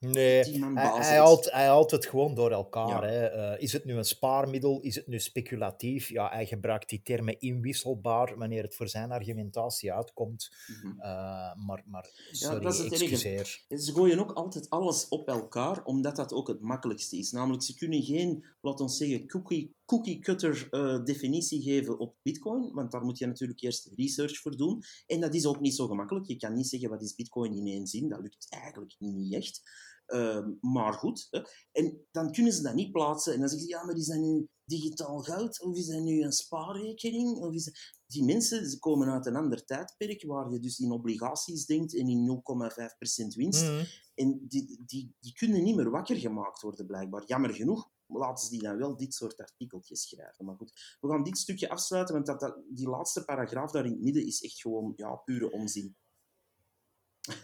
Nee, 0.01 0.45
hij, 0.45 1.03
hij, 1.03 1.19
haalt, 1.19 1.51
hij 1.53 1.67
haalt 1.67 1.91
het 1.91 2.07
gewoon 2.07 2.35
door 2.35 2.51
elkaar. 2.51 3.03
Hè. 3.09 3.37
Uh, 3.37 3.63
is 3.63 3.73
het 3.73 3.85
nu 3.85 3.95
een 3.95 4.05
spaarmiddel? 4.05 4.81
Is 4.81 4.95
het 4.95 5.07
nu 5.07 5.19
speculatief? 5.19 6.09
Ja, 6.09 6.29
hij 6.29 6.47
gebruikt 6.47 6.89
die 6.89 7.03
termen 7.03 7.41
inwisselbaar 7.41 8.39
wanneer 8.39 8.63
het 8.63 8.75
voor 8.75 8.89
zijn 8.89 9.11
argumentatie 9.11 9.93
uitkomt. 9.93 10.51
Mm 10.67 10.77
-hmm. 10.81 10.99
uh, 10.99 11.67
maar, 11.67 11.83
maar 11.87 12.11
sorry, 12.31 12.57
ja, 12.57 12.63
dat 12.63 12.73
is 12.73 12.79
het 12.79 12.93
excuseer. 12.93 13.65
Ze 13.69 13.93
gooien 13.93 14.19
ook 14.19 14.33
altijd 14.33 14.71
alles 14.71 15.09
op 15.09 15.29
elkaar, 15.29 15.85
omdat 15.85 16.17
dat 16.17 16.33
ook 16.33 16.49
het 16.49 16.61
makkelijkste 16.61 17.17
is. 17.17 17.31
Namelijk, 17.31 17.63
ze 17.63 17.75
kunnen 17.75 18.03
geen, 18.03 18.45
laten 18.61 18.87
we 18.87 18.93
zeggen, 18.93 19.27
cookie, 19.27 19.77
cookie-cutter 19.85 20.69
uh, 20.71 21.05
definitie 21.05 21.63
geven 21.63 21.99
op 21.99 22.17
Bitcoin, 22.23 22.73
want 22.73 22.91
daar 22.91 23.05
moet 23.05 23.19
je 23.19 23.27
natuurlijk 23.27 23.63
eerst 23.63 23.91
research 23.97 24.39
voor 24.39 24.57
doen. 24.57 24.83
En 25.07 25.21
dat 25.21 25.35
is 25.35 25.47
ook 25.47 25.61
niet 25.61 25.75
zo 25.75 25.87
gemakkelijk. 25.87 26.27
Je 26.27 26.37
kan 26.37 26.55
niet 26.55 26.69
zeggen 26.69 26.91
wat 26.91 27.03
is 27.03 27.15
Bitcoin 27.15 27.53
in 27.53 27.67
één 27.67 27.87
zin. 27.87 28.09
Dat 28.09 28.21
lukt 28.21 28.47
eigenlijk 28.49 28.95
niet 28.99 29.35
echt. 29.35 29.63
Ehm, 30.11 30.51
maar 30.61 30.93
goed. 30.93 31.27
Hè. 31.31 31.41
En 31.73 32.07
dan 32.11 32.33
kunnen 32.33 32.53
ze 32.53 32.63
dat 32.63 32.75
niet 32.75 32.93
plaatsen. 32.93 33.33
En 33.33 33.41
dan 33.41 33.49
zeggen 33.49 33.69
ze, 33.69 33.75
ja, 33.75 33.85
maar 33.85 33.97
is 33.97 34.07
dat 34.07 34.19
nu 34.19 34.49
digitaal 34.65 35.19
goud? 35.19 35.63
Of 35.63 35.77
is 35.77 35.87
dat 35.87 36.01
nu 36.01 36.23
een 36.23 36.33
spaarrekening? 36.33 37.39
Of 37.39 37.55
is 37.55 37.99
Die 38.07 38.25
mensen 38.25 38.71
ze 38.71 38.79
komen 38.79 39.09
uit 39.09 39.27
een 39.27 39.37
ander 39.37 39.65
tijdperk, 39.65 40.25
waar 40.27 40.53
je 40.53 40.61
dus 40.61 40.79
in 40.79 40.91
obligaties 40.91 41.67
denkt 41.67 41.97
en 41.97 42.09
in 42.09 42.43
0,5% 42.43 43.37
winst. 43.37 43.63
Mm. 43.63 43.85
En 44.15 44.47
die, 44.49 44.83
die, 44.87 45.15
die 45.21 45.33
kunnen 45.33 45.63
niet 45.63 45.77
meer 45.77 45.91
wakker 45.91 46.17
gemaakt 46.17 46.61
worden, 46.61 46.87
blijkbaar. 46.87 47.25
Jammer 47.27 47.55
genoeg 47.55 47.91
laten 48.07 48.45
ze 48.45 48.51
die 48.51 48.63
dan 48.63 48.77
wel 48.77 48.97
dit 48.97 49.15
soort 49.15 49.41
artikeltjes 49.41 50.09
schrijven. 50.09 50.45
Maar 50.45 50.57
goed, 50.57 50.97
we 51.01 51.09
gaan 51.09 51.23
dit 51.23 51.39
stukje 51.39 51.69
afsluiten, 51.69 52.15
want 52.15 52.27
dat, 52.27 52.41
dat, 52.41 52.57
die 52.69 52.89
laatste 52.89 53.25
paragraaf 53.25 53.71
daar 53.71 53.85
in 53.85 53.93
het 53.93 54.03
midden 54.03 54.27
is 54.27 54.43
echt 54.43 54.61
gewoon 54.61 54.93
ja, 54.97 55.15
pure 55.15 55.53
onzin. 55.53 55.97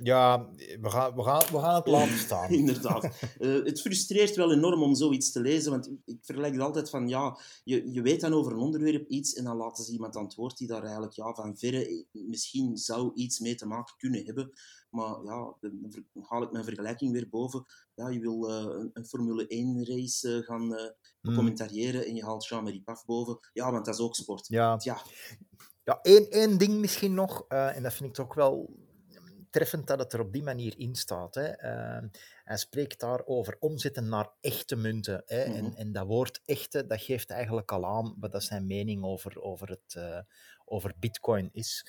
Ja, 0.03 0.49
we 0.81 0.91
gaan, 0.91 1.15
we 1.15 1.23
gaan, 1.23 1.45
we 1.51 1.59
gaan 1.59 1.75
het 1.75 1.87
laten 1.87 2.19
staan. 2.19 2.51
Inderdaad. 2.63 3.05
Uh, 3.39 3.65
het 3.65 3.81
frustreert 3.81 4.37
wel 4.37 4.53
enorm 4.53 4.83
om 4.83 4.95
zoiets 4.95 5.33
te 5.33 5.41
lezen, 5.41 5.71
want 5.71 5.91
ik 6.05 6.19
vergelijk 6.23 6.53
het 6.53 6.63
altijd 6.63 6.91
van, 6.91 7.09
ja, 7.09 7.39
je, 7.65 7.93
je 7.93 8.03
weet 8.03 8.21
dan 8.21 8.33
over 8.33 8.53
een 8.53 8.59
onderwerp 8.59 9.09
iets 9.09 9.35
en 9.35 9.45
dan 9.45 9.57
laten 9.57 9.85
ze 9.85 9.93
iemand 9.93 10.17
antwoord 10.17 10.59
die 10.59 10.69
daar 10.69 10.83
eigenlijk 10.83 11.13
ja, 11.13 11.35
van 11.35 11.57
verre 11.57 12.05
misschien 12.13 12.77
zou 12.77 13.11
iets 13.15 13.41
mee 13.41 13.55
te 13.55 13.67
maken 13.67 13.95
kunnen 13.99 14.25
hebben. 14.25 14.53
Maar 14.91 15.25
ja, 15.25 15.55
dan 15.61 16.07
haal 16.29 16.43
ik 16.43 16.53
mijn 16.53 16.65
vergelijking 16.65 17.13
weer 17.13 17.29
boven. 17.29 17.65
Ja, 17.95 18.09
je 18.09 18.21
wil 18.21 18.51
uh, 18.51 18.57
een, 18.57 18.91
een, 18.93 19.07
Formule 19.07 19.47
1 19.47 19.85
race 19.87 20.29
uh, 20.29 20.45
gaan 20.45 20.67
mm. 21.21 21.35
commentariëren 21.35 22.07
en 22.07 22.15
je 22.15 22.25
haalt 22.25 22.47
Jean-Marie 22.47 22.83
Paf 22.83 23.05
boven. 23.05 23.39
Ja, 23.53 23.73
want 23.73 23.85
dat 23.85 23.95
is 23.95 24.01
ook 24.01 24.15
sport. 24.15 24.49
Ja, 24.49 24.77
ja. 24.83 25.03
ja 25.85 25.99
één, 26.03 26.31
één 26.31 26.59
ding 26.59 26.75
misschien 26.81 27.15
nog, 27.15 27.45
en 27.49 27.83
dat 27.83 27.95
vind 27.95 28.09
ik 28.09 28.15
toch 28.15 28.35
wel 28.35 28.75
treffend 29.57 29.87
dat 29.87 29.99
het 29.99 30.13
er 30.13 30.21
op 30.21 30.33
die 30.33 30.43
manier 30.43 30.75
in 30.79 30.95
staat. 30.95 31.35
Hè. 31.35 31.49
Uh, 31.49 32.09
hij 32.45 32.57
spreekt 32.57 33.01
daar 33.01 33.23
over 33.25 33.57
omzetten 33.61 34.09
naar 34.09 34.31
echte 34.41 34.77
munten. 34.77 35.23
Hè. 35.27 35.43
en, 35.43 35.65
mhm. 35.65 35.77
en, 35.77 35.93
dat 35.93 36.07
woord 36.07 36.41
echte, 36.45 36.87
dat 36.87 37.01
geeft 37.01 37.31
eigenlijk 37.31 37.73
al 37.73 37.87
aan 37.87 38.15
wat 38.19 38.33
dat 38.33 38.43
zijn 38.43 38.67
mening 38.67 39.05
over, 39.05 39.43
over, 39.43 39.69
het, 39.69 39.95
uh, 39.99 40.19
over 40.65 40.95
bitcoin 40.99 41.49
is. 41.53 41.87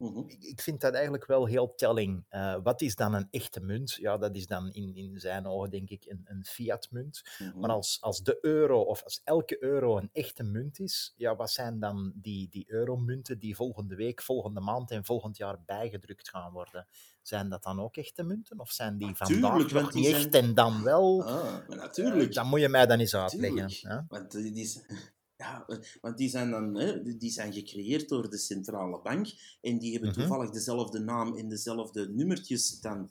Mhm. 0.00 0.22
Ik 0.38 0.60
vind 0.60 0.80
dat 0.80 0.94
eigenlijk 0.94 1.26
wel 1.26 1.46
heel 1.46 1.74
telling. 1.74 2.24
Uh, 2.30 2.56
wat 2.62 2.80
is 2.80 2.94
dan 2.94 3.14
een 3.14 3.28
echte 3.30 3.60
munt? 3.60 3.92
Ja, 3.92 4.16
dat 4.16 4.36
is 4.36 4.46
dan 4.46 4.72
in, 4.72 4.94
in 4.94 5.20
zijn 5.20 5.46
ogen, 5.46 5.70
denk 5.70 5.88
ik, 5.88 6.04
een, 6.04 6.20
een 6.24 6.44
fiat-munt. 6.44 7.22
Mhm. 7.38 7.58
Maar 7.58 7.70
als, 7.70 7.98
als 8.00 8.22
de 8.22 8.38
euro, 8.40 8.80
of 8.80 9.02
als 9.02 9.20
elke 9.24 9.62
euro 9.62 9.98
een 9.98 10.10
echte 10.12 10.42
munt 10.42 10.78
is, 10.78 11.14
ja, 11.16 11.36
wat 11.36 11.50
zijn 11.50 11.80
dan 11.80 12.12
die, 12.14 12.48
die 12.48 12.64
euromunten 12.68 13.38
die 13.38 13.56
volgende 13.56 13.94
week, 13.94 14.22
volgende 14.22 14.60
maand 14.60 14.90
en 14.90 15.04
volgend 15.04 15.36
jaar 15.36 15.62
bijgedrukt 15.66 16.28
gaan 16.28 16.52
worden? 16.52 16.86
Zijn 17.22 17.48
dat 17.48 17.62
dan 17.62 17.80
ook 17.80 17.96
echte 17.96 18.22
munten? 18.22 18.60
Of 18.60 18.70
zijn 18.70 18.98
die 18.98 19.06
natuurlijk, 19.18 19.40
vandaag 19.40 19.82
nog 19.82 19.94
niet 19.94 20.06
echt 20.06 20.34
en 20.34 20.54
dan 20.54 20.82
wel? 20.82 21.24
Ah, 21.24 21.68
natuurlijk. 21.68 22.28
Uh, 22.28 22.34
dan 22.34 22.46
moet 22.46 22.60
je 22.60 22.68
mij 22.68 22.86
dan 22.86 22.98
eens 22.98 23.14
uitleggen. 23.14 23.90
Hè? 23.90 24.00
Want 24.08 24.30
die, 24.30 24.82
ja, 25.40 25.64
eh, 25.66 25.78
want 26.00 26.16
die 26.16 26.28
zijn, 26.28 26.50
dan, 26.50 26.76
hè, 26.76 27.16
die 27.16 27.30
zijn 27.30 27.52
gecreëerd 27.52 28.08
door 28.08 28.30
de 28.30 28.38
centrale 28.38 29.00
bank 29.02 29.26
en 29.60 29.78
die 29.78 29.92
hebben 29.92 30.10
mhm. 30.10 30.18
toevallig 30.18 30.50
dezelfde 30.50 30.98
naam 30.98 31.36
en 31.36 31.48
dezelfde 31.48 32.08
nummertjes 32.08 32.80
dan 32.80 33.10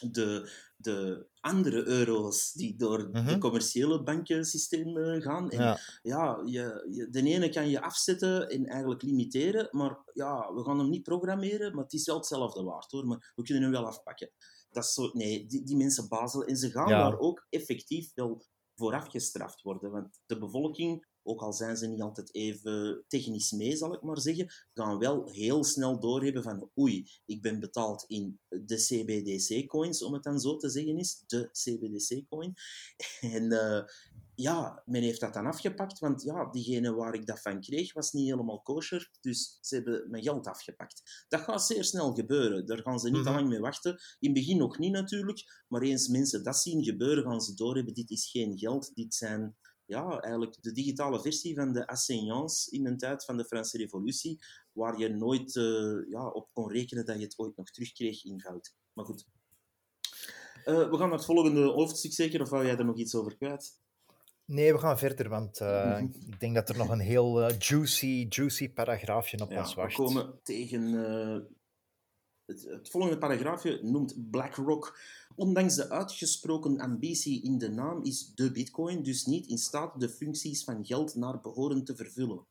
de, 0.00 0.50
de 0.76 1.26
andere 1.40 1.86
euro's 1.86 2.52
die 2.52 2.76
door 2.76 2.98
het 2.98 3.12
mhm. 3.12 3.38
commerciële 3.38 4.02
bankensysteem 4.02 4.96
eh, 4.96 5.22
gaan. 5.22 5.50
En 5.50 5.62
ja, 5.62 5.78
ja 6.02 6.42
je, 6.44 6.86
je, 6.90 7.10
de 7.10 7.22
ene 7.22 7.48
kan 7.48 7.68
je 7.68 7.80
afzetten 7.80 8.48
en 8.48 8.66
eigenlijk 8.66 9.02
limiteren, 9.02 9.68
maar 9.70 9.98
ja, 10.12 10.54
we 10.54 10.64
gaan 10.64 10.78
hem 10.78 10.88
niet 10.88 11.02
programmeren, 11.02 11.74
maar 11.74 11.84
het 11.84 11.92
is 11.92 12.06
wel 12.06 12.16
hetzelfde 12.16 12.62
waard 12.62 12.90
hoor, 12.90 13.06
maar 13.06 13.32
we 13.34 13.42
kunnen 13.42 13.62
hem 13.62 13.72
wel 13.72 13.86
afpakken. 13.86 14.30
Dat 14.70 14.84
is 14.84 14.92
zo, 14.92 15.10
nee, 15.12 15.46
die, 15.46 15.64
die 15.64 15.76
mensen 15.76 16.08
bazelen 16.08 16.46
en 16.46 16.56
ze 16.56 16.70
gaan 16.70 16.88
daar 16.88 17.18
ook 17.18 17.46
effectief 17.50 18.14
wel 18.14 18.44
vooraf 18.74 19.08
gestraft 19.08 19.62
worden, 19.62 19.90
want 19.90 20.20
de 20.26 20.38
bevolking 20.38 21.06
ook 21.26 21.40
al 21.40 21.52
zijn 21.52 21.76
ze 21.76 21.86
niet 21.86 22.02
altijd 22.02 22.34
even 22.34 23.04
technisch 23.08 23.50
mee, 23.50 23.76
zal 23.76 23.94
ik 23.94 24.02
maar 24.02 24.20
zeggen, 24.20 24.52
gaan 24.74 24.98
wel 24.98 25.30
heel 25.30 25.64
snel 25.64 26.00
doorhebben 26.00 26.42
van 26.42 26.70
oei, 26.78 27.10
ik 27.24 27.42
ben 27.42 27.60
betaald 27.60 28.04
in 28.06 28.40
de 28.48 28.76
CBDC-coins, 28.76 30.02
om 30.02 30.12
het 30.12 30.22
dan 30.22 30.40
zo 30.40 30.56
te 30.56 30.68
zeggen 30.68 30.98
is, 30.98 31.22
de 31.26 31.48
CBDC-coin. 31.52 32.54
En 33.36 33.52
uh, 33.52 33.82
ja, 34.34 34.82
men 34.86 35.02
heeft 35.02 35.20
dat 35.20 35.34
dan 35.34 35.46
afgepakt, 35.46 35.98
want 35.98 36.22
ja, 36.22 36.50
diegene 36.50 36.94
waar 36.94 37.14
ik 37.14 37.26
dat 37.26 37.40
van 37.40 37.60
kreeg, 37.60 37.92
was 37.92 38.12
niet 38.12 38.30
helemaal 38.30 38.62
kosher, 38.62 39.10
dus 39.20 39.58
ze 39.60 39.74
hebben 39.74 40.10
mijn 40.10 40.22
geld 40.22 40.46
afgepakt. 40.46 41.26
Dat 41.28 41.40
gaat 41.40 41.66
zeer 41.66 41.84
snel 41.84 42.14
gebeuren, 42.14 42.66
daar 42.66 42.82
gaan 42.82 42.98
ze 42.98 43.10
niet 43.10 43.24
mm 43.24 43.24
lang 43.24 43.48
mee 43.48 43.60
wachten. 43.60 43.90
In 44.18 44.30
het 44.30 44.32
begin 44.32 44.58
nog 44.58 44.78
niet 44.78 44.92
natuurlijk, 44.92 45.64
maar 45.68 45.82
eens 45.82 46.08
mensen 46.08 46.42
dat 46.42 46.56
zien 46.56 46.84
gebeuren, 46.84 47.24
gaan 47.24 47.40
ze 47.40 47.54
doorhebben, 47.54 47.94
dit 47.94 48.10
is 48.10 48.30
geen 48.30 48.58
geld, 48.58 48.94
dit 48.94 49.14
zijn 49.14 49.56
ja, 49.86 50.20
eigenlijk 50.20 50.62
de 50.62 50.72
digitale 50.72 51.20
versie 51.20 51.54
van 51.54 51.72
de 51.72 51.86
assegnance 51.86 52.70
in 52.70 52.86
een 52.86 52.98
tijd 52.98 53.24
van 53.24 53.36
de 53.36 53.44
Franse 53.44 53.78
Revolutie, 53.78 54.38
waar 54.72 54.98
je 54.98 55.08
nooit 55.08 55.54
uh, 55.54 56.10
ja, 56.10 56.28
op 56.28 56.48
kon 56.52 56.70
rekenen 56.70 57.06
dat 57.06 57.16
je 57.16 57.24
het 57.24 57.38
ooit 57.38 57.56
nog 57.56 57.70
terugkreeg 57.70 58.24
in 58.24 58.40
goud. 58.40 58.74
Maar 58.92 59.04
goed. 59.04 59.26
Uh, 60.64 60.90
we 60.90 60.96
gaan 60.96 61.08
naar 61.08 61.18
het 61.18 61.24
volgende 61.24 61.64
hoofdstuk 61.64 62.12
zeker, 62.12 62.40
of 62.40 62.48
wou 62.48 62.64
jij 62.64 62.76
er 62.76 62.84
nog 62.84 62.96
iets 62.96 63.14
over 63.14 63.36
kwijt? 63.36 63.80
Nee, 64.44 64.72
we 64.72 64.78
gaan 64.78 64.98
verder, 64.98 65.28
want 65.28 65.60
uh, 65.60 65.98
ik 66.00 66.40
denk 66.40 66.54
dat 66.54 66.68
er 66.68 66.76
nog 66.76 66.88
een 66.88 67.00
heel 67.00 67.52
juicy, 67.52 68.26
juicy 68.28 68.68
paragraafje 68.68 69.40
op 69.40 69.50
ja, 69.50 69.58
ons 69.58 69.74
wacht. 69.74 69.96
We 69.96 70.02
komen 70.02 70.40
tegen... 70.42 71.55
Het, 72.46 72.62
het, 72.64 72.90
volgende 72.90 73.18
paragraafje 73.18 73.80
noemt 73.82 74.30
BlackRock 74.30 74.98
Ondanks 75.36 75.74
de 75.74 75.90
uitgesproken 75.90 76.80
ambitie 76.80 77.42
in 77.42 77.58
de 77.58 77.70
naam 77.70 78.02
is 78.02 78.34
de 78.34 78.52
bitcoin 78.52 79.02
dus 79.02 79.26
niet 79.26 79.46
in 79.46 79.58
staat 79.58 80.00
de 80.00 80.08
functies 80.08 80.64
van 80.64 80.86
geld 80.86 81.14
naar 81.14 81.40
behoren 81.40 81.84
te 81.84 81.96
vervullen. 81.96 82.46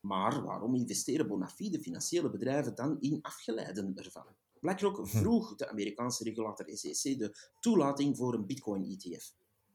Maar 0.00 0.42
waarom 0.42 0.74
investeren 0.74 1.28
bona 1.28 1.48
fide 1.48 1.80
financiële 1.80 2.30
bedrijven 2.30 2.74
dan 2.74 2.96
in 3.00 3.18
afgeleiden 3.22 3.92
ervan? 3.96 4.26
BlackRock 4.60 4.96
hm. 4.96 5.04
vroeg 5.04 5.56
de 5.56 5.68
Amerikaanse 5.68 6.24
regulator 6.24 6.66
SEC 6.72 7.18
de 7.18 7.34
toelating 7.60 8.16
voor 8.16 8.34
een 8.34 8.46
bitcoin-ETF. 8.46 9.32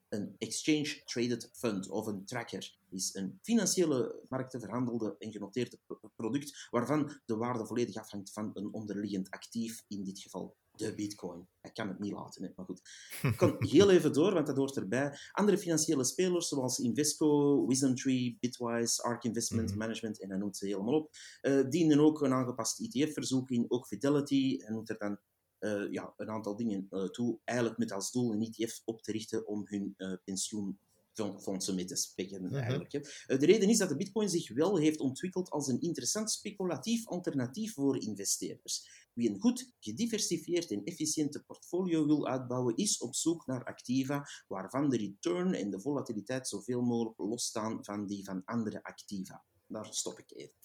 Een 0.10 0.36
Exchange 0.38 1.02
Traded 1.06 1.50
Fund 1.54 1.90
of 1.90 2.06
een 2.06 2.26
tracker 2.26 2.78
is 2.94 3.14
een 3.14 3.40
financiële 3.42 4.26
markten 4.30 4.60
verhandelde 4.60 5.16
en 5.20 5.32
genoteerde 5.32 5.80
product 6.16 6.68
waarvan 6.70 7.22
de 7.26 7.36
waarde 7.36 7.66
volledig 7.66 7.96
afhangt 7.96 8.32
van 8.32 8.52
een 8.54 8.74
onderliggend 8.74 9.30
actief, 9.30 9.84
in 9.88 10.04
dit 10.04 10.20
geval 10.20 10.56
de 10.72 10.96
bitcoin. 10.96 11.48
Ik 11.62 11.74
kan 11.74 11.88
het 11.88 12.00
niet 12.00 12.12
laten, 12.12 12.44
hè. 12.44 12.50
maar 12.56 12.66
goed. 12.66 12.82
Ik 13.22 13.38
kan 13.38 13.56
heel 13.74 13.90
even 13.90 14.14
door, 14.14 14.34
want 14.34 14.48
dat 14.48 14.58
hoort 14.58 14.76
erbij. 14.76 15.18
Andere 15.32 15.58
financiële 15.58 16.04
spelers, 16.04 16.48
zoals 16.48 16.80
Invesco, 16.80 17.66
WisdomTree, 17.66 18.38
Bitwise, 18.40 19.04
ARK 19.04 19.24
Investment 19.24 19.70
mhm. 19.70 19.78
Management, 19.78 20.22
en 20.22 20.30
hij 20.30 20.38
noemt 20.38 20.58
ze 20.58 20.66
helemaal 20.66 20.94
op, 20.94 21.16
uh, 21.42 21.70
dienen 21.70 22.00
ook 22.00 22.22
een 22.22 22.34
aangepast 22.34 22.80
ETF-verzoek 22.80 23.50
in. 23.50 23.66
Ook 23.68 23.88
Fidelity, 23.88 24.58
hij 24.58 24.74
noemt 24.74 24.90
er 24.90 24.98
dan 24.98 25.18
uh, 25.60 25.92
ja, 25.92 26.14
een 26.18 26.30
aantal 26.30 26.56
dingen 26.56 26.88
uh, 26.90 27.04
toe. 27.04 27.40
Eigenlijk 27.44 27.80
met 27.80 27.92
als 27.92 28.12
doel 28.12 28.34
een 28.34 28.42
ETF 28.42 28.82
op 28.86 29.02
te 29.02 29.12
richten 29.12 29.48
om 29.48 29.62
hun 29.66 29.96
pensioen 30.24 30.80
fondsen 31.16 31.76
mee 31.76 31.86
te 31.86 31.96
spekken, 31.96 32.44
mhm. 32.44 32.56
eigenlijk. 32.56 32.92
Hè. 32.92 33.38
De 33.38 33.46
reden 33.46 33.70
is 33.70 33.78
dat 33.78 33.90
de 33.90 33.96
bitcoin 33.96 34.30
zich 34.30 34.54
wel 34.54 34.78
heeft 34.78 35.00
ontwikkeld 35.00 35.50
als 35.50 35.68
een 35.68 35.82
interessant 35.82 36.32
speculatief 36.32 37.08
alternatief 37.08 37.74
voor 37.74 38.02
investeerders. 38.02 39.02
Wie 39.14 39.30
een 39.30 39.40
goed, 39.40 39.72
gediversifieerd 39.80 40.72
en 40.72 40.84
efficiënte 40.84 41.44
portfolio 41.44 42.06
wil 42.06 42.28
uitbouwen, 42.28 42.76
is 42.76 42.98
op 42.98 43.16
zoek 43.16 43.46
naar 43.46 43.64
activa 43.64 44.28
waarvan 44.48 44.90
de 44.90 44.98
return 44.98 45.54
en 45.54 45.70
de 45.70 45.82
volatiliteit 45.82 46.48
zoveel 46.48 46.82
mogelijk 46.82 47.18
losstaan 47.18 47.86
van 47.86 48.06
die 48.06 48.26
van 48.26 48.42
andere 48.46 48.84
activa. 48.84 49.44
Daar 49.68 49.94
stop 49.94 50.20
ik 50.20 50.32
even. 50.32 50.56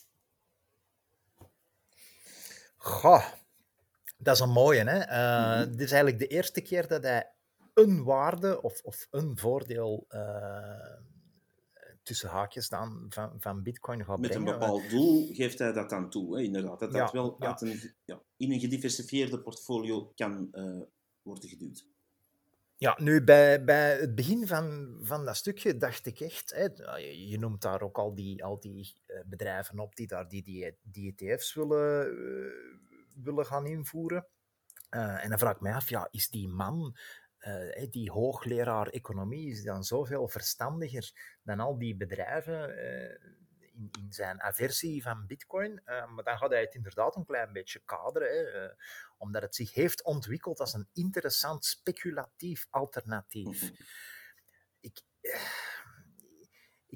Goh, 2.77 3.25
dat 4.19 4.35
is 4.35 4.41
een 4.41 4.51
mooie. 4.51 4.85
Hè? 4.85 4.99
Uh, 4.99 5.71
Dit 5.71 5.81
is 5.81 5.91
eigenlijk 5.93 6.19
de 6.19 6.27
eerste 6.27 6.61
keer 6.61 6.89
dat 6.89 7.03
hij 7.03 7.33
een 7.79 8.05
waarde 8.05 8.63
of, 8.63 8.81
of 8.83 9.07
een 9.11 9.39
voordeel 9.39 10.07
uh, 10.09 10.97
tussen 12.03 12.29
haakjes 12.29 12.69
dan 12.69 13.07
van, 13.09 13.33
van 13.39 13.63
Bitcoin 13.63 14.05
gaat 14.05 14.19
Met 14.19 14.31
brengen. 14.31 14.45
Met 14.45 14.55
een 14.55 14.61
bepaald 14.61 14.91
doel 14.91 15.29
geeft 15.33 15.59
hij 15.59 15.73
dat 15.73 15.91
dan 15.91 16.11
toe, 16.11 16.37
hè, 16.37 16.43
inderdaad. 16.43 16.81
Dat 16.81 16.93
dat 16.93 17.13
wel 17.13 17.37
ja. 17.39 17.57
Een, 17.61 17.95
ja, 18.05 18.21
in 18.37 18.53
een 18.53 18.61
gediversifieerde 18.61 19.41
portfolio 19.41 20.13
kan 20.15 20.49
uh, 20.53 20.83
worden 21.23 21.49
geduwd. 21.49 21.87
Ja, 22.77 22.97
nu 23.01 23.25
bij, 23.25 23.65
bij 23.65 23.99
het 23.99 24.15
begin 24.15 24.47
van, 24.47 24.97
van 25.03 25.25
dat 25.25 25.37
stukje 25.37 25.77
dacht 25.77 26.07
ik 26.07 26.21
echt, 26.21 26.51
hè, 26.55 26.97
je 26.97 27.39
noemt 27.39 27.63
daar 27.63 27.83
ook 27.83 27.99
al 27.99 28.15
die, 28.15 28.45
al 28.45 28.61
die 28.61 28.95
bedrijven 29.27 29.79
op 29.79 29.97
die 29.97 30.07
daar 30.07 30.29
die, 30.29 30.43
die, 30.43 30.77
die 30.83 31.15
ETF's 31.17 31.55
willen, 31.55 32.15
willen 33.23 33.47
gaan 33.47 33.67
invoeren. 33.67 34.27
Uh, 34.91 35.25
en 35.25 35.29
dan 35.29 35.39
vraag 35.39 35.55
ik 35.55 35.61
mij 35.61 35.73
af, 35.73 35.89
ja, 35.89 36.09
is 36.11 36.29
die 36.29 36.49
man, 36.49 36.97
uh, 37.41 37.91
die 37.91 38.11
hoogleraar 38.11 38.87
economie, 38.87 39.51
is 39.51 39.63
dan 39.63 39.85
zoveel 39.85 40.29
verstandiger 40.29 41.39
dan 41.43 41.61
al 41.61 41.79
die 41.79 41.97
bedrijven 41.97 42.71
uh, 42.71 43.11
in, 43.73 43.91
in, 43.99 44.13
zijn 44.13 44.43
aversie 44.43 45.03
van 45.03 45.27
bitcoin? 45.27 45.83
maar 45.85 46.25
dan 46.25 46.39
gaat 46.39 46.51
hij 46.51 46.61
het 46.61 46.75
inderdaad 46.75 47.17
een 47.17 47.25
klein 47.25 47.53
beetje 47.53 47.83
kaderen, 47.85 48.29
hè, 48.29 48.69
omdat 49.19 49.43
het 49.43 49.55
zich 49.55 49.75
heeft 49.75 50.05
ontwikkeld 50.05 50.61
als 50.61 50.73
een 50.73 50.89
interessant 50.93 51.65
speculatief 51.65 52.67
alternatief. 52.71 53.63
Mhm. 53.63 53.73
Ik 54.81 55.03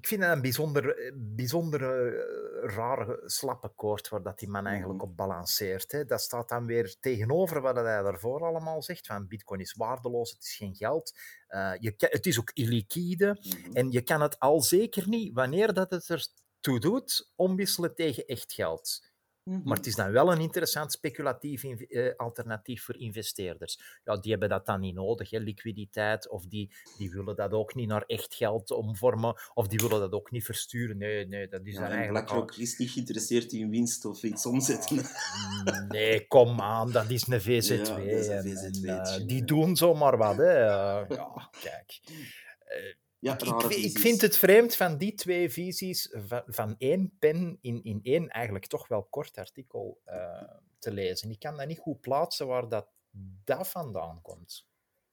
ik 0.03 0.09
vind 0.09 0.23
het 0.23 0.33
een 0.33 0.41
bijzonder, 0.41 0.97
eh, 0.97 1.13
bijzonder 1.15 1.81
uh, 1.81 2.75
rare 2.75 3.23
slappe 3.25 3.69
koord 3.69 4.09
waar 4.09 4.23
dat 4.23 4.39
die 4.39 4.49
man 4.49 4.67
eigenlijk 4.67 5.01
mhm. 5.01 5.11
op 5.11 5.17
balanceert. 5.17 5.93
Hè. 5.93 6.05
Dat 6.05 6.21
staat 6.21 6.49
dan 6.49 6.67
weer 6.67 6.97
tegenover 7.01 7.61
wat 7.61 7.75
hij 7.75 8.03
daarvoor 8.03 8.45
allemaal 8.45 8.83
zegt, 8.83 9.07
van 9.07 9.29
bitcoin 9.29 9.61
is 9.61 9.75
waardeloos, 9.75 10.31
het 10.31 10.43
is 10.43 10.57
geen 10.57 10.75
geld, 10.75 11.19
uh, 11.49 11.73
je, 11.79 11.95
het 11.97 12.27
is 12.27 12.41
ook 12.41 12.51
illiquide 12.55 13.39
mhm. 13.41 13.73
en 13.73 13.91
je 13.91 14.03
kan 14.03 14.21
het 14.21 14.39
al 14.39 14.63
zeker 14.63 15.09
niet, 15.09 15.35
wanneer 15.35 15.73
dat 15.73 15.91
het 15.91 16.09
er 16.09 16.27
toe 16.61 16.81
doet, 16.81 17.33
omwisselen 17.37 17.95
tegen 17.95 18.27
echt 18.27 18.53
geld. 18.53 19.12
Maar 19.45 19.59
het 19.59 19.79
mhm. 19.79 19.89
is 19.89 19.95
dan 19.95 20.13
wel 20.13 20.33
een 20.33 20.41
interessant 20.41 20.93
speculatief 20.93 21.65
eh, 21.65 22.17
alternatief 22.17 22.85
voor 22.85 22.97
investeerders. 22.97 24.01
Ja, 24.05 24.17
die 24.17 24.31
hebben 24.31 24.49
dat 24.49 24.67
dan 24.67 24.81
niet 24.81 24.95
nodig, 24.95 25.31
hè, 25.31 25.39
liquiditeit, 25.39 26.29
of 26.29 26.47
die, 26.47 26.71
die 26.99 27.11
willen 27.11 27.37
dat 27.37 27.53
ook 27.53 27.75
niet 27.75 27.89
naar 27.89 28.05
echt 28.07 28.35
geld 28.35 28.71
omvormen, 28.71 29.35
of 29.55 29.67
die 29.69 29.79
willen 29.79 30.01
dat 30.01 30.13
ook 30.13 30.31
niet 30.31 30.45
versturen. 30.45 30.99
Nee, 30.99 31.27
nee, 31.27 31.49
dat 31.49 31.67
is 31.67 31.75
ja, 31.75 31.81
dan 31.81 31.91
eigenlijk... 31.91 32.27
BlackRock 32.27 32.57
is 32.57 32.79
niet 32.79 32.91
geïnteresseerd 32.91 33.53
in 33.53 33.71
winst 33.71 34.05
of 34.05 34.23
iets 34.23 34.47
omzetten. 34.47 35.01
Nee, 35.89 36.27
kom 36.27 36.61
aan, 36.61 36.93
dat 36.93 37.11
is 37.11 37.27
een 37.27 37.41
VZW. 37.41 37.87
Ja, 37.87 37.97
is 37.97 38.27
een 38.27 38.43
VZW 38.43 38.89
en, 38.89 39.21
uh, 39.21 39.27
die 39.27 39.45
doen 39.45 39.77
zomaar 39.77 40.17
wat, 40.17 40.37
hè. 40.37 40.65
Uh, 40.65 41.09
ja, 41.19 41.51
kijk... 41.61 42.01
Ja, 43.23 43.39
ik, 43.39 43.65
ik, 43.65 43.99
vind 43.99 44.21
het 44.21 44.37
vreemd 44.37 44.75
van 44.75 44.99
die 44.99 45.15
twee 45.15 45.51
visies, 45.51 46.09
van, 46.13 46.43
van 46.47 46.75
één 46.79 47.17
pen 47.19 47.59
in, 47.61 47.83
in 47.83 48.01
één 48.03 48.29
eigenlijk 48.29 48.67
toch 48.67 48.89
wel 48.89 49.05
kort 49.05 49.37
artikel 49.37 50.01
uh, 50.07 50.43
te 50.79 50.93
lezen. 50.93 51.31
Ik 51.31 51.39
kan 51.39 51.57
dat 51.57 51.67
niet 51.67 51.79
goed 51.79 52.01
plaatsen 52.01 52.47
waar 52.47 52.69
dat, 52.69 52.89
dat 53.45 53.69
vandaan 53.69 54.23
komt. 54.23 54.67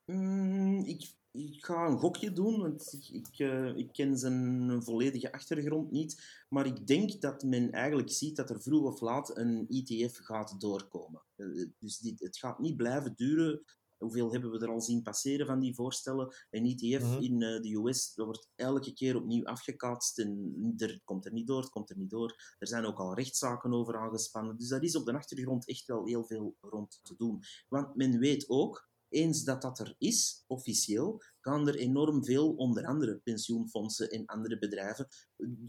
Mm, 0.06 0.84
ik, 0.86 1.14
ik 1.32 1.66
ga 1.66 1.88
een 1.88 1.98
gokje 1.98 2.34
doen, 2.34 2.60
want 2.60 2.94
ik, 2.94 3.10
ik, 3.10 3.40
uh, 3.40 3.78
ik, 3.78 3.92
ken 3.92 4.18
zijn 4.18 4.84
volledige 4.84 5.32
achtergrond 5.32 5.92
niet. 5.92 6.44
Maar 6.50 6.66
ik 6.66 6.88
denk 6.88 7.22
dat 7.22 7.44
men 7.44 7.72
eigenlijk 7.72 8.12
ziet 8.12 8.36
dat 8.36 8.50
er 8.50 8.62
vroeg 8.62 8.86
of 8.86 9.02
laat 9.02 9.38
een 9.38 9.66
ETF 9.70 10.18
gaat 10.18 10.62
doorkomen. 10.62 11.22
Uh, 11.36 11.70
dus 11.80 11.98
dit, 11.98 12.20
het 12.20 12.38
gaat 12.38 12.60
niet 12.60 12.78
blijven 12.78 13.14
duren 13.16 13.64
Hoeveel 14.00 14.32
hebben 14.32 14.52
we 14.52 14.60
er 14.60 14.70
al 14.70 14.82
zien 14.82 15.02
passeren 15.02 15.46
van 15.46 15.60
die 15.60 15.76
voorstellen? 15.76 16.36
Een 16.50 16.66
ETF 16.66 17.04
mhm. 17.04 17.24
in 17.24 17.42
uh, 17.42 17.62
de 17.62 17.76
US 17.76 18.14
dat 18.14 18.26
wordt 18.26 18.50
elke 18.56 18.94
keer 18.94 19.16
opnieuw 19.16 19.46
afgekaatst 19.46 20.20
en 20.20 20.74
er 20.78 21.02
komt 21.04 21.26
er 21.26 21.34
niet 21.34 21.48
door, 21.48 21.62
het 21.62 21.70
komt 21.70 21.90
er 21.90 21.98
niet 21.98 22.10
door. 22.10 22.56
Er 22.58 22.68
zijn 22.68 22.86
ook 22.86 23.00
al 23.00 23.16
rechtszaken 23.16 23.74
over 23.74 23.98
aangespannen. 23.98 24.58
Dus 24.58 24.68
daar 24.68 24.84
is 24.84 24.96
op 24.96 25.06
de 25.06 25.14
achtergrond 25.14 25.68
echt 25.68 25.88
wel 25.88 26.06
heel 26.06 26.26
veel 26.26 26.56
rond 26.60 27.00
te 27.04 27.16
doen. 27.16 27.40
Want 27.68 27.96
men 27.96 28.20
weet 28.20 28.50
ook, 28.50 28.90
eens 29.10 29.44
dat 29.44 29.62
dat 29.62 29.80
er 29.80 29.96
is, 29.98 30.44
officieel, 30.48 31.22
gaan 31.40 31.68
er 31.68 31.76
enorm 31.76 32.26
veel, 32.26 32.54
onder 32.54 32.86
andere 32.86 33.20
pensioenfondsen 33.24 34.10
en 34.10 34.26
andere 34.26 34.60
bedrijven, 34.60 35.08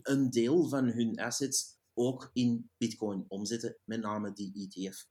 een 0.02 0.30
deel 0.30 0.68
van 0.68 0.84
hun 0.84 1.18
assets 1.18 1.78
ook 1.94 2.30
in 2.32 2.70
bitcoin 2.76 3.24
omzetten, 3.28 3.78
met 3.84 4.00
name 4.00 4.32
die 4.32 4.68
ETF. 4.68 5.06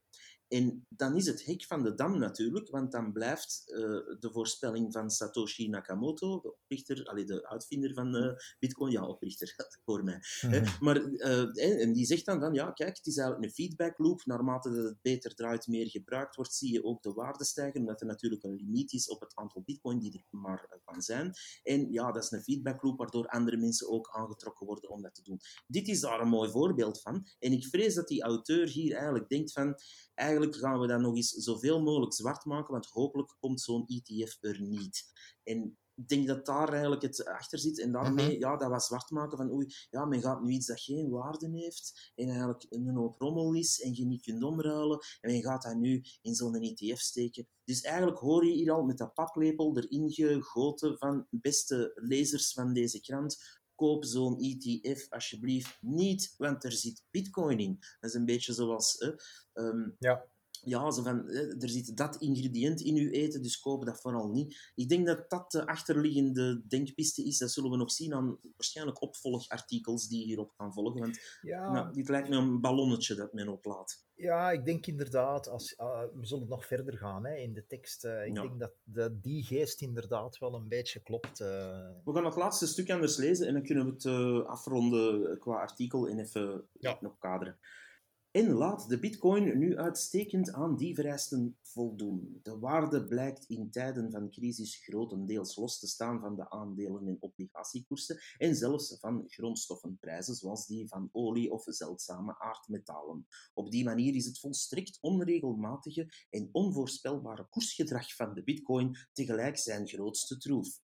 En 0.50 0.86
dan 0.88 1.16
is 1.16 1.26
het 1.26 1.44
hek 1.44 1.64
van 1.64 1.82
de 1.82 1.94
dam 1.94 2.18
natuurlijk, 2.18 2.70
want 2.70 2.92
dan 2.92 3.12
blijft 3.12 3.62
uh, 3.66 3.78
de 4.20 4.28
voorspelling 4.32 4.92
van 4.92 5.10
Satoshi 5.10 5.68
Nakamoto, 5.68 6.40
de 6.40 6.52
oprichter, 6.52 7.04
allee, 7.04 7.24
de 7.24 7.48
uitvinder 7.48 7.94
van 7.94 8.16
uh, 8.16 8.32
Bitcoin, 8.58 8.92
ja, 8.92 9.06
oprichter, 9.06 9.54
voor 9.84 10.04
mij. 10.04 10.20
Mm 10.42 10.52
-hmm. 10.52 10.64
Maar, 10.80 11.02
uh, 11.06 11.82
en 11.82 11.92
die 11.92 12.04
zegt 12.04 12.24
dan 12.24 12.40
van, 12.40 12.54
ja, 12.54 12.70
kijk, 12.70 12.96
het 12.96 13.06
is 13.06 13.16
eigenlijk 13.16 13.48
een 13.48 13.54
feedback 13.54 13.98
loop. 13.98 14.24
Naarmate 14.24 14.70
dat 14.70 14.84
het 14.84 15.02
beter 15.02 15.34
draait, 15.34 15.66
meer 15.66 15.90
gebruikt 15.90 16.36
wordt, 16.36 16.54
zie 16.54 16.72
je 16.72 16.84
ook 16.84 17.02
de 17.02 17.12
waarde 17.12 17.44
stijgen, 17.44 17.80
omdat 17.80 18.00
er 18.00 18.06
natuurlijk 18.06 18.42
een 18.42 18.54
limiet 18.54 18.92
is 18.92 19.08
op 19.08 19.20
het 19.20 19.36
aantal 19.36 19.62
Bitcoin 19.62 19.98
die 19.98 20.12
er 20.12 20.38
maar 20.38 20.78
kan 20.84 21.02
zijn. 21.02 21.32
En 21.62 21.92
ja, 21.92 22.12
dat 22.12 22.24
is 22.24 22.30
een 22.30 22.42
feedback 22.42 22.82
loop 22.82 22.98
waardoor 22.98 23.26
andere 23.26 23.56
mensen 23.56 23.88
ook 23.88 24.08
aangetrokken 24.12 24.66
worden 24.66 24.90
om 24.90 25.02
dat 25.02 25.14
te 25.14 25.22
doen. 25.22 25.40
Dit 25.66 25.88
is 25.88 26.00
daar 26.00 26.20
een 26.20 26.28
mooi 26.28 26.50
voorbeeld 26.50 27.00
van. 27.00 27.26
En 27.38 27.52
ik 27.52 27.66
vrees 27.66 27.94
dat 27.94 28.08
die 28.08 28.22
auteur 28.22 28.68
hier 28.68 28.94
eigenlijk 28.94 29.28
denkt 29.28 29.52
van, 29.52 29.74
eigenlijk 30.14 30.39
gaan 30.48 30.80
we 30.80 30.86
dat 30.86 31.00
nog 31.00 31.16
eens 31.16 31.30
zoveel 31.30 31.82
mogelijk 31.82 32.14
zwart 32.14 32.44
maken, 32.44 32.72
want 32.72 32.86
hopelijk 32.86 33.36
komt 33.40 33.60
zo'n 33.60 33.86
ETF 33.86 34.36
er 34.40 34.60
niet. 34.60 35.04
En 35.42 35.78
ik 36.00 36.08
denk 36.08 36.26
dat 36.26 36.46
daar 36.46 36.68
eigenlijk 36.68 37.02
het 37.02 37.24
achter 37.24 37.58
zit. 37.58 37.80
En 37.80 37.92
daarmee, 37.92 38.30
mhm. 38.30 38.40
ja, 38.40 38.56
dat 38.56 38.68
was 38.68 38.86
zwart 38.86 39.10
maken 39.10 39.36
van 39.36 39.50
oei, 39.50 39.66
ja, 39.90 40.04
men 40.04 40.20
gaat 40.20 40.42
nu 40.42 40.50
iets 40.50 40.66
dat 40.66 40.80
geen 40.80 41.10
waarde 41.10 41.50
heeft 41.50 42.12
en 42.14 42.28
eigenlijk 42.28 42.66
een 42.68 42.96
hoop 42.96 43.20
rommel 43.20 43.54
is 43.54 43.80
en 43.80 43.94
je 43.94 44.04
niet 44.04 44.22
kunt 44.22 44.42
omruilen 44.42 44.98
en 45.20 45.30
men 45.30 45.42
gaat 45.42 45.62
dat 45.62 45.76
nu 45.76 46.02
in 46.22 46.34
zo'n 46.34 46.54
ETF 46.54 46.98
steken. 46.98 47.48
Dus 47.64 47.80
eigenlijk 47.80 48.18
hoor 48.18 48.46
je 48.46 48.52
hier 48.52 48.72
al 48.72 48.82
met 48.82 48.98
dat 48.98 49.14
paplepel 49.14 49.76
erin 49.76 50.10
gegoten 50.10 50.98
van 50.98 51.26
beste 51.30 51.92
lezers 51.94 52.52
van 52.52 52.72
deze 52.72 53.00
krant, 53.00 53.59
koop 53.80 54.04
zo'n 54.04 54.38
ETF 54.38 55.06
alsjeblieft 55.10 55.78
niet, 55.80 56.34
want 56.38 56.64
er 56.64 56.72
zit 56.72 57.04
bitcoin 57.10 57.58
in. 57.58 57.78
Dat 58.00 58.10
is 58.10 58.14
een 58.16 58.24
beetje 58.24 58.52
zoals... 58.52 58.98
um, 59.54 59.96
ja 59.98 60.28
ja, 60.64 60.90
zo 60.90 61.02
van, 61.02 61.28
er 61.28 61.68
zit 61.68 61.96
dat 61.96 62.16
ingrediënt 62.16 62.80
in 62.80 62.96
uw 62.96 63.10
eten, 63.10 63.42
dus 63.42 63.60
koop 63.60 63.84
dat 63.84 64.00
vooral 64.00 64.28
niet. 64.28 64.72
Ik 64.74 64.88
denk 64.88 65.06
dat 65.06 65.30
dat 65.30 65.50
de 65.50 65.66
achterliggende 65.66 66.62
denkpiste 66.68 67.24
is. 67.24 67.38
Dat 67.38 67.50
zullen 67.50 67.70
we 67.70 67.76
nog 67.76 67.92
zien 67.92 68.14
aan 68.14 68.38
waarschijnlijk 68.56 69.02
opvolgartikels 69.02 70.08
die 70.08 70.24
hierop 70.24 70.50
gaan 70.50 70.72
volgen. 70.72 71.00
Want 71.00 71.20
ja. 71.42 71.72
nou, 71.72 71.92
dit 71.92 72.08
lijkt 72.08 72.28
me 72.28 72.36
een 72.36 72.60
ballonnetje 72.60 73.14
dat 73.14 73.32
men 73.32 73.48
oplaat. 73.48 74.08
Ja, 74.14 74.50
ik 74.50 74.64
denk 74.64 74.86
inderdaad, 74.86 75.48
als, 75.48 75.74
uh, 75.78 76.02
we 76.14 76.26
zullen 76.26 76.48
nog 76.48 76.66
verder 76.66 76.98
gaan 76.98 77.26
hè, 77.26 77.36
in 77.36 77.52
de 77.52 77.66
tekst. 77.66 78.04
Uh, 78.04 78.26
ik 78.26 78.34
denk 78.34 78.58
dat 78.58 78.72
de, 78.82 79.20
die 79.20 79.42
geest 79.42 79.80
inderdaad 79.80 80.38
wel 80.38 80.54
een 80.54 80.68
beetje 80.68 81.00
klopt. 81.00 81.40
Uh... 81.40 81.46
We 82.04 82.12
gaan 82.12 82.24
het 82.24 82.36
laatste 82.36 82.66
stuk 82.66 82.90
anders 82.90 83.16
lezen 83.16 83.46
en 83.46 83.52
dan 83.52 83.62
kunnen 83.62 83.84
we 83.84 83.92
het 83.92 84.46
afronden 84.46 85.38
qua 85.38 85.54
artikel 85.54 86.08
en 86.08 86.18
even 86.18 86.68
ja. 86.78 86.98
nog 87.00 87.18
kaderen. 87.18 87.58
En 88.30 88.50
laat 88.50 88.88
de 88.88 88.98
bitcoin 88.98 89.58
nu 89.58 89.76
uitstekend 89.76 90.52
aan 90.52 90.76
die 90.76 90.94
vereisten 90.94 91.58
voldoen. 91.62 92.40
De 92.42 92.58
waarde 92.58 93.06
blijkt 93.06 93.44
in 93.44 93.70
tijden 93.70 94.10
van 94.10 94.30
crisis 94.30 94.76
grotendeels 94.76 95.56
los 95.56 95.78
te 95.78 95.86
staan 95.86 96.20
van 96.20 96.36
de 96.36 96.50
aandelen- 96.50 97.06
en 97.06 97.16
obligatiekoersen 97.20 98.20
en 98.38 98.56
zelfs 98.56 98.96
van 98.98 99.24
grondstoffenprijzen 99.26 100.34
zoals 100.34 100.66
die 100.66 100.88
van 100.88 101.08
olie 101.12 101.52
of 101.52 101.62
zeldzame 101.66 102.38
aardmetalen. 102.38 103.26
Op 103.54 103.70
die 103.70 103.84
manier 103.84 104.14
is 104.14 104.24
het 104.24 104.38
volstrekt 104.38 104.98
onregelmatige 105.00 106.12
en 106.30 106.48
onvoorspelbare 106.52 107.46
koersgedrag 107.48 108.14
van 108.14 108.34
de 108.34 108.42
bitcoin 108.42 108.96
tegelijk 109.12 109.58
zijn 109.58 109.88
grootste 109.88 110.36
troef 110.36 110.80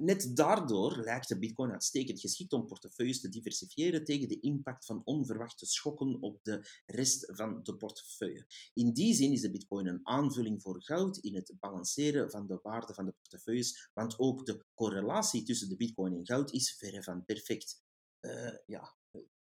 net 0.00 0.36
daardoor 0.36 0.96
lijkt 0.96 1.28
de 1.28 1.38
bitcoin 1.38 1.70
uitstekend 1.70 2.20
geschikt 2.20 2.52
om 2.52 2.66
portefeuilles 2.66 3.20
te 3.20 3.28
diversifiëren 3.28 4.04
tegen 4.04 4.28
de 4.28 4.40
impact 4.40 4.86
van 4.86 5.02
onverwachte 5.04 5.66
schokken 5.66 6.20
op 6.20 6.38
de 6.42 6.82
rest 6.86 7.30
van 7.36 7.60
de 7.62 7.76
portefeuille. 7.76 8.46
In 8.74 8.92
die 8.92 9.14
zin 9.14 9.32
is 9.32 9.40
de 9.40 9.50
bitcoin 9.50 9.86
een 9.86 10.00
aanvulling 10.02 10.62
voor 10.62 10.82
goud 10.82 11.16
in 11.16 11.34
het 11.34 11.54
balanceren 11.60 12.30
van 12.30 12.46
de 12.46 12.58
waarde 12.62 12.94
van 12.94 13.04
de 13.04 13.12
portefeuilles, 13.12 13.90
want 13.94 14.18
ook 14.18 14.46
de 14.46 14.64
correlatie 14.74 15.42
tussen 15.42 15.68
de 15.68 15.76
bitcoin 15.76 16.14
en 16.14 16.26
goud 16.26 16.52
is 16.52 16.76
verre 16.78 17.02
van 17.02 17.24
perfect. 17.24 17.82
Uh, 18.20 18.56
ja, 18.66 18.94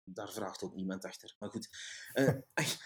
daar 0.06 0.32
vraagt 0.32 0.64
ook 0.64 0.76
niemand 0.76 1.06
achter. 1.06 1.36
Maar 1.40 1.50
goed, 1.50 1.70
uh, 2.14 2.34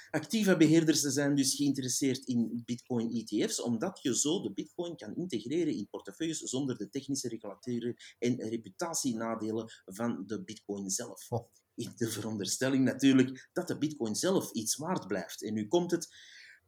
actieve 0.10 0.58
beheerders 0.58 1.02
zijn 1.02 1.36
dus 1.36 1.56
geïnteresseerd 1.56 2.26
in 2.26 2.62
Bitcoin-ETF's, 2.66 3.62
omdat 3.62 4.00
je 4.02 4.18
zo 4.18 4.42
de 4.42 4.54
Bitcoin 4.54 4.96
kan 4.96 5.16
integreren 5.16 5.74
in 5.74 5.88
portefeuilles 5.90 6.40
zonder 6.40 6.78
de 6.78 6.90
technische 6.90 7.28
regulatoren 7.28 7.96
en 8.20 8.50
reputatienadelen 8.50 9.72
van 9.86 10.24
de 10.26 10.44
Bitcoin 10.44 10.90
zelf. 10.90 11.28
In 11.76 11.92
de 11.96 12.10
veronderstelling 12.10 12.84
natuurlijk 12.84 13.50
dat 13.54 13.68
de 13.68 13.78
Bitcoin 13.78 14.16
zelf 14.16 14.52
iets 14.52 14.76
waard 14.76 15.08
blijft. 15.08 15.44
En 15.44 15.54
nu 15.54 15.68
komt 15.68 15.92
het, 15.92 16.08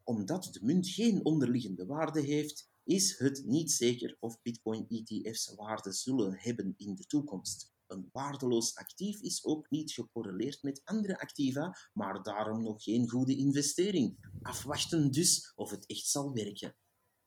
omdat 0.03 0.49
de 0.51 0.59
munt 0.63 0.87
geen 0.87 1.25
onderliggende 1.25 1.85
waarde 1.85 2.21
heeft, 2.21 2.69
is 2.83 3.19
het 3.19 3.43
niet 3.45 3.71
zeker 3.71 4.17
of 4.19 4.41
Bitcoin-ETF's 4.41 5.53
waarde 5.55 5.91
zullen 5.91 6.35
hebben 6.37 6.73
in 6.77 6.95
de 6.95 7.05
toekomst. 7.05 7.71
Een 7.89 8.09
waardeloos 8.11 8.75
actief 8.75 9.21
is 9.21 9.45
ook 9.45 9.69
niet 9.69 9.91
gecorreleerd 9.91 10.63
met 10.63 10.81
andere 10.83 11.19
activa, 11.19 11.77
maar 11.93 12.23
daarom 12.23 12.61
nog 12.61 12.83
geen 12.83 13.09
goede 13.09 13.35
investering. 13.35 14.29
Afwachten 14.41 15.11
dus 15.11 15.53
of 15.55 15.69
het 15.69 15.85
echt 15.85 16.05
zal 16.05 16.33
werken. 16.33 16.75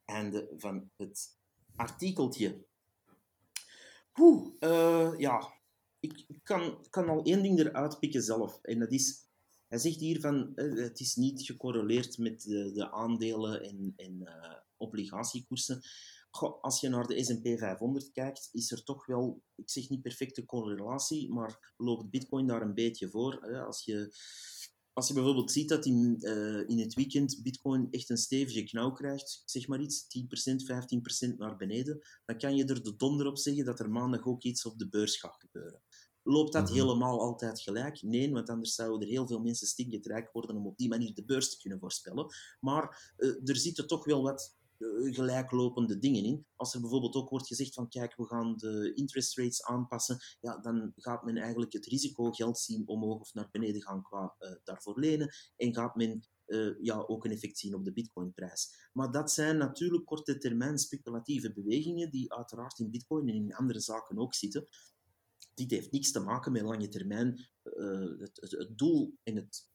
Einde 0.04 0.52
van 0.56 0.90
het 0.96 1.38
artikeltje. 1.76 2.66
Oeh, 4.20 4.54
uh, 4.60 5.14
ja, 5.18 5.52
ik 6.00 6.26
kan, 6.42 6.86
kan 6.90 7.08
al 7.08 7.22
één 7.22 7.42
ding 7.42 7.58
eruit 7.58 7.98
pikken 7.98 8.22
zelf. 8.22 8.58
En 8.62 8.78
dat 8.78 8.92
is, 8.92 9.28
hij 9.68 9.78
zegt 9.78 10.00
hier 10.00 10.20
van, 10.20 10.52
uh, 10.54 10.82
het 10.82 11.00
is 11.00 11.14
niet 11.14 11.42
gecorreleerd 11.42 12.18
met 12.18 12.42
de, 12.42 12.72
de 12.72 12.90
aandelen 12.90 13.62
en, 13.96 14.20
uh, 14.20 14.56
obligatiekoersen 14.76 15.82
als 16.40 16.80
je 16.80 16.88
naar 16.88 17.06
de 17.06 17.24
S&P 17.24 17.58
500 17.58 18.10
kijkt, 18.12 18.48
is 18.52 18.70
er 18.70 18.84
toch 18.84 19.06
wel, 19.06 19.42
ik 19.54 19.70
zeg 19.70 19.88
niet 19.88 20.02
perfecte 20.02 20.44
correlatie, 20.44 21.32
maar 21.32 21.72
loopt 21.76 22.10
Bitcoin 22.10 22.46
daar 22.46 22.62
een 22.62 22.74
beetje 22.74 23.08
voor. 23.08 23.38
Hè? 23.40 23.62
Als, 23.62 23.84
je, 23.84 24.14
als 24.92 25.08
je 25.08 25.14
bijvoorbeeld 25.14 25.52
ziet 25.52 25.68
dat 25.68 25.86
in, 25.86 26.16
uh, 26.20 26.68
in 26.68 26.78
het 26.78 26.94
weekend 26.94 27.40
Bitcoin 27.42 27.88
echt 27.90 28.10
een 28.10 28.16
stevige 28.16 28.62
knauw 28.62 28.92
krijgt, 28.92 29.40
ik 29.42 29.50
zeg 29.50 29.66
maar 29.68 29.80
iets, 29.80 30.06
10%, 30.18 31.32
15% 31.32 31.36
naar 31.36 31.56
beneden, 31.56 32.00
dan 32.24 32.38
kan 32.38 32.56
je 32.56 32.64
er 32.64 32.82
de 32.82 32.96
donder 32.96 33.26
op 33.26 33.38
zeggen 33.38 33.64
dat 33.64 33.80
er 33.80 33.90
maandag 33.90 34.26
ook 34.26 34.42
iets 34.42 34.64
op 34.64 34.78
de 34.78 34.88
beurs 34.88 35.16
gaat 35.16 35.36
gebeuren. 35.38 35.82
Loopt 36.24 36.52
dat 36.52 36.68
mhm. 36.68 36.72
helemaal 36.72 37.20
altijd 37.20 37.60
gelijk? 37.60 38.02
Nee, 38.02 38.32
want 38.32 38.48
anders 38.48 38.74
zouden 38.74 39.00
er 39.00 39.12
heel 39.12 39.26
veel 39.26 39.40
mensen 39.40 39.66
stinkend 39.66 40.28
worden 40.32 40.56
om 40.56 40.66
op 40.66 40.76
die 40.76 40.88
manier 40.88 41.14
de 41.14 41.24
beurs 41.24 41.50
te 41.50 41.58
kunnen 41.58 41.78
voorspellen. 41.78 42.26
Maar 42.60 43.14
uh, 43.16 43.48
er 43.48 43.56
zitten 43.56 43.86
toch 43.86 44.04
wel 44.04 44.22
wat 44.22 44.56
eh, 44.58 44.61
gelijklopende 45.10 45.98
dingen 45.98 46.24
in. 46.24 46.46
Als 46.56 46.74
er 46.74 46.80
bijvoorbeeld 46.80 47.14
ook 47.14 47.30
wordt 47.30 47.46
gezegd 47.46 47.74
van 47.74 47.88
kijk, 47.88 48.16
we 48.16 48.26
gaan 48.26 48.56
de 48.56 48.92
interest 48.94 49.36
rates 49.36 49.62
aanpassen, 49.62 50.18
ja, 50.40 50.58
dan 50.58 50.92
gaat 50.96 51.24
men 51.24 51.36
eigenlijk 51.36 51.72
het 51.72 51.86
risico 51.86 52.30
geld 52.30 52.58
zien 52.58 52.88
omhoog 52.88 53.20
of 53.20 53.34
naar 53.34 53.48
beneden 53.50 53.82
gaan 53.82 54.02
qua 54.02 54.34
uh, 54.40 54.50
daarvoor 54.64 55.00
lenen 55.00 55.34
en 55.56 55.74
gaat 55.74 55.94
men 55.94 56.22
uh, 56.46 56.74
ja, 56.80 57.04
ook 57.06 57.24
een 57.24 57.30
effect 57.30 57.58
zien 57.58 57.74
op 57.74 57.84
de 57.84 57.92
bitcoinprijs. 57.92 58.88
Maar 58.92 59.12
dat 59.12 59.30
zijn 59.30 59.56
natuurlijk 59.56 60.04
korte 60.04 60.38
termijn 60.38 60.78
speculatieve 60.78 61.52
bewegingen 61.52 62.10
die 62.10 62.32
uiteraard 62.32 62.78
in 62.78 62.90
bitcoin 62.90 63.28
en 63.28 63.34
in 63.34 63.54
andere 63.54 63.80
zaken 63.80 64.18
ook 64.18 64.34
zitten. 64.34 64.66
Dit 65.54 65.70
heeft 65.70 65.92
niks 65.92 66.12
te 66.12 66.20
maken 66.20 66.52
met 66.52 66.62
lange 66.62 66.88
termijn. 66.88 67.48
Het, 67.62 68.38
het, 68.40 68.50
het, 68.50 68.78
doel 68.78 69.14
en 69.22 69.36
het, 69.36 69.68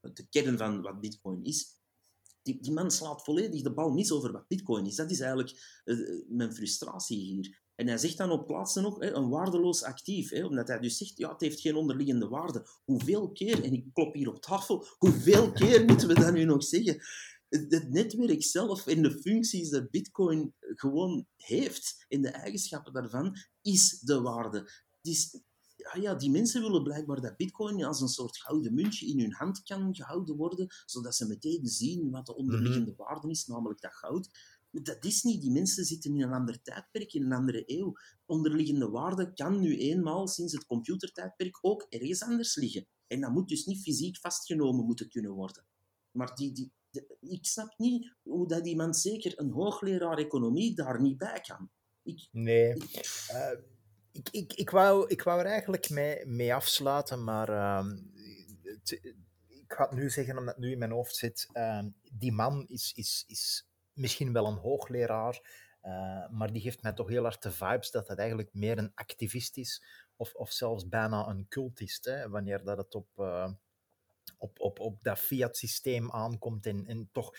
de 0.00 0.26
kern 0.28 0.58
van 0.58 0.82
wat 0.82 1.00
bitcoin 1.00 1.44
is, 1.44 1.78
die, 2.44 2.58
die 2.60 2.72
man 2.72 2.90
slaat 2.90 3.24
volledig 3.24 3.62
de 3.62 3.74
bal 3.74 3.90
mis 3.90 4.12
over 4.12 4.32
wat 4.32 4.48
bitcoin 4.48 4.86
is. 4.86 4.96
Dat 4.96 5.10
is 5.10 5.20
eigenlijk 5.20 5.82
uh, 5.84 6.24
mijn 6.28 6.54
frustratie 6.54 7.18
hier. 7.18 7.62
En 7.74 7.86
hij 7.86 7.98
zegt 7.98 8.16
dan 8.16 8.30
op 8.30 8.46
plaatsen 8.46 8.82
nog 8.82 8.98
hè, 8.98 9.12
een 9.12 9.28
waardeloos 9.28 9.82
actief, 9.82 10.30
hè, 10.30 10.44
omdat 10.44 10.68
hij 10.68 10.78
dus 10.78 10.96
zegt, 10.96 11.18
ja, 11.18 11.32
het 11.32 11.40
heeft 11.40 11.60
geen 11.60 11.74
onderliggende 11.74 12.28
waarde. 12.28 12.66
Hoeveel 12.84 13.32
keer, 13.32 13.64
en 13.64 13.72
ik 13.72 13.86
klop 13.92 14.14
hier 14.14 14.28
op 14.28 14.42
tafel, 14.42 14.86
hoeveel 14.98 15.52
keer 15.52 15.84
moeten 15.84 16.08
we 16.08 16.14
dat 16.14 16.32
nu 16.32 16.44
nog 16.44 16.64
zeggen? 16.64 17.02
Het 17.48 17.90
netwerk 17.90 18.42
zelf 18.42 18.86
en 18.86 19.02
de 19.02 19.10
functies 19.10 19.70
dat 19.70 19.90
Bitcoin 19.90 20.54
gewoon 20.58 21.26
heeft 21.36 22.04
en 22.08 22.22
de 22.22 22.28
eigenschappen 22.28 22.92
daarvan, 22.92 23.36
is 23.62 24.00
de 24.00 24.20
waarde. 24.20 24.58
Het 24.58 25.06
is 25.12 25.40
ja, 25.92 26.00
ja, 26.00 26.14
die 26.14 26.30
mensen 26.30 26.62
willen 26.62 26.82
blijkbaar 26.82 27.20
dat 27.20 27.36
bitcoin 27.36 27.84
als 27.84 28.00
een 28.00 28.08
soort 28.08 28.38
gouden 28.38 28.74
muntje 28.74 29.06
in 29.06 29.20
hun 29.20 29.32
hand 29.32 29.62
kan 29.62 29.94
gehouden 29.94 30.36
worden, 30.36 30.66
zodat 30.86 31.14
ze 31.14 31.26
meteen 31.26 31.66
zien 31.66 32.10
wat 32.10 32.26
de 32.26 32.36
onderliggende 32.36 32.90
mhm. 32.90 33.02
waarde 33.02 33.30
is, 33.30 33.46
namelijk 33.46 33.80
dat 33.80 33.94
goud. 33.94 34.28
Dat 34.70 35.04
is 35.04 35.22
niet. 35.22 35.40
Die 35.40 35.50
mensen 35.50 35.84
zitten 35.84 36.14
in 36.14 36.22
een 36.22 36.32
ander 36.32 36.62
tijdperk, 36.62 37.12
in 37.12 37.24
een 37.24 37.32
andere 37.32 37.62
eeuw. 37.66 37.92
Onderliggende 38.26 38.88
waarde 38.88 39.32
kan 39.32 39.60
nu 39.60 39.78
eenmaal 39.78 40.28
sinds 40.28 40.52
het 40.52 40.66
computertijdperk 40.66 41.58
ook 41.60 41.86
ergens 41.88 42.22
anders 42.22 42.56
liggen. 42.56 42.86
En 43.06 43.20
dat 43.20 43.32
moet 43.32 43.48
dus 43.48 43.64
niet 43.64 43.82
fysiek 43.82 44.18
vastgenomen 44.18 44.84
moeten 44.84 45.08
kunnen 45.08 45.32
worden. 45.32 45.66
Maar 46.10 46.34
die, 46.34 46.52
die, 46.52 46.72
ik 47.20 47.46
snap 47.46 47.74
niet 47.76 48.14
hoe 48.22 48.48
dat 48.48 48.66
iemand, 48.66 48.96
zeker 48.96 49.32
een 49.38 49.50
hoogleraar 49.50 50.18
economie, 50.18 50.74
daar 50.74 51.00
niet 51.00 51.18
bij 51.18 51.40
kan. 51.40 51.70
Ik, 52.02 52.28
nee. 52.30 52.72
Eh, 53.26 53.50
ik, 54.14 54.28
ik, 54.30 54.52
ik, 54.52 54.70
wou, 54.70 55.08
ik 55.08 55.22
wou 55.22 55.40
er 55.40 55.46
eigenlijk 55.46 55.90
mee, 55.90 56.26
mee 56.26 56.54
afsluiten, 56.54 57.24
maar 57.24 57.50
uh, 57.50 57.86
ik 59.46 59.72
ga 59.72 59.82
het 59.82 59.92
nu 59.92 60.10
zeggen 60.10 60.38
omdat 60.38 60.54
het 60.54 60.64
nu 60.64 60.72
in 60.72 60.78
mijn 60.78 60.90
hoofd 60.90 61.16
zit. 61.16 61.48
Uh, 61.52 61.82
die 62.12 62.32
man 62.32 62.66
is, 62.68 62.92
is, 62.96 63.24
is 63.26 63.68
misschien 63.92 64.32
wel 64.32 64.46
een 64.46 64.56
hoogleraar, 64.56 65.40
uh, 65.82 66.28
maar 66.30 66.52
die 66.52 66.62
geeft 66.62 66.82
mij 66.82 66.92
toch 66.92 67.08
heel 67.08 67.22
hard 67.22 67.42
de 67.42 67.50
vibes 67.50 67.90
dat 67.90 68.08
het 68.08 68.18
eigenlijk 68.18 68.54
meer 68.54 68.78
een 68.78 68.92
activist 68.94 69.56
is, 69.56 69.84
of, 70.16 70.34
of 70.34 70.52
zelfs 70.52 70.88
bijna 70.88 71.26
een 71.26 71.48
cultist, 71.48 72.04
hè, 72.04 72.28
wanneer 72.28 72.64
dat 72.64 72.76
het 72.76 72.94
op, 72.94 73.08
eh, 73.16 73.52
op, 74.38 74.60
op, 74.60 74.78
op 74.78 75.02
dat 75.02 75.18
fiat-systeem 75.18 76.10
aankomt 76.10 76.66
en, 76.66 76.86
en 76.86 77.08
toch 77.12 77.34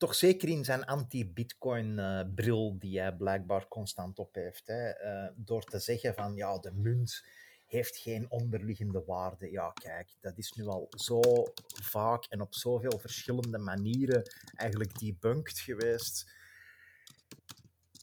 toch 0.00 0.14
zeker 0.14 0.48
in 0.48 0.64
zijn 0.64 0.84
anti-Bitcoin-bril, 0.84 2.78
die 2.78 3.00
hij 3.00 3.12
blijkbaar 3.12 3.68
constant 3.68 4.18
op 4.18 4.34
heeft. 4.34 4.66
Hè, 4.66 5.04
uh, 5.04 5.30
door 5.36 5.64
te 5.64 5.78
zeggen 5.78 6.14
van 6.14 6.34
ja, 6.34 6.58
de 6.58 6.72
munt 6.72 7.24
heeft 7.66 7.96
geen 7.96 8.30
onderliggende 8.30 9.02
waarde. 9.06 9.50
Ja, 9.50 9.70
kijk, 9.70 10.16
dat 10.20 10.38
is 10.38 10.52
nu 10.52 10.66
al 10.66 10.86
zo 10.90 11.20
vaak 11.82 12.24
en 12.24 12.40
op 12.40 12.54
zoveel 12.54 12.98
verschillende 12.98 13.58
manieren 13.58 14.22
eigenlijk 14.56 14.98
debunked 14.98 15.58
geweest 15.58 16.32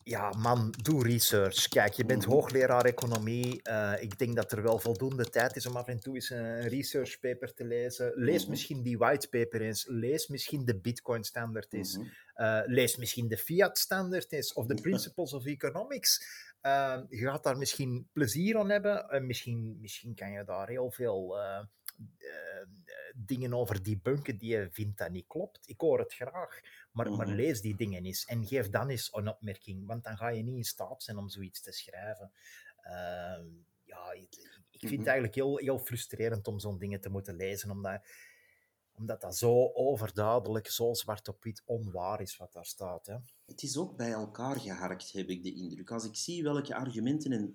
ja, 0.08 0.34
man, 0.38 0.74
doe 0.82 1.04
research. 1.04 1.68
Kijk, 1.68 1.94
je 1.94 2.06
bent 2.06 2.22
mhm. 2.26 2.32
hoogleraar 2.32 2.86
economie. 2.86 3.60
Uh, 3.64 3.94
ik 4.00 4.18
denk 4.18 4.36
dat 4.36 4.52
er 4.52 4.62
wel 4.62 4.80
voldoende 4.80 5.30
tijd 5.30 5.56
is 5.56 5.66
om 5.66 5.76
af 5.76 5.88
en 5.88 6.00
toe 6.00 6.16
eens 6.16 6.30
een 6.30 6.68
research 6.68 7.20
paper 7.20 7.54
te 7.54 7.66
lezen. 7.66 8.12
Lees 8.16 8.42
mhm. 8.42 8.50
misschien 8.50 8.82
die 8.84 8.98
white 8.98 9.30
paper 9.30 9.62
eens. 9.62 9.86
Lees 9.88 10.28
misschien 10.28 10.66
de 10.66 10.80
Bitcoin 10.80 11.24
standaard 11.24 11.74
eens. 11.74 11.98
Uh, 12.36 12.62
lees 12.66 12.98
misschien 12.98 13.28
de 13.28 13.38
fiat 13.38 13.78
standaard 13.78 14.32
eens. 14.32 14.54
Of 14.54 14.66
de 14.66 14.82
Principles 14.82 15.34
of 15.34 15.46
Economics. 15.46 16.26
Uh, 16.62 16.98
je 17.10 17.18
gaat 17.18 17.44
daar 17.44 17.58
misschien 17.58 18.10
plezier 18.14 18.58
aan 18.58 18.70
hebben. 18.70 19.26
misschien, 19.26 19.78
misschien 19.82 20.16
kan 20.16 20.32
je 20.32 20.44
daar 20.44 20.68
heel 20.68 20.92
veel 20.92 21.38
dingen 23.16 23.54
over 23.54 23.84
debunken 23.84 24.38
die 24.38 24.50
je 24.50 24.68
vindt 24.72 24.98
dat 24.98 25.10
niet 25.10 25.28
klopt. 25.28 25.70
Ik 25.70 25.80
hoor 25.82 26.00
het 26.00 26.14
graag. 26.14 26.60
Maar, 26.92 27.12
maar 27.12 27.28
mhm. 27.28 27.36
lees 27.36 27.62
die 27.62 27.76
dingen 27.76 28.06
eens 28.06 28.26
en 28.26 28.46
geef 28.46 28.70
dan 28.70 28.90
eens 28.90 29.10
een 29.14 29.28
opmerking, 29.28 29.86
want 29.86 30.04
dan 30.04 30.18
ga 30.18 30.28
je 30.28 30.44
niet 30.44 30.58
in 30.58 30.64
staat 30.64 31.04
zijn 31.04 31.18
om 31.18 31.30
zoiets 31.30 31.62
te 31.62 31.72
schrijven. 31.72 32.32
Uh, 32.84 32.92
ja, 33.84 34.12
ik 34.12 34.80
vind 34.80 34.92
het 34.92 35.00
mhm. 35.00 35.08
eigenlijk 35.08 35.36
heel, 35.36 35.58
heel 35.58 35.80
frustrerend 35.80 36.48
om 36.48 36.60
zo'n 36.60 36.78
dingen 36.78 37.02
te 37.02 37.10
moeten 37.10 37.36
lezen, 37.36 37.72
omdat 37.72 38.02
omdat 38.98 39.22
dat 39.22 39.38
zo 39.38 39.72
overduidelijk, 39.74 40.68
zo 40.68 40.94
zwart 40.94 41.28
op 41.28 41.44
wit 41.44 41.62
onwaar 41.66 42.22
is 42.22 42.38
wat 42.38 42.54
daar 42.54 42.66
staat. 42.66 43.06
Hè. 43.06 43.16
Het 43.48 43.64
is 43.64 43.78
ook 43.78 43.98
bij 43.98 44.12
elkaar 44.12 44.60
geharkt, 44.60 45.12
heb 45.12 45.30
ik 45.30 45.44
de 45.44 45.54
indruk. 45.54 45.92
Als 45.92 46.06
ik 46.06 46.16
zie 46.16 46.44
welke 46.44 46.76
argumenten 46.76 47.32
en 47.32 47.54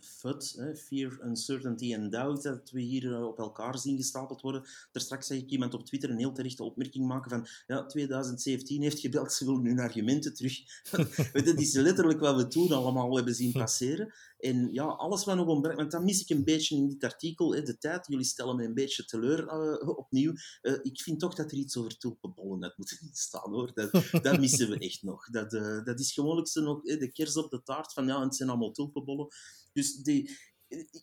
hè, 0.57 0.77
fear, 0.77 1.19
uncertainty 1.25 1.95
en 1.95 2.11
doubt, 2.11 2.43
dat 2.43 2.71
we 2.71 2.81
hier 2.81 3.15
eh, 3.15 3.27
op 3.27 3.39
elkaar 3.39 3.79
zien 3.79 3.97
gestapeld 3.97 4.41
worden. 4.41 4.63
Daar 4.93 5.03
straks 5.03 5.27
zag 5.27 5.37
ik 5.37 5.51
iemand 5.51 5.75
op 5.75 5.87
Twitter 5.87 6.11
een 6.11 6.19
heel 6.19 6.33
terechte 6.33 6.63
opmerking 6.63 7.07
maken 7.07 7.31
van 7.31 7.47
ja, 7.67 7.87
2017 7.87 8.83
heeft 8.83 9.01
gebeld, 9.01 9.33
ze 9.33 9.45
willen 9.45 9.65
hun 9.65 9.79
argumenten 9.79 10.35
terug. 10.35 10.59
dat 11.45 11.61
is 11.61 11.73
letterlijk 11.73 12.21
wat 12.21 12.37
we 12.37 12.47
toen 12.47 12.73
allemaal 12.73 13.17
hebben 13.17 13.35
zien 13.35 13.53
passeren. 13.53 14.13
En 14.43 14.73
ja, 14.73 14.85
alles 14.85 15.25
wat 15.25 15.37
nog 15.37 15.47
ontbreekt, 15.47 15.77
want 15.79 15.91
dat 15.91 16.03
mis 16.03 16.21
ik 16.21 16.29
een 16.29 16.45
beetje 16.45 16.77
in 16.77 16.89
dit 16.89 17.05
artikel, 17.05 17.49
de 17.51 17.79
tijd. 17.79 18.07
Jullie 18.07 18.25
stellen 18.25 18.57
me 18.57 18.65
een 18.65 18.75
beetje 18.75 19.05
teleur 19.05 19.43
uh, 19.43 19.89
opnieuw. 19.89 20.33
Uh, 20.63 20.79
ik 20.83 21.01
vind 21.01 21.21
toch 21.21 21.35
dat 21.35 21.51
er 21.51 21.59
iets 21.59 21.77
over 21.77 21.99
tulpenbollen 21.99 22.63
uit 22.63 22.79
moet 22.79 23.01
staan, 23.13 23.53
hoor. 23.53 23.71
Dat, 23.75 23.91
dat 24.23 24.39
missen 24.39 24.69
we 24.69 24.79
echt 24.79 25.03
nog. 25.03 25.31
Dat, 25.31 25.53
uh, 25.53 25.82
dat 25.85 26.01
is 26.01 26.13
gewoonlijk 26.13 26.55
nog 26.55 26.83
de 26.83 27.13
kers 27.13 27.37
op 27.37 27.51
de 27.51 27.63
taart 27.63 27.93
van, 27.93 28.07
ja, 28.07 28.25
het 28.25 28.37
zijn 28.37 28.49
allemaal 28.49 28.73
tulpenbollen. 28.73 29.29
Dus 29.73 29.97
die, 29.97 30.31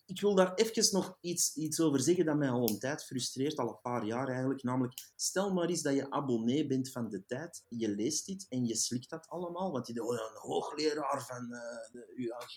ik 0.05 0.21
wil 0.21 0.35
daar 0.35 0.53
even 0.53 0.93
nog 0.93 1.17
iets, 1.21 1.55
iets 1.55 1.79
over 1.79 1.99
zeggen 1.99 2.25
dat 2.25 2.37
mij 2.37 2.49
al 2.49 2.69
een 2.69 2.79
tijd 2.79 3.05
frustreert, 3.05 3.57
al 3.57 3.69
een 3.69 3.81
paar 3.81 4.05
jaar 4.05 4.27
eigenlijk. 4.27 4.63
Namelijk, 4.63 5.11
stel 5.15 5.53
maar 5.53 5.69
eens 5.69 5.81
dat 5.81 5.95
je 5.95 6.11
abonnee 6.11 6.67
bent 6.67 6.91
van 6.91 7.09
de 7.09 7.25
tijd, 7.25 7.63
je 7.67 7.89
leest 7.89 8.25
dit 8.25 8.45
en 8.49 8.65
je 8.65 8.75
slikt 8.75 9.09
dat 9.09 9.27
allemaal. 9.27 9.71
Want 9.71 9.87
je 9.87 9.93
denkt, 9.93 10.09
oh, 10.09 10.15
een 10.15 10.49
hoogleraar 10.49 11.25
van 11.25 11.53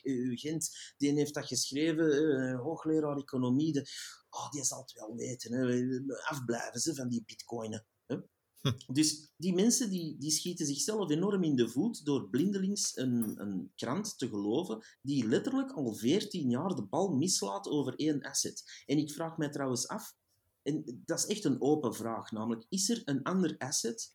uh, 0.03 0.39
Gent, 0.39 0.95
die 0.97 1.12
heeft 1.12 1.35
dat 1.35 1.47
geschreven, 1.47 2.55
hoogleraar 2.57 3.16
economie. 3.16 3.73
De, 3.73 3.87
oh, 4.31 4.51
die 4.51 4.64
zal 4.64 4.81
het 4.81 4.93
wel 4.93 5.14
weten. 5.14 5.53
Hè. 5.53 6.25
Afblijven 6.29 6.81
ze 6.81 6.95
van 6.95 7.09
die 7.09 7.23
bitcoinen. 7.27 7.87
Hm. 8.63 8.93
Dus 8.93 9.33
die 9.37 9.55
mensen 9.55 9.91
die, 9.91 10.19
die 10.19 10.31
schieten 10.31 10.67
zichzelf 10.67 11.11
enorm 11.11 11.43
in 11.43 11.57
de 11.57 11.69
voet 11.69 12.05
door 12.05 12.29
blindelings 12.29 12.97
een, 12.97 13.41
een 13.41 13.73
krant 13.75 14.19
te 14.19 14.29
geloven 14.29 14.85
die 15.03 15.27
letterlijk 15.27 15.73
al 15.73 15.95
14 15.95 16.51
jaar 16.51 16.75
de 16.75 16.85
bal 16.85 17.15
mislaat 17.15 17.69
over 17.69 17.95
één 17.97 18.23
asset. 18.23 18.83
En 18.87 18.99
ik 18.99 19.13
vraag 19.13 19.37
mij 19.37 19.49
trouwens 19.49 19.89
af, 19.89 20.15
en 20.63 21.03
dat 21.05 21.19
is 21.19 21.27
echt 21.27 21.45
een 21.45 21.61
open 21.61 21.95
vraag, 21.95 22.31
namelijk, 22.31 22.67
is 22.69 22.89
er 22.89 23.03
een 23.05 23.23
ander 23.23 23.55
asset 23.59 24.15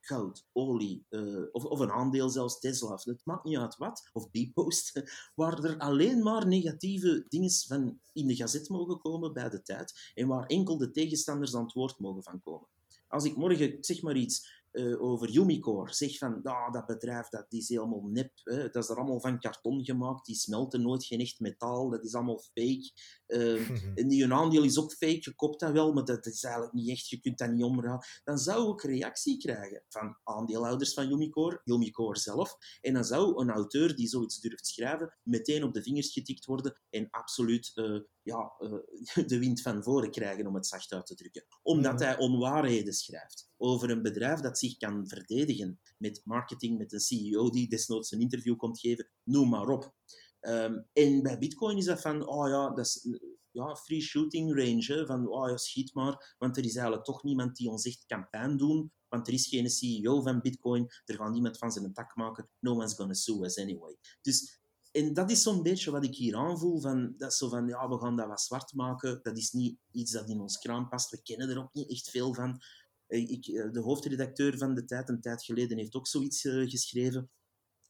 goud, 0.00 0.46
olie, 0.52 1.06
uh, 1.10 1.46
of, 1.52 1.64
of 1.64 1.78
een 1.78 1.90
aandeel 1.90 2.30
zelfs 2.30 2.58
Tesla, 2.58 2.92
of 2.92 3.04
het 3.04 3.24
maakt 3.24 3.44
niet 3.44 3.56
uit 3.56 3.76
wat, 3.76 4.10
of 4.12 4.30
Bpost, 4.30 5.02
waar 5.34 5.64
er 5.64 5.78
alleen 5.78 6.22
maar 6.22 6.46
negatieve 6.46 7.24
dingen 7.28 7.50
van 7.50 8.00
in 8.12 8.26
de 8.26 8.36
gazet 8.36 8.68
mogen 8.68 8.98
komen 8.98 9.32
bij 9.32 9.48
de 9.48 9.62
tijd 9.62 10.12
en 10.14 10.26
waar 10.26 10.46
enkel 10.46 10.78
de 10.78 10.90
tegenstanders 10.90 11.54
aan 11.54 11.62
het 11.62 11.72
woord 11.72 11.98
mogen 11.98 12.22
van 12.22 12.40
komen. 12.40 12.68
Als 13.10 13.24
ik 13.24 13.36
morgen, 13.36 13.76
zeg 13.80 14.02
maar 14.02 14.16
iets, 14.16 14.60
uh, 14.72 15.02
over 15.02 15.36
Umicore 15.36 15.94
zeg 15.94 16.18
van 16.18 16.42
ah, 16.42 16.72
dat 16.72 16.86
bedrijf 16.86 17.28
dat 17.28 17.46
is 17.48 17.68
helemaal 17.68 18.02
nep, 18.02 18.32
hè. 18.42 18.68
dat 18.68 18.82
is 18.82 18.88
er 18.88 18.96
allemaal 18.96 19.20
van 19.20 19.40
karton 19.40 19.84
gemaakt, 19.84 20.26
die 20.26 20.34
smelten 20.34 20.82
nooit 20.82 21.04
geen 21.04 21.20
echt 21.20 21.40
metaal, 21.40 21.90
dat 21.90 22.04
is 22.04 22.14
allemaal 22.14 22.38
fake. 22.38 22.92
Uh, 23.26 23.70
en 23.98 24.08
die 24.08 24.32
aandeel 24.32 24.64
is 24.64 24.78
ook 24.78 24.92
fake, 24.92 25.18
je 25.20 25.34
koopt 25.34 25.60
dat 25.60 25.72
wel, 25.72 25.92
maar 25.92 26.04
dat 26.04 26.26
is 26.26 26.42
eigenlijk 26.42 26.74
niet 26.74 26.88
echt, 26.88 27.08
je 27.08 27.20
kunt 27.20 27.38
dat 27.38 27.50
niet 27.50 27.64
omruilen. 27.64 28.04
Dan 28.24 28.38
zou 28.38 28.72
ik 28.72 28.82
reactie 28.82 29.38
krijgen 29.38 29.84
van 29.88 30.16
aandeelhouders 30.24 30.94
van 30.94 31.10
Umicore, 31.10 31.60
Umicore 31.64 32.18
zelf, 32.18 32.56
en 32.80 32.94
dan 32.94 33.04
zou 33.04 33.40
een 33.40 33.50
auteur 33.50 33.96
die 33.96 34.08
zoiets 34.08 34.40
durft 34.40 34.66
schrijven 34.66 35.18
meteen 35.22 35.64
op 35.64 35.74
de 35.74 35.82
vingers 35.82 36.12
getikt 36.12 36.44
worden 36.44 36.80
en 36.90 37.10
absoluut 37.10 37.70
uh, 37.74 38.00
ja, 38.30 38.52
uh, 38.58 39.26
de 39.30 39.38
wind 39.38 39.62
van 39.62 39.82
voren 39.82 40.10
krijgen, 40.10 40.46
om 40.46 40.54
het 40.54 40.66
zacht 40.66 40.92
uit 40.92 41.06
te 41.06 41.14
drukken. 41.14 41.44
Omdat 41.62 42.00
hij 42.00 42.18
onwaarheden 42.18 42.92
schrijft 42.92 43.50
over 43.56 43.90
een 43.90 44.02
bedrijf 44.02 44.40
dat 44.40 44.58
zich 44.58 44.76
kan 44.76 45.08
verdedigen 45.08 45.80
met 45.98 46.20
marketing, 46.24 46.78
met 46.78 46.92
een 46.92 47.00
CEO 47.00 47.50
die 47.50 47.68
desnoods 47.68 48.10
een 48.10 48.20
interview 48.20 48.56
komt 48.56 48.80
geven, 48.80 49.10
noem 49.22 49.48
maar 49.48 49.68
op. 49.68 49.94
Um, 50.40 50.88
en 50.92 51.22
bij 51.22 51.38
Bitcoin 51.38 51.76
is 51.76 51.84
dat 51.84 52.00
van, 52.00 52.26
oh 52.26 52.48
ja, 52.48 52.70
dat 52.70 52.86
is 52.86 53.08
ja, 53.50 53.76
free 53.76 54.00
shooting 54.00 54.54
range. 54.54 54.98
Hè, 54.98 55.06
van, 55.06 55.28
oh 55.28 55.48
ja, 55.48 55.56
schiet 55.56 55.94
maar, 55.94 56.34
want 56.38 56.56
er 56.56 56.64
is 56.64 56.74
eigenlijk 56.74 57.04
toch 57.04 57.22
niemand 57.22 57.56
die 57.56 57.68
ons 57.68 57.86
echt 57.86 58.04
kan 58.06 58.28
pijn 58.28 58.56
doen, 58.56 58.92
want 59.08 59.26
er 59.26 59.32
is 59.32 59.46
geen 59.46 59.70
CEO 59.70 60.22
van 60.22 60.40
Bitcoin, 60.40 60.88
er 61.04 61.14
gaat 61.14 61.32
niemand 61.32 61.58
van 61.58 61.70
zijn 61.70 61.92
tak 61.92 62.16
maken, 62.16 62.48
no 62.58 62.72
one's 62.72 62.94
gonna 62.94 63.14
sue 63.14 63.44
us 63.44 63.58
anyway. 63.58 63.96
Dus 64.20 64.59
en 64.90 65.14
dat 65.14 65.30
is 65.30 65.42
zo'n 65.42 65.62
beetje 65.62 65.90
wat 65.90 66.04
ik 66.04 66.14
hier 66.14 66.36
aanvoel. 66.36 66.80
Van, 66.80 67.14
dat 67.16 67.34
zo 67.34 67.48
van, 67.48 67.66
ja, 67.66 67.88
we 67.88 67.98
gaan 67.98 68.16
dat 68.16 68.26
wat 68.26 68.40
zwart 68.40 68.74
maken. 68.74 69.20
Dat 69.22 69.36
is 69.36 69.52
niet 69.52 69.78
iets 69.90 70.12
dat 70.12 70.28
in 70.28 70.40
ons 70.40 70.58
kraam 70.58 70.88
past. 70.88 71.10
We 71.10 71.22
kennen 71.22 71.48
er 71.48 71.58
ook 71.58 71.72
niet 71.72 71.90
echt 71.90 72.10
veel 72.10 72.34
van. 72.34 72.60
Eh, 73.06 73.30
ik, 73.30 73.46
eh, 73.46 73.70
de 73.72 73.80
hoofdredacteur 73.80 74.58
van 74.58 74.74
de 74.74 74.84
tijd, 74.84 75.08
een 75.08 75.20
tijd 75.20 75.44
geleden, 75.44 75.78
heeft 75.78 75.94
ook 75.94 76.06
zoiets 76.06 76.44
uh, 76.44 76.70
geschreven. 76.70 77.30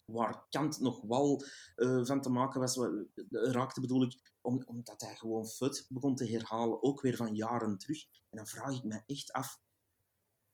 Waar 0.05 0.47
Kant 0.49 0.81
nog 0.81 1.01
wel 1.01 1.45
van 1.77 2.21
te 2.21 2.31
maken 2.31 2.61
was, 2.61 2.79
raakte 3.31 3.81
bedoel 3.81 4.03
ik, 4.03 4.35
om, 4.41 4.63
omdat 4.67 5.01
hij 5.01 5.15
gewoon 5.15 5.47
fut 5.47 5.87
begon 5.89 6.15
te 6.15 6.27
herhalen, 6.27 6.83
ook 6.83 7.01
weer 7.01 7.17
van 7.17 7.35
jaren 7.35 7.79
terug. 7.79 8.03
En 8.03 8.37
dan 8.37 8.47
vraag 8.47 8.77
ik 8.77 8.85
me 8.85 9.03
echt 9.07 9.33
af, 9.33 9.61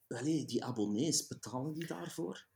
allee, 0.07 0.45
die 0.45 0.65
abonnees, 0.65 1.27
betalen 1.27 1.73
die 1.73 1.87
daarvoor? 1.87 2.47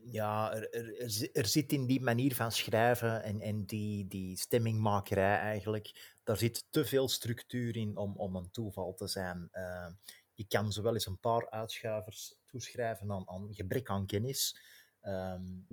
Ja, 0.00 0.54
er, 0.54 0.70
er, 0.70 1.30
er, 1.32 1.46
zit 1.46 1.72
in 1.72 1.86
die 1.86 2.00
manier 2.00 2.34
van 2.34 2.52
schrijven 2.52 3.22
en, 3.22 3.40
en 3.40 3.64
die, 3.64 4.06
die 4.06 4.36
stemmingmakerij 4.36 5.38
eigenlijk, 5.38 6.16
daar 6.24 6.36
zit 6.36 6.64
te 6.70 6.84
veel 6.84 7.08
structuur 7.08 7.76
in 7.76 7.96
om, 7.96 8.16
om 8.16 8.36
een 8.36 8.50
toeval 8.50 8.94
te 8.94 9.06
zijn. 9.06 9.48
Uh, 9.52 9.88
je 10.32 10.46
kan 10.48 10.72
zowel 10.72 10.94
eens 10.94 11.06
een 11.06 11.20
paar 11.20 11.50
uitschuivers 11.50 12.34
toeschrijven 12.46 13.12
aan, 13.12 13.28
aan 13.28 13.54
gebrek 13.54 13.90
aan 13.90 14.06
kennis. 14.06 14.60
Um, 15.02 15.66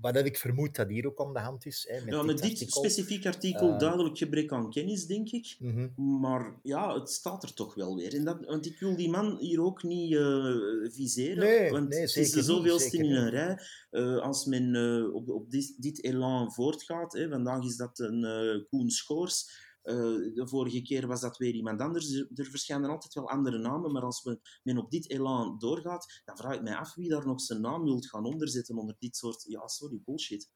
Wat 0.00 0.16
ik 0.16 0.38
vermoed 0.38 0.76
dat 0.76 0.88
hier 0.88 1.06
ook 1.06 1.20
aan 1.20 1.32
de 1.32 1.38
hand 1.38 1.66
is. 1.66 1.86
Hè, 1.88 2.04
met 2.04 2.14
ja, 2.14 2.22
met 2.22 2.38
dit, 2.38 2.58
dit 2.58 2.72
specifiek 2.72 3.26
artikel 3.26 3.72
uh, 3.72 3.78
duidelijk 3.78 4.18
gebrek 4.18 4.52
aan 4.52 4.70
kennis, 4.70 5.06
denk 5.06 5.30
ik. 5.30 5.56
Mm 5.58 5.92
-hmm. 5.94 6.20
Maar 6.20 6.54
ja, 6.62 6.94
het 6.94 7.10
staat 7.10 7.42
er 7.42 7.54
toch 7.54 7.74
wel 7.74 7.96
weer. 7.96 8.14
En 8.14 8.24
dat, 8.24 8.44
want 8.44 8.66
ik 8.66 8.78
wil 8.80 8.96
die 8.96 9.10
man 9.10 9.36
hier 9.40 9.62
ook 9.62 9.82
niet 9.82 10.12
uh, 10.12 10.90
viseren. 10.90 11.44
Nee, 11.44 11.70
want 11.70 11.88
nee, 11.88 12.00
het 12.00 12.16
is 12.16 12.30
de 12.30 12.42
zoveelste 12.42 12.96
in 12.96 13.10
een 13.10 13.30
rij. 13.30 13.58
Uh, 13.90 14.18
als 14.18 14.44
men 14.44 14.74
op, 15.14 15.28
op 15.28 15.50
dit, 15.50 15.74
dit 15.76 16.04
elan 16.04 16.52
voortgaat, 16.52 17.12
hè, 17.12 17.28
vandaag 17.28 17.64
is 17.64 17.76
dat 17.76 17.98
een 17.98 18.66
Koen 18.68 18.90
Schoors 18.90 19.68
uh, 19.84 20.34
de 20.34 20.48
vorige 20.48 20.82
keer 20.82 21.06
was 21.06 21.20
dat 21.20 21.36
weer 21.36 21.54
iemand 21.54 21.80
anders. 21.80 22.14
Er, 22.14 22.44
verschijnen 22.44 22.90
altijd 22.90 23.14
wel 23.14 23.28
andere 23.28 23.58
namen, 23.58 23.92
maar 23.92 24.02
als 24.02 24.38
men 24.62 24.78
op 24.78 24.90
dit 24.90 25.10
elan 25.10 25.58
doorgaat, 25.58 26.22
dan 26.24 26.36
vraag 26.36 26.54
ik 26.54 26.62
mij 26.62 26.76
af 26.76 26.94
wie 26.94 27.08
daar 27.08 27.26
nog 27.26 27.40
zijn 27.40 27.60
naam 27.60 27.84
wilt 27.84 28.08
gaan 28.08 28.24
onderzetten 28.24 28.76
onder 28.76 28.96
dit 28.98 29.16
soort, 29.16 29.44
ja, 29.48 29.68
sorry, 29.68 30.00
bullshit. 30.04 30.50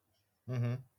Mm. 0.44 0.92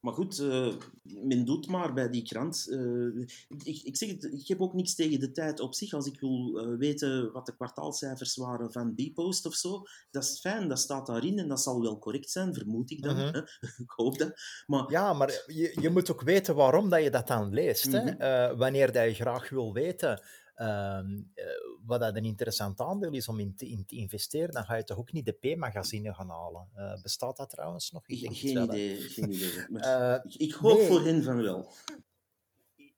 Maar 0.00 0.12
goed, 0.12 0.38
uh, 0.38 0.72
men 1.02 1.44
doet 1.44 1.66
maar 1.66 1.92
bij 1.92 2.10
die 2.10 2.22
krant. 2.22 2.66
Uh, 2.68 3.26
ik, 3.48 3.80
ik, 3.82 3.96
zeg 3.96 4.08
het, 4.08 4.24
ik 4.24 4.48
heb 4.48 4.60
ook 4.60 4.74
niks 4.74 4.94
tegen 4.94 5.20
de 5.20 5.30
tijd 5.30 5.60
op 5.60 5.74
zich. 5.74 5.92
Als 5.92 6.06
ik 6.06 6.20
wil 6.20 6.52
uh, 6.54 6.78
weten 6.78 7.32
wat 7.32 7.46
de 7.46 7.54
kwartaalcijfers 7.54 8.36
waren 8.36 8.72
van 8.72 8.94
Bpost 8.94 9.46
of 9.46 9.54
zo, 9.54 9.82
dat 10.10 10.22
is 10.22 10.40
fijn, 10.40 10.68
dat 10.68 10.78
staat 10.78 11.06
daarin 11.06 11.38
en 11.38 11.48
dat 11.48 11.60
zal 11.60 11.82
wel 11.82 11.98
correct 11.98 12.30
zijn, 12.30 12.54
vermoed 12.54 12.90
ik 12.90 13.02
dan. 13.02 13.16
-huh. 13.16 13.36
ik 13.84 13.90
hoop 13.90 14.18
dat. 14.18 14.40
Maar... 14.66 14.90
Ja, 14.90 15.12
maar 15.12 15.42
je, 15.46 15.76
je 15.80 15.90
moet 15.90 16.10
ook 16.10 16.22
weten 16.22 16.54
waarom 16.54 16.88
dat 16.88 17.02
je 17.02 17.10
dat 17.10 17.26
dan 17.26 17.52
leest. 17.52 17.92
Hè? 17.92 18.02
Mhm. 18.02 18.56
wanneer 18.56 18.92
dat 18.92 19.04
je 19.04 19.14
graag 19.14 19.48
wil 19.48 19.72
weten 19.72 20.22
Ehm, 20.60 21.22
eh, 21.34 21.44
wat 21.86 22.00
dat 22.00 22.16
een 22.16 22.24
interessant 22.24 22.80
aandeel 22.80 23.12
is 23.12 23.28
om 23.28 23.40
in 23.40 23.54
te, 23.54 23.68
in 23.68 23.84
te, 23.86 23.96
investeren, 23.96 24.54
dan 24.54 24.64
ga 24.64 24.74
je 24.74 24.84
toch 24.84 24.98
ook 24.98 25.12
niet 25.12 25.24
de 25.24 25.32
P-magazine 25.32 26.14
gaan 26.14 26.28
halen. 26.28 26.68
Uh, 26.76 27.02
bestaat 27.02 27.36
dat 27.36 27.50
trouwens 27.50 27.90
nog? 27.90 28.08
Ik 28.08 28.20
denk 28.20 28.36
geen, 28.36 28.62
idee, 28.62 28.96
geen 28.96 29.32
idee. 29.32 29.66
Uh, 29.70 30.16
ik 30.36 30.52
hoop 30.52 30.78
nee, 30.78 30.86
voor 30.86 31.02
hen 31.02 31.22
van 31.22 31.42
wel. 31.42 31.72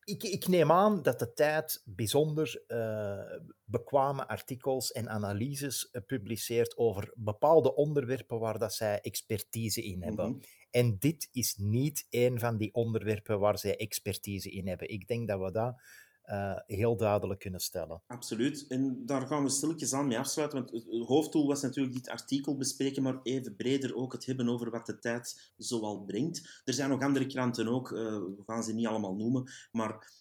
Ik, 0.05 0.23
ik, 0.23 0.49
neem 0.49 0.73
aan 0.73 1.03
dat 1.03 1.19
de 1.19 1.33
tijd 1.33 1.83
bijzonder 1.85 2.63
uh, 2.69 3.49
bekwame 3.65 4.29
artikels 4.29 4.93
en 4.93 5.09
analyses 5.09 5.91
publiceert 6.07 6.77
over 6.77 7.13
bepaalde 7.15 7.75
onderwerpen 7.75 8.39
waar 8.39 8.59
dat 8.59 8.75
zij 8.75 9.01
expertise 9.01 9.83
in 9.83 10.03
hebben. 10.03 10.27
Mm 10.27 10.33
-hmm. 10.33 10.43
En 10.71 10.97
dit 10.99 11.29
is 11.33 11.57
niet 11.57 12.07
een 12.11 12.39
van 12.39 12.57
die 12.57 12.75
onderwerpen 12.75 13.39
waar 13.39 13.59
zij 13.59 13.77
expertise 13.77 14.51
in 14.51 14.69
hebben. 14.69 14.89
Ik 14.89 15.07
denk 15.09 15.29
dat 15.29 15.41
we 15.41 15.51
dat 15.51 15.81
uh, 16.27 16.59
heel 16.67 16.97
duidelijk 16.97 17.41
kunnen 17.41 17.61
stellen. 17.61 18.03
Absoluut. 18.07 18.67
En 18.69 19.07
daar 19.07 19.27
gaan 19.27 19.43
we 19.43 19.49
stilletjes 19.49 19.93
aan 19.93 20.07
mee 20.07 20.19
afsluiten, 20.19 20.59
want 20.59 20.71
het 20.71 21.07
hoofddoel 21.07 21.47
was 21.47 21.63
natuurlijk 21.63 21.95
dit 21.95 22.09
artikel 22.09 22.57
bespreken, 22.57 23.03
maar 23.03 23.21
even 23.23 23.57
breder 23.57 23.95
ook 23.95 24.13
het 24.13 24.27
hebben 24.27 24.49
over 24.49 24.71
wat 24.71 24.87
de 24.87 24.99
tijd 24.99 25.53
zoal 25.57 26.05
brengt. 26.05 26.63
Er 26.65 26.75
zijn 26.75 26.91
nog 26.91 27.03
andere 27.03 27.27
kranten 27.27 27.69
ook, 27.69 27.91
uh, 27.91 27.99
we 28.17 28.43
gaan 28.47 28.63
ze 28.63 28.75
niet 28.75 28.87
allemaal 28.87 29.15
noemen, 29.15 29.51
maar 29.73 30.13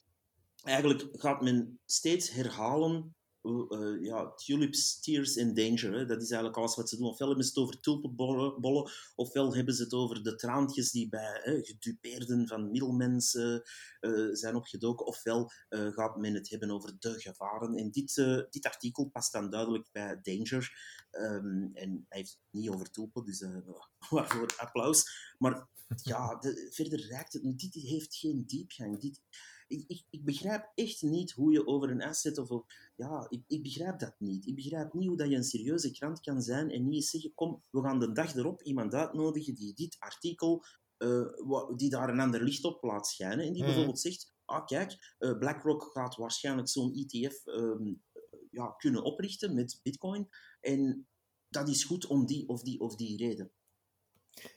eigenlijk 0.64 1.08
gaat 1.12 1.42
men 1.42 1.80
steeds 1.86 2.32
herhalen 2.32 3.16
uh, 3.44 4.04
ja, 4.04 4.34
tulips, 4.34 5.00
tears 5.00 5.36
in 5.36 5.54
danger. 5.54 5.94
Hè. 5.94 6.06
Dat 6.06 6.22
is 6.22 6.30
eigenlijk 6.30 6.58
alles 6.58 6.76
wat 6.76 6.90
ze 6.90 6.98
doen. 6.98 7.08
Ofwel 7.08 7.28
hebben 7.28 7.46
ze 7.46 7.52
het 7.52 7.60
over 7.60 7.80
tulpenbollen, 7.80 8.92
ofwel 9.16 9.56
hebben 9.56 9.74
ze 9.74 9.84
het 9.84 9.94
over 9.94 10.24
de 10.24 10.36
traantjes 10.36 10.92
die 10.92 11.10
bij 11.10 11.40
hè, 11.44 11.64
gedupeerden 11.64 12.48
van 12.48 12.72
middelmensen 12.72 13.64
uh, 14.02 14.30
zijn 14.32 14.56
opgedoken, 14.56 15.06
ofwel 15.06 15.52
uh, 15.70 15.92
gaat 15.92 16.18
men 16.18 16.34
het 16.34 16.50
hebben 16.50 16.72
over 16.72 16.96
de 17.00 17.20
gevaren. 17.20 17.76
En 17.76 17.92
dit, 17.92 18.16
dit 18.50 18.66
artikel 18.66 19.10
past 19.10 19.32
dan 19.32 19.50
duidelijk 19.50 19.90
bij 19.92 20.20
danger. 20.22 20.90
Um, 21.12 21.72
en 21.74 22.06
hij 22.10 22.18
heeft 22.18 22.32
het 22.32 22.62
niet 22.62 22.70
over 22.70 22.92
tulpen, 22.92 23.26
dus 23.26 23.46
waarvoor 24.10 24.54
applaus. 24.58 25.34
Maar 25.38 25.68
ja, 26.04 26.36
de, 26.36 26.70
verder 26.72 27.08
reikt 27.08 27.34
het. 27.34 27.60
Dit 27.60 27.74
heeft 27.74 28.16
geen 28.16 28.44
diepgang. 28.46 29.00
Dit, 29.00 29.22
ik, 29.72 29.84
ik, 29.88 30.04
ik, 30.10 30.26
begrijp 30.26 30.72
echt 30.76 31.02
niet 31.02 31.32
hoe 31.32 31.52
je 31.52 31.68
over 31.68 31.90
een 31.90 32.04
asset 32.04 32.38
of... 32.38 32.64
ja, 32.96 33.26
ik, 33.30 33.44
ik, 33.48 33.64
begrijp 33.64 34.00
dat 34.00 34.16
niet. 34.20 34.48
Ik 34.48 34.56
begrijp 34.56 34.94
niet 34.94 35.08
hoe 35.08 35.18
dat 35.18 35.30
je 35.30 35.36
een 35.36 35.44
serieuze 35.44 35.92
krant 35.92 36.20
kan 36.20 36.42
zijn 36.42 36.72
en 36.72 36.88
niet 36.88 37.06
zeggen, 37.06 37.34
kom, 37.34 37.64
we 37.70 37.82
gaan 37.82 38.00
de 38.00 38.12
dag 38.12 38.36
erop 38.36 38.62
iemand 38.62 38.94
uitnodigen 38.94 39.56
die 39.56 39.74
dit 39.74 39.96
artikel 40.00 40.64
die 41.76 41.90
daar 41.90 42.10
een 42.10 42.20
ander 42.20 42.44
licht 42.44 42.64
op 42.64 42.84
laat 42.84 43.08
schijnen. 43.08 43.46
En 43.46 43.54
die 43.54 43.62
Mhm. 43.62 43.66
bijvoorbeeld 43.66 44.00
zegt, 44.00 44.34
ah 44.46 44.66
kijk, 44.66 45.16
eh, 45.18 45.38
BlackRock 45.38 45.84
gaat 45.84 46.16
waarschijnlijk 46.16 46.70
zo'n 46.70 46.94
ETF 46.94 47.46
ehm, 47.46 47.94
ja, 48.52 48.68
kunnen 48.78 49.04
oprichten 49.04 49.54
met 49.56 49.80
bitcoin. 49.84 50.30
En 50.60 51.08
dat 51.50 51.70
is 51.70 51.84
goed 51.84 52.06
om 52.06 52.26
die 52.26 52.48
of 52.48 52.62
die 52.62 52.80
of 52.80 52.96
die 52.96 53.18
reden. 53.18 53.52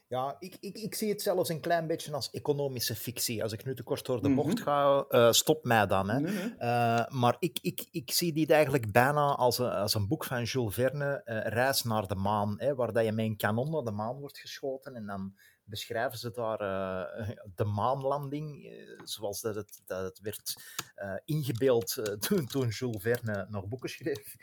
Ja, 0.08 0.36
ik, 0.38 0.56
ik, 0.60 0.76
ik 0.76 0.94
zie 0.94 1.08
het 1.08 1.22
zelfs 1.22 1.48
een 1.48 1.60
klein 1.60 1.86
beetje 1.86 2.12
als 2.12 2.30
economische 2.30 2.94
fictie. 2.94 3.42
Als 3.42 3.52
ik 3.52 3.64
nu 3.64 3.74
te 3.74 3.82
kort 3.82 4.06
door 4.06 4.22
de 4.22 4.28
Mhm. 4.28 4.36
bocht 4.36 4.60
ga, 4.60 5.04
eh, 5.08 5.30
stop 5.32 5.64
mij 5.64 5.86
dan. 5.86 6.08
Hè. 6.08 6.20
Eh, 6.58 7.08
maar 7.08 7.36
ik, 7.38 7.58
ik, 7.62 7.86
ik 7.90 8.10
zie 8.10 8.32
dit 8.32 8.50
eigenlijk 8.50 8.92
bijna 8.92 9.34
als 9.34 9.58
een, 9.58 9.70
als 9.70 9.94
een 9.94 10.08
boek 10.08 10.24
van 10.24 10.42
Jules 10.42 10.74
Verne, 10.74 11.22
eh, 11.24 11.52
Reis 11.52 11.82
naar 11.82 12.06
de 12.06 12.14
maan, 12.14 12.54
hè, 12.56 12.74
waar 12.74 12.92
dat 12.92 13.04
je 13.04 13.12
met 13.12 13.24
een 13.24 13.36
kanon 13.36 13.70
naar 13.70 13.82
de 13.84 13.90
maan 13.90 14.18
wordt 14.20 14.38
geschoten 14.38 14.94
en 14.94 15.06
dan 15.06 15.34
beschrijven 15.64 16.18
ze 16.18 16.30
daar 16.30 16.60
eh, 16.60 17.28
de 17.54 17.64
maanlanding, 17.64 18.64
eh, 18.66 19.00
zoals 19.04 19.40
dat 19.40 19.54
het, 19.54 19.82
dat 19.86 20.02
het 20.02 20.20
werd 20.20 20.54
eh, 20.94 21.14
ingebeeld 21.24 21.94
toen, 22.28 22.46
toen 22.46 22.68
Jules 22.68 23.02
Verne 23.02 23.46
nog 23.50 23.66
boeken 23.66 23.90
schreef. 23.90 24.36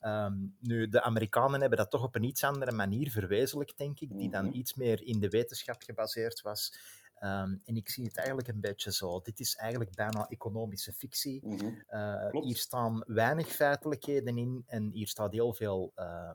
Ehm, 0.00 0.36
nu, 0.60 0.88
de 0.88 1.02
Amerikanen 1.02 1.60
hebben 1.60 1.78
dat 1.78 1.90
toch 1.90 2.02
op 2.02 2.14
een 2.14 2.22
iets 2.24 2.44
andere 2.44 2.72
manier 2.72 3.10
verwezenlijkt, 3.10 3.78
denk 3.78 4.00
ik, 4.00 4.16
die 4.18 4.30
dan 4.30 4.44
Mhm. 4.44 4.56
iets 4.56 4.74
meer 4.74 5.02
in 5.02 5.20
de 5.20 5.28
wetenschap 5.28 5.82
gebaseerd 5.82 6.40
was. 6.40 6.72
Ehm, 7.14 7.56
en 7.64 7.76
ik 7.76 7.88
zie 7.88 8.04
het 8.04 8.16
eigenlijk 8.16 8.48
een 8.48 8.60
beetje 8.60 8.92
zo. 8.92 9.20
Dit 9.20 9.40
is 9.40 9.56
eigenlijk 9.56 9.94
bijna 9.94 10.28
economische 10.28 10.92
fictie. 10.92 11.46
Mhm. 11.46 11.66
Uh, 11.90 12.30
hier 12.30 12.56
staan 12.56 13.02
weinig 13.06 13.48
feitelijkheden 13.48 14.38
in 14.38 14.64
en 14.66 14.90
hier 14.90 15.08
staat 15.08 15.32
heel 15.32 15.54
veel 15.54 15.92
uh, 15.96 16.30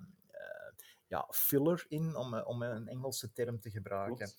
ja, 1.14 1.28
filler 1.30 1.86
in, 1.88 2.16
om, 2.16 2.36
om 2.36 2.62
een 2.62 2.88
Engelse 2.88 3.32
term 3.32 3.60
te 3.60 3.70
gebruiken. 3.70 4.32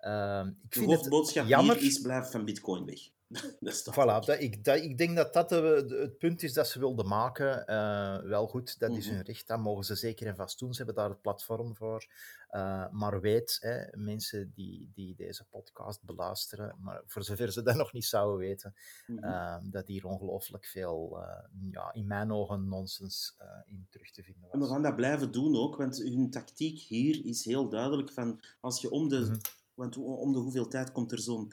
Uh, 0.00 0.46
ik 0.46 0.70
De 0.70 0.78
vind 0.78 0.90
het 0.90 1.00
hoofdboodschap 1.00 1.46
jammer. 1.46 1.76
hier 1.76 1.86
is 1.86 2.00
blijf 2.00 2.30
van 2.30 2.44
bitcoin 2.44 2.84
weg. 2.84 3.00
dat 3.60 3.84
Voilà, 3.92 4.24
dat, 4.26 4.40
ik, 4.40 4.64
dat, 4.64 4.76
ik 4.76 4.98
denk 4.98 5.16
dat 5.16 5.32
dat 5.32 5.48
de- 5.48 5.84
de- 5.86 5.96
het 5.96 6.18
punt 6.18 6.42
is 6.42 6.52
dat 6.52 6.68
ze 6.68 6.78
wilden 6.78 7.06
maken. 7.08 7.66
Eh, 7.66 8.18
wel 8.18 8.46
goed, 8.46 8.78
dat 8.78 8.96
is 8.96 9.06
Mhm. 9.06 9.14
hun 9.14 9.24
recht, 9.24 9.46
dat 9.46 9.58
mogen 9.58 9.84
ze 9.84 9.94
zeker 9.94 10.26
en 10.26 10.36
vast 10.36 10.58
doen. 10.58 10.70
Ze 10.72 10.76
hebben 10.76 10.94
daar 11.02 11.08
het 11.10 11.20
platform 11.20 11.76
voor. 11.76 12.06
Eh, 12.48 12.88
maar 12.90 13.20
weet, 13.20 13.56
hè, 13.60 13.96
mensen 13.96 14.52
die, 14.54 14.90
die 14.94 15.14
deze 15.14 15.44
podcast 15.44 16.02
beluisteren, 16.04 16.76
maar 16.80 17.02
voor 17.06 17.22
zover 17.24 17.52
ze 17.52 17.62
dat 17.62 17.74
nog 17.76 17.92
niet 17.92 18.04
zouden 18.04 18.38
weten, 18.38 18.74
Mhm. 19.06 19.24
eh, 19.24 19.56
dat 19.62 19.86
hier 19.86 20.06
ongelooflijk 20.06 20.66
veel, 20.66 21.18
eh, 21.22 21.44
ja, 21.70 21.92
in 21.92 22.06
mijn 22.06 22.32
ogen, 22.32 22.68
nonsens 22.68 23.34
eh, 23.38 23.46
in 23.66 23.86
terug 23.90 24.10
te 24.10 24.22
vinden 24.22 24.42
En 24.42 24.50
we 24.50 24.58
was. 24.58 24.68
gaan 24.68 24.82
dat 24.82 24.96
blijven 24.96 25.30
doen 25.32 25.56
ook, 25.56 25.76
want 25.76 25.96
hun 25.98 26.30
tactiek 26.30 26.78
hier 26.78 27.24
is 27.24 27.44
heel 27.44 27.68
duidelijk 27.68 28.12
van 28.12 28.40
als 28.60 28.80
je 28.80 28.90
om 28.90 29.08
de, 29.08 29.18
Mhm. 29.18 29.36
Want 29.78 29.96
om 29.96 30.32
de 30.32 30.38
hoeveel 30.38 30.68
tijd 30.68 30.92
komt 30.92 31.12
er 31.12 31.18
zo'n 31.18 31.48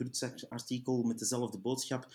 artikel 0.49 1.03
met 1.03 1.19
dezelfde 1.19 1.57
boodschap, 1.57 2.07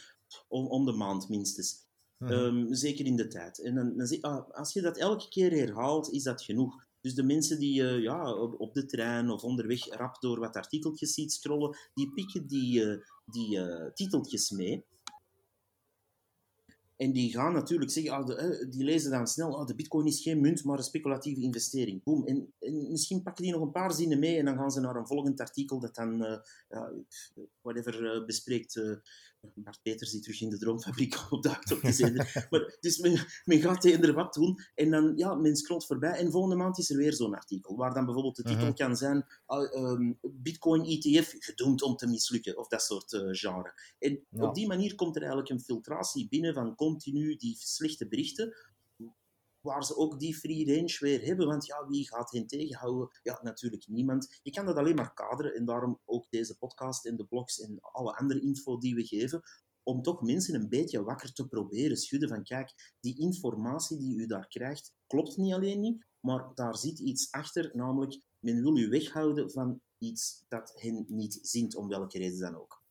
om, 0.48 0.66
om 0.66 0.84
de 0.84 0.92
maand 0.92 1.28
minstens. 1.28 1.88
Mhm. 2.18 2.32
Ehm, 2.32 2.72
zeker 2.72 3.06
in 3.06 3.16
de 3.16 3.26
tijd. 3.26 3.58
En 3.58 3.74
dan, 3.74 3.96
dan 3.96 4.06
zeg, 4.06 4.20
ah, 4.20 4.50
als 4.50 4.72
je 4.72 4.80
dat 4.80 4.96
elke 4.96 5.28
keer 5.28 5.50
herhaalt, 5.50 6.10
is 6.10 6.22
dat 6.22 6.42
genoeg. 6.42 6.84
Dus 7.00 7.14
de 7.14 7.22
mensen 7.22 7.58
die 7.58 7.88
eh, 7.88 8.02
ja, 8.02 8.34
op, 8.34 8.60
op 8.60 8.74
de 8.74 8.86
trein 8.86 9.30
of 9.30 9.42
onderweg 9.42 9.86
rap 9.88 10.20
door 10.20 10.38
wat 10.38 10.56
artikeltjes 10.56 11.14
ziet 11.14 11.32
scrollen, 11.32 11.76
die 11.94 12.12
pikken 12.12 12.46
die, 12.46 12.84
eh, 12.84 12.98
die 13.26 13.58
eh, 13.58 13.92
titeltjes 13.92 14.50
mee. 14.50 14.84
En 17.00 17.12
die 17.12 17.32
gaan 17.32 17.52
natuurlijk 17.52 17.90
zeggen, 17.90 18.12
ah, 18.12 18.44
eh, 18.44 18.70
die 18.70 18.84
lezen 18.84 19.10
dan 19.10 19.26
snel, 19.26 19.58
ah, 19.58 19.66
de 19.66 19.74
bitcoin 19.74 20.06
is 20.06 20.22
geen 20.22 20.40
munt, 20.40 20.64
maar 20.64 20.78
een 20.78 20.84
speculatieve 20.84 21.40
investering. 21.40 22.02
Boom. 22.02 22.26
En, 22.26 22.52
en 22.60 22.90
misschien 22.90 23.22
pakken 23.22 23.44
die 23.44 23.52
nog 23.52 23.62
een 23.62 23.70
paar 23.70 23.92
zinnen 23.92 24.18
mee 24.18 24.38
en 24.38 24.44
dan 24.44 24.56
gaan 24.56 24.70
ze 24.70 24.80
naar 24.80 24.96
een 24.96 25.06
volgend 25.06 25.40
artikel 25.40 25.80
dat 25.80 25.94
dan, 25.94 26.24
eh, 26.24 26.38
ja, 26.68 26.92
whatever, 27.62 28.12
eh, 28.12 28.24
bespreekt. 28.24 28.82
Bart 29.54 29.82
Peters 29.82 30.10
die 30.10 30.20
terug 30.20 30.40
in 30.40 30.50
de 30.50 30.58
droomfabriek 30.58 31.14
op 31.30 31.42
de 31.42 31.92
zender. 31.92 32.46
maar 32.50 32.76
dus 32.80 32.98
men, 32.98 33.26
men 33.44 33.60
gaat 33.60 33.84
eender 33.84 34.14
wat 34.14 34.34
doen 34.34 34.58
en 34.74 34.90
dan, 34.90 35.12
ja, 35.16 35.34
men 35.34 35.56
scrolt 35.56 35.86
voorbij 35.86 36.12
en 36.18 36.30
volgende 36.30 36.56
maand 36.56 36.78
is 36.78 36.90
er 36.90 36.96
weer 36.96 37.12
zo'n 37.14 37.34
artikel, 37.34 37.76
waar 37.76 37.94
dan 37.94 38.04
bijvoorbeeld 38.04 38.36
de 38.36 38.42
titel 38.42 38.58
Mhm. 38.66 38.74
kan 38.74 38.96
zijn 38.96 39.26
ah, 39.46 39.74
ehm, 39.74 40.12
Bitcoin 40.20 40.84
ETF 40.84 41.34
gedoemd 41.38 41.82
om 41.82 41.96
te 41.96 42.06
mislukken, 42.06 42.58
of 42.58 42.68
dat 42.68 42.82
soort 42.82 43.12
eh, 43.12 43.20
genre. 43.30 43.72
En 43.98 44.24
Ja. 44.30 44.44
op 44.48 44.54
die 44.54 44.66
manier 44.66 44.94
komt 44.94 45.14
er 45.16 45.22
eigenlijk 45.22 45.50
een 45.50 45.60
filtratie 45.60 46.28
binnen 46.28 46.54
van 46.54 46.74
continu 46.74 47.36
die 47.36 47.56
slechte 47.58 48.08
berichten, 48.08 48.54
waar 49.60 49.84
ze 49.84 49.96
ook 49.96 50.18
die 50.18 50.36
free 50.36 50.74
range 50.74 50.96
weer 50.98 51.22
hebben. 51.22 51.46
Want 51.46 51.66
ja, 51.66 51.86
wie 51.86 52.08
gaat 52.08 52.30
hen 52.32 52.46
tegenhouden? 52.46 53.08
Ja, 53.22 53.40
natuurlijk 53.42 53.86
niemand. 53.86 54.38
Je 54.42 54.50
kan 54.50 54.66
dat 54.66 54.76
alleen 54.76 54.94
maar 54.94 55.14
kaderen 55.14 55.54
en 55.54 55.64
daarom 55.64 56.00
ook 56.04 56.26
deze 56.30 56.56
podcast 56.58 57.06
en 57.06 57.16
de 57.16 57.24
blogs 57.26 57.60
en 57.60 57.78
alle 57.80 58.16
andere 58.16 58.40
info 58.40 58.78
die 58.78 58.94
we 58.94 59.04
geven, 59.06 59.42
om 59.82 60.02
toch 60.02 60.22
mensen 60.22 60.54
een 60.54 60.68
beetje 60.68 61.02
wakker 61.02 61.32
te 61.32 61.48
proberen 61.48 61.96
schudden 61.96 62.28
van 62.28 62.42
kijk, 62.44 62.94
die 63.00 63.18
informatie 63.18 63.98
die 63.98 64.16
u 64.16 64.26
daar 64.26 64.46
krijgt, 64.48 64.92
klopt 65.06 65.36
niet 65.36 65.52
alleen 65.54 65.80
niet, 65.80 66.06
maar 66.20 66.50
daar 66.54 66.76
zit 66.76 66.98
iets 66.98 67.30
achter, 67.32 67.70
namelijk 67.72 68.20
men 68.38 68.62
wil 68.62 68.76
u 68.76 68.88
weghouden 68.88 69.50
van 69.50 69.80
iets 69.98 70.44
dat 70.48 70.72
hen 70.80 71.04
niet 71.08 71.38
zint, 71.42 71.74
om 71.76 71.88
welke 71.88 72.18
reden 72.18 72.38
dan 72.40 72.56
ook. 72.56 72.82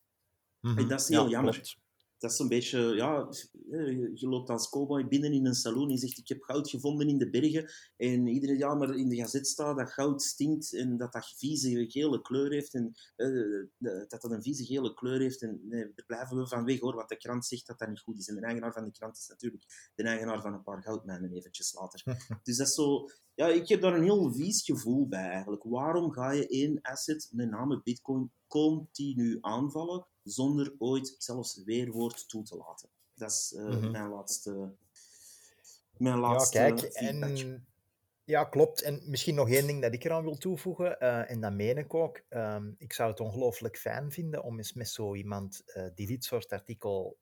Mhm. 0.60 0.78
en 0.78 0.88
dat 0.88 1.00
is 1.02 1.08
heel 1.08 1.24
Ja, 1.24 1.30
jammer. 1.30 1.54
klopt. 1.54 1.78
Dat 2.20 2.32
is 2.32 2.40
een 2.40 2.48
beetje, 2.48 2.80
ja, 2.80 3.30
je 3.70 4.12
je 4.14 4.28
loopt 4.28 4.50
als 4.50 4.70
cowboy 4.70 5.08
binnen 5.08 5.34
in 5.34 5.46
een 5.46 5.56
saloon 5.56 5.90
en 5.90 5.98
zegt 5.98 6.18
ik 6.18 6.28
heb 6.28 6.42
goud 6.42 6.70
gevonden 6.70 7.08
in 7.08 7.18
de 7.18 7.30
bergen. 7.30 7.72
En 7.98 8.28
iedereen, 8.28 8.58
ja, 8.58 8.76
maar 8.76 8.96
in 8.96 9.10
de 9.10 9.16
gazet 9.16 9.48
staat 9.48 9.78
dat 9.78 9.92
goud 9.92 10.22
stinkt 10.22 10.74
en 10.74 10.98
dat 10.98 11.14
dat 11.14 11.34
vieze 11.38 11.86
gele 11.90 12.22
kleur 12.22 12.52
heeft. 12.52 12.74
En 12.74 12.94
eh, 13.16 13.98
dat 14.08 14.22
dat 14.22 14.32
een 14.32 14.42
vieze 14.42 14.66
gele 14.66 14.94
kleur 14.94 15.20
heeft. 15.20 15.42
En 15.42 15.60
nee, 15.64 15.92
daar 15.96 16.06
blijven 16.06 16.38
we 16.38 16.48
van 16.48 16.66
weg 16.66 16.80
hoor, 16.80 16.96
want 16.96 17.10
de 17.10 17.18
krant 17.18 17.46
zegt 17.46 17.68
dat 17.68 17.80
dat 17.80 17.90
niet 17.90 18.00
goed 18.00 18.20
is. 18.20 18.28
En 18.28 18.36
de 18.36 18.42
eigenaar 18.42 18.74
van 18.74 18.86
de 18.86 18.92
krant 18.92 19.18
is 19.18 19.28
natuurlijk 19.28 19.92
de 19.96 20.04
eigenaar 20.04 20.42
van 20.42 20.54
een 20.54 20.64
paar 20.64 20.82
goudmijnen 20.82 21.32
eventjes 21.32 21.74
later. 21.74 22.04
dus 22.44 22.58
dat 22.58 22.68
is 22.68 22.74
zo, 22.74 23.10
ja, 23.40 23.48
ik 23.48 23.68
heb 23.68 23.82
daar 23.82 23.94
een 23.94 24.04
heel 24.04 24.34
vies 24.34 24.64
gevoel 24.64 25.08
bij 25.08 25.30
eigenlijk. 25.30 25.64
Waarom 25.64 26.12
ga 26.12 26.32
je 26.32 26.48
één 26.48 26.82
asset, 26.82 27.30
met 27.32 27.50
name 27.50 27.82
bitcoin, 27.84 28.32
continu 28.48 29.38
aanvallen 29.42 30.06
zonder 30.24 30.76
ooit 30.78 31.16
zelfs 31.18 31.64
weerwoord 31.64 32.30
toe 32.30 32.44
te 32.44 32.58
laten? 32.58 32.90
Dat 33.16 33.32
is 33.32 33.54
eh, 33.58 33.64
Mhm. 33.66 33.92
mijn 33.92 34.10
laatste, 34.10 34.76
mijn 35.98 36.16
Ja, 36.16 36.22
laatste 36.22 36.58
kijk, 36.58 36.80
feedback. 36.80 37.38
en, 37.38 37.68
ja, 38.24 38.44
klopt. 38.44 38.82
En 38.82 39.02
misschien 39.06 39.36
nog 39.36 39.50
één 39.50 39.68
ding 39.68 39.82
dat 39.82 39.94
ik 39.94 40.04
eraan 40.04 40.24
wil 40.24 40.38
toevoegen, 40.38 41.00
eh, 41.00 41.32
en 41.32 41.42
dat 41.42 41.54
meen 41.54 41.78
ik 41.78 41.94
ook. 41.94 42.22
Ehm, 42.30 42.72
ik 42.78 42.94
zou 42.94 43.10
het 43.10 43.20
ongelooflijk 43.20 43.78
fijn 43.78 44.12
vinden 44.12 44.44
om 44.44 44.58
eens 44.58 44.74
met 44.74 44.90
zo 44.90 45.16
iemand 45.16 45.62
eh, 45.66 45.86
die 45.96 46.08
dit 46.08 46.24
soort 46.24 46.52
artikel 46.52 47.18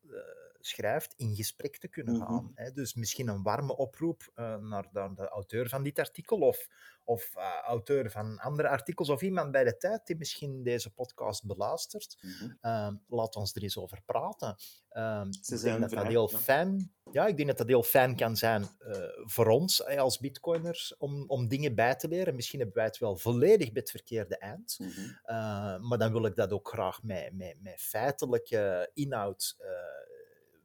schrijft, 0.68 1.13
in 1.15 1.36
gesprek 1.36 1.78
te 1.78 1.88
kunnen 1.88 2.15
Mhm. 2.15 2.26
gaan. 2.26 2.51
Hè. 2.55 2.72
Dus 2.72 2.93
misschien 2.93 3.28
een 3.28 3.43
warme 3.43 3.78
oproep 3.78 4.32
eh, 4.36 4.55
naar, 4.55 4.88
de 4.91 5.28
auteur 5.28 5.70
van 5.70 5.84
dit 5.84 5.99
artikel 5.99 6.39
of, 6.39 6.68
of 7.03 7.36
eh, 7.36 7.61
auteur 7.63 8.11
van 8.11 8.39
andere 8.39 8.68
artikels 8.68 9.09
of 9.09 9.22
iemand 9.22 9.51
bij 9.51 9.63
de 9.63 9.78
tijd 9.78 10.05
die 10.07 10.18
misschien 10.18 10.63
deze 10.63 10.93
podcast 10.93 11.45
beluistert. 11.45 12.18
Mhm. 12.22 12.51
Ehm, 12.61 12.95
laat 13.07 13.36
ons 13.36 13.55
er 13.55 13.63
eens 13.63 13.78
over 13.78 14.01
praten. 14.05 14.55
Ehm, 14.89 15.28
ik 15.28 15.38
zijn 15.41 15.59
denk 15.61 15.80
dat 15.80 15.89
dat 15.89 16.07
heel 16.07 16.30
ja. 16.32 16.38
fijn, 16.38 16.91
ja, 17.11 17.28
ik 17.28 17.36
denk 17.36 17.47
dat 17.47 17.57
dat 17.57 17.68
heel 17.68 17.84
fijn 17.84 18.15
kan 18.15 18.36
zijn 18.36 18.61
eh, 18.80 19.01
voor 19.26 19.47
ons 19.47 19.86
als 19.86 20.20
bitcoiners 20.20 20.97
om, 20.97 21.24
om 21.28 21.47
dingen 21.47 21.76
bij 21.76 21.95
te 21.95 22.07
leren. 22.07 22.36
Misschien 22.36 22.59
hebben 22.59 22.78
wij 22.78 22.86
het 22.86 22.97
wel 22.97 23.18
volledig 23.18 23.72
bij 23.72 23.82
het 23.82 23.91
verkeerde 23.91 24.38
eind. 24.38 24.80
Mhm. 24.80 25.88
Maar 25.88 25.97
dan 25.97 26.11
wil 26.11 26.26
ik 26.26 26.36
dat 26.36 26.51
ook 26.51 26.70
graag 26.70 27.03
met, 27.03 27.34
met, 27.34 27.55
met 27.61 27.82
feitelijke 27.82 28.91
inhoud 28.93 29.55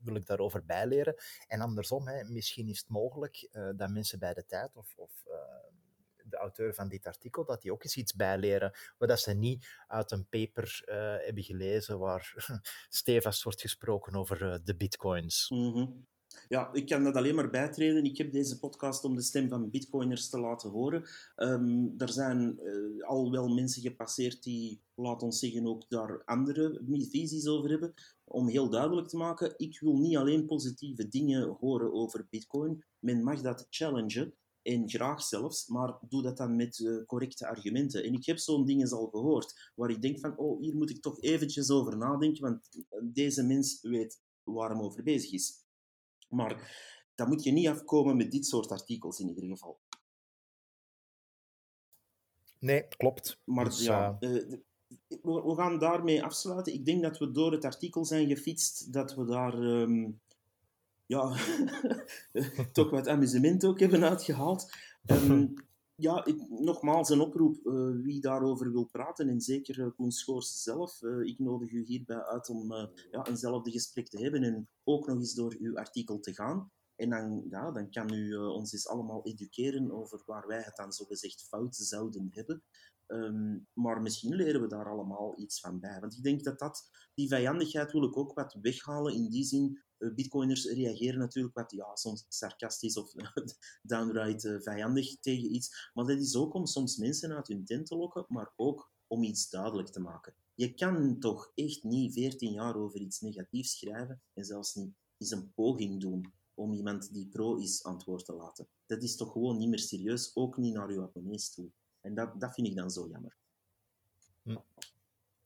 wil 0.04 0.14
ik 0.14 0.26
daarover 0.26 0.64
bijleren. 0.64 1.14
En 1.46 1.60
andersom, 1.60 2.08
hè, 2.08 2.24
misschien 2.24 2.68
is 2.68 2.78
het 2.78 2.88
mogelijk 2.88 3.48
eh, 3.52 3.68
dat 3.76 3.90
mensen 3.90 4.18
bij 4.18 4.34
de 4.34 4.46
tijd 4.46 4.76
of, 4.76 4.92
of 4.96 5.10
eh, 5.26 5.34
de 6.24 6.36
auteur 6.36 6.74
van 6.74 6.88
dit 6.88 7.06
artikel, 7.06 7.44
dat 7.44 7.62
die 7.62 7.72
ook 7.72 7.84
eens 7.84 7.96
iets 7.96 8.14
bijleren, 8.14 8.72
maar 8.98 9.08
dat 9.08 9.20
ze 9.20 9.32
niet 9.32 9.66
uit 9.86 10.10
een 10.10 10.26
paper 10.28 10.82
eh, 10.84 10.96
hebben 11.24 11.42
gelezen 11.42 11.98
waar 11.98 12.34
stevast 12.88 13.42
wordt 13.42 13.60
gesproken 13.60 14.14
over 14.14 14.64
de 14.64 14.76
bitcoins. 14.76 15.50
Mhm. 15.50 15.86
Ja, 16.48 16.72
ik 16.72 16.86
kan 16.86 17.04
dat 17.04 17.14
alleen 17.14 17.34
maar 17.34 17.50
bijtreden. 17.50 18.04
Ik 18.04 18.18
heb 18.18 18.32
deze 18.32 18.58
podcast 18.58 19.04
om 19.04 19.16
de 19.16 19.22
stem 19.22 19.48
van 19.48 19.70
bitcoiners 19.70 20.28
te 20.28 20.40
laten 20.40 20.70
horen. 20.70 21.04
Ehm, 21.36 21.88
er 21.98 22.08
zijn 22.08 22.58
eh, 22.58 23.08
al 23.08 23.30
wel 23.30 23.48
mensen 23.48 23.82
gepasseerd 23.82 24.42
die, 24.42 24.80
laat 24.94 25.22
ons 25.22 25.38
zeggen, 25.38 25.66
ook 25.66 25.88
daar 25.88 26.22
andere 26.24 26.80
visies 27.10 27.46
over 27.46 27.70
hebben. 27.70 27.94
Om 28.24 28.48
heel 28.48 28.70
duidelijk 28.70 29.08
te 29.08 29.16
maken, 29.16 29.54
ik 29.56 29.80
wil 29.80 29.96
niet 29.96 30.16
alleen 30.16 30.46
positieve 30.46 31.08
dingen 31.08 31.56
horen 31.60 31.92
over 31.92 32.26
bitcoin. 32.30 32.84
Men 32.98 33.22
mag 33.22 33.40
dat 33.40 33.66
challengen. 33.70 34.34
En 34.62 34.88
graag 34.88 35.22
zelfs, 35.22 35.66
maar 35.66 35.98
doe 36.08 36.22
dat 36.22 36.36
dan 36.36 36.56
met 36.56 36.78
eh, 36.78 37.06
correcte 37.06 37.46
argumenten. 37.46 38.04
En 38.04 38.12
ik 38.12 38.26
heb 38.26 38.38
zo'n 38.38 38.64
dingen 38.64 38.90
al 38.90 39.06
gehoord, 39.06 39.72
waar 39.74 39.90
ik 39.90 40.02
denk 40.02 40.20
van, 40.20 40.36
oh, 40.36 40.60
hier 40.60 40.76
moet 40.76 40.90
ik 40.90 41.02
toch 41.02 41.20
eventjes 41.20 41.70
over 41.70 41.96
nadenken, 41.96 42.42
want 42.42 42.68
deze 43.02 43.42
mens 43.42 43.78
weet 43.82 44.20
waar 44.44 44.70
hem 44.70 44.80
over 44.80 45.02
bezig 45.02 45.32
is. 45.32 45.61
Maar 46.32 46.80
dat 47.14 47.28
moet 47.28 47.42
je 47.42 47.52
niet 47.52 47.68
afkomen 47.68 48.16
met 48.16 48.30
dit 48.30 48.46
soort 48.46 48.70
artikels 48.70 49.20
in 49.20 49.28
ieder 49.28 49.44
geval. 49.44 49.80
Nee, 52.58 52.88
klopt. 52.88 53.40
Maar 53.44 53.64
Dus, 53.64 53.82
ja, 53.82 54.16
eh, 54.20 54.36
eh, 54.36 54.58
we, 55.22 55.52
gaan 55.56 55.78
daarmee 55.78 56.22
afsluiten. 56.22 56.72
Ik 56.72 56.84
denk 56.84 57.02
dat 57.02 57.18
we 57.18 57.30
door 57.30 57.52
het 57.52 57.64
artikel 57.64 58.04
zijn 58.04 58.28
gefietst, 58.28 58.92
dat 58.92 59.14
we 59.14 59.24
daar 59.24 59.62
ehm, 59.62 60.10
ja, 61.06 61.36
toch 62.72 62.90
wat 62.90 63.08
amusement 63.08 63.64
ook 63.64 63.80
hebben 63.80 64.04
uitgehaald. 64.04 64.72
Um, 65.06 65.54
ja, 66.02 66.26
nogmaals 66.48 67.10
een 67.10 67.20
oproep. 67.20 67.60
Uh, 67.64 68.02
wie 68.02 68.20
daarover 68.20 68.72
wil 68.72 68.84
praten, 68.84 69.28
en 69.28 69.40
zeker 69.40 69.78
uh, 69.78 69.86
Koen 69.96 70.12
zelf. 70.40 71.02
Uh, 71.02 71.26
ik 71.28 71.38
nodig 71.38 71.70
u 71.70 71.84
hierbij 71.84 72.24
uit 72.24 72.48
om 72.48 72.72
ja, 73.10 73.26
eenzelfde 73.26 73.70
gesprek 73.70 74.08
te 74.08 74.22
hebben 74.22 74.42
en 74.42 74.68
ook 74.84 75.06
nog 75.06 75.16
eens 75.16 75.34
door 75.34 75.56
uw 75.58 75.76
artikel 75.76 76.20
te 76.20 76.34
gaan. 76.34 76.70
En 76.96 77.10
dan, 77.10 77.44
ja, 77.50 77.70
dan 77.70 77.90
kan 77.90 78.12
u 78.12 78.36
ons 78.36 78.72
eens 78.72 78.88
allemaal 78.88 79.24
educeren 79.26 79.92
over 79.92 80.22
waar 80.26 80.46
wij 80.46 80.62
het 80.62 80.76
dan 80.76 80.92
zogezegd 80.92 81.46
fout 81.48 81.76
zouden 81.76 82.28
hebben. 82.30 82.62
Um, 83.06 83.66
maar 83.72 84.02
misschien 84.02 84.34
leren 84.34 84.60
we 84.60 84.66
daar 84.66 84.88
allemaal 84.88 85.38
iets 85.38 85.60
van 85.60 85.80
bij. 85.80 86.00
Want 86.00 86.16
ik 86.16 86.22
denk 86.22 86.44
dat, 86.44 86.58
dat 86.58 86.90
die 87.14 87.28
vijandigheid 87.28 87.92
wil 87.92 88.02
ik 88.02 88.16
ook 88.16 88.34
wat 88.34 88.56
weghalen. 88.60 89.14
In 89.14 89.28
die 89.28 89.44
zin, 89.44 89.82
uh, 89.98 90.14
bitcoiners 90.14 90.64
reageren 90.64 91.18
natuurlijk 91.18 91.54
wat 91.54 91.70
ja, 91.70 91.96
soms 91.96 92.24
sarcastisch 92.28 92.96
of 92.96 93.12
downright 93.82 94.44
uh, 94.44 94.60
vijandig 94.60 95.20
tegen 95.20 95.54
iets. 95.54 95.90
Maar 95.94 96.04
dat 96.04 96.18
is 96.18 96.36
ook 96.36 96.54
om 96.54 96.66
soms 96.66 96.96
mensen 96.96 97.32
uit 97.32 97.48
hun 97.48 97.64
tent 97.64 97.86
te 97.86 97.96
lokken, 97.96 98.24
maar 98.28 98.52
ook 98.56 98.90
om 99.06 99.22
iets 99.22 99.50
duidelijk 99.50 99.88
te 99.88 100.00
maken. 100.00 100.34
Je 100.54 100.74
kan 100.74 101.18
toch 101.18 101.52
echt 101.54 101.82
niet 101.82 102.12
14 102.12 102.52
jaar 102.52 102.76
over 102.76 103.00
iets 103.00 103.20
negatiefs 103.20 103.78
schrijven 103.78 104.22
en 104.32 104.44
zelfs 104.44 104.74
niet 104.74 104.94
eens 105.16 105.30
een 105.30 105.52
poging 105.54 106.00
doen 106.00 106.32
om 106.54 106.72
iemand 106.72 107.12
die 107.12 107.28
pro 107.28 107.56
is 107.56 107.84
antwoord 107.84 108.24
te 108.24 108.32
laten. 108.32 108.68
Dat 108.86 109.02
is 109.02 109.16
toch 109.16 109.32
gewoon 109.32 109.58
niet 109.58 109.68
meer 109.68 109.78
serieus, 109.78 110.36
ook 110.36 110.56
niet 110.56 110.74
naar 110.74 110.88
uw 110.88 111.02
abonnees 111.02 111.54
toe. 111.54 111.70
En 112.02 112.14
dat, 112.14 112.40
dat 112.40 112.54
vind 112.54 112.66
ik 112.66 112.76
dan 112.76 112.90
zo 112.90 113.08
jammer. 113.08 113.36
Hm. 114.42 114.56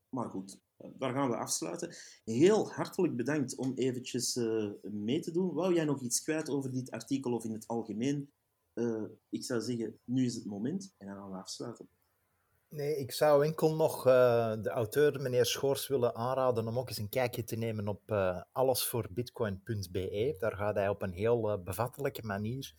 Maar 0.09 0.29
goed, 0.29 0.59
daar 0.77 1.13
gaan 1.13 1.31
we 1.31 1.37
afsluiten. 1.37 1.95
Heel 2.25 2.73
hartelijk 2.73 3.17
bedankt 3.17 3.57
om 3.57 3.73
eventjes 3.75 4.37
uh, 4.37 4.71
mee 4.83 5.21
te 5.21 5.31
doen. 5.31 5.55
Wou 5.55 5.75
jij 5.75 5.85
nog 5.85 6.01
iets 6.01 6.23
kwijt 6.23 6.49
over 6.49 6.73
dit 6.73 6.91
artikel 6.91 7.33
of 7.33 7.45
in 7.45 7.53
het 7.53 7.67
algemeen? 7.67 8.31
Uh, 8.75 9.03
ik 9.29 9.45
zou 9.45 9.61
zeggen, 9.61 9.99
nu 10.05 10.25
is 10.25 10.35
het 10.35 10.45
moment 10.45 10.95
en 10.99 11.07
dan 11.07 11.17
gaan 11.17 11.31
we 11.31 11.37
afsluiten. 11.37 11.89
Nee, 12.69 12.97
ik 12.97 13.13
zou 13.13 13.45
enkel 13.45 13.77
nog 13.77 14.07
uh, 14.07 14.63
de 14.63 14.71
auteur, 14.71 15.21
meneer 15.21 15.47
Schoors, 15.47 15.89
willen 15.89 16.15
aanraden 16.15 16.69
om 16.69 16.79
ook 16.79 16.89
eens 16.89 16.99
een 16.99 17.09
kijkje 17.09 17.45
te 17.45 17.57
nemen 17.57 17.89
op 17.89 18.11
allesvoorbitcoin.be. 18.53 20.37
Daar 20.39 20.57
gaat 20.57 20.75
hij 20.75 20.89
op 20.89 21.03
een 21.03 21.13
heel 21.13 21.63
bevattelijke 21.63 22.23
manier 22.27 22.75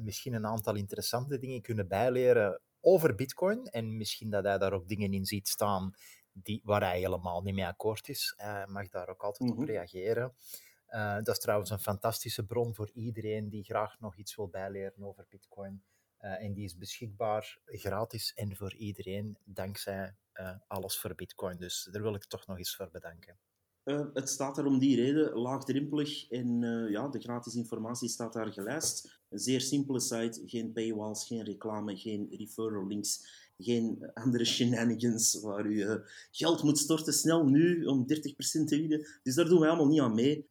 misschien 0.00 0.32
een 0.32 0.46
aantal 0.46 0.74
interessante 0.74 1.38
dingen 1.38 1.62
kunnen 1.62 1.88
bijleren 1.88 2.60
over 2.80 3.14
Bitcoin. 3.14 3.64
En 3.66 3.96
misschien 3.96 4.30
dat 4.30 4.44
hij 4.44 4.58
daar 4.58 4.72
ook 4.72 4.88
dingen 4.88 5.12
in 5.12 5.24
ziet 5.24 5.48
staan 5.48 5.94
die, 6.32 6.60
waar 6.64 6.80
hij 6.80 6.98
helemaal 6.98 7.42
niet 7.42 7.54
mee 7.54 7.66
akkoord 7.66 8.08
is. 8.08 8.34
Hij 8.36 8.66
mag 8.66 8.88
daar 8.88 9.08
ook 9.08 9.22
altijd 9.22 9.50
op 9.50 9.56
mhm. 9.56 9.66
reageren. 9.66 10.34
Uh, 10.88 11.14
dat 11.14 11.28
is 11.28 11.38
trouwens 11.38 11.70
een 11.70 11.78
fantastische 11.78 12.46
bron 12.46 12.74
voor 12.74 12.90
iedereen 12.94 13.48
die 13.48 13.64
graag 13.64 14.00
nog 14.00 14.16
iets 14.16 14.36
wil 14.36 14.48
bijleren 14.48 15.04
over 15.04 15.26
Bitcoin. 15.28 15.82
Uh, 16.20 16.42
en 16.42 16.52
die 16.52 16.64
is 16.64 16.76
beschikbaar 16.76 17.58
gratis 17.64 18.34
en 18.34 18.56
voor 18.56 18.74
iedereen, 18.74 19.38
dankzij 19.44 20.16
uh, 20.34 20.54
Alles 20.66 20.98
voor 20.98 21.14
Bitcoin. 21.14 21.58
Dus 21.58 21.88
daar 21.92 22.02
wil 22.02 22.14
ik 22.14 22.24
toch 22.24 22.46
nog 22.46 22.58
eens 22.58 22.76
voor 22.76 22.90
bedanken. 22.90 23.38
Het 24.14 24.28
staat 24.28 24.58
er 24.58 24.66
om 24.66 24.78
die 24.78 24.96
reden 24.96 25.38
laagdrempelig 25.38 26.30
en 26.30 26.60
ja, 26.90 27.08
de 27.08 27.20
gratis 27.20 27.54
informatie 27.54 28.08
staat 28.08 28.32
daar 28.32 28.52
gelijst. 28.52 29.20
Een 29.28 29.38
zeer 29.38 29.60
simpele 29.60 30.00
site, 30.00 30.42
geen 30.46 30.72
paywalls, 30.72 31.26
geen 31.26 31.44
reclame, 31.44 31.96
geen 31.96 32.28
referral 32.30 32.86
links, 32.86 33.26
geen 33.58 34.10
andere 34.14 34.44
shenanigans 34.44 35.40
waar 35.40 35.66
u 35.66 35.74
uh, 35.74 35.94
geld 36.30 36.62
moet 36.62 36.78
storten 36.78 37.12
snel 37.12 37.46
nu 37.46 37.84
om 37.84 38.02
30% 38.02 38.06
te 38.64 38.76
winnen. 38.76 39.06
Dus 39.22 39.34
daar 39.34 39.48
doen 39.48 39.60
wij 39.60 39.68
allemaal 39.68 39.88
niet 39.88 40.00
aan 40.00 40.14
mee. 40.14 40.48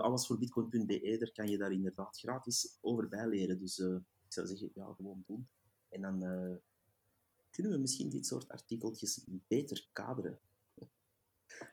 Alles 0.00 0.26
voor 0.26 0.38
bitcoin.be, 0.38 1.16
daar 1.18 1.32
kan 1.32 1.48
je 1.48 1.58
daar 1.58 1.72
inderdaad 1.72 2.18
gratis 2.18 2.78
over 2.80 3.08
bijleren. 3.08 3.58
Dus 3.58 3.78
ik 3.78 4.32
zou 4.32 4.46
zeggen, 4.46 4.70
ja, 4.74 4.92
gewoon 4.96 5.22
doen. 5.26 5.48
En 5.88 6.00
dan 6.00 6.18
kunnen 7.50 7.72
we 7.72 7.78
misschien 7.78 8.10
dit 8.10 8.26
soort 8.26 8.48
artikeltjes 8.48 9.24
beter 9.46 9.88
kaderen. 9.92 10.38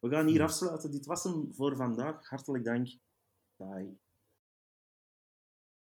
We 0.01 0.09
gaan 0.09 0.27
hier 0.27 0.41
afsluiten. 0.41 0.91
Dit 0.91 1.05
was 1.05 1.23
hem 1.23 1.53
voor 1.53 1.75
vandaag. 1.75 2.29
Hartelijk 2.29 2.63
dank. 2.63 2.87
Bye. 3.55 3.97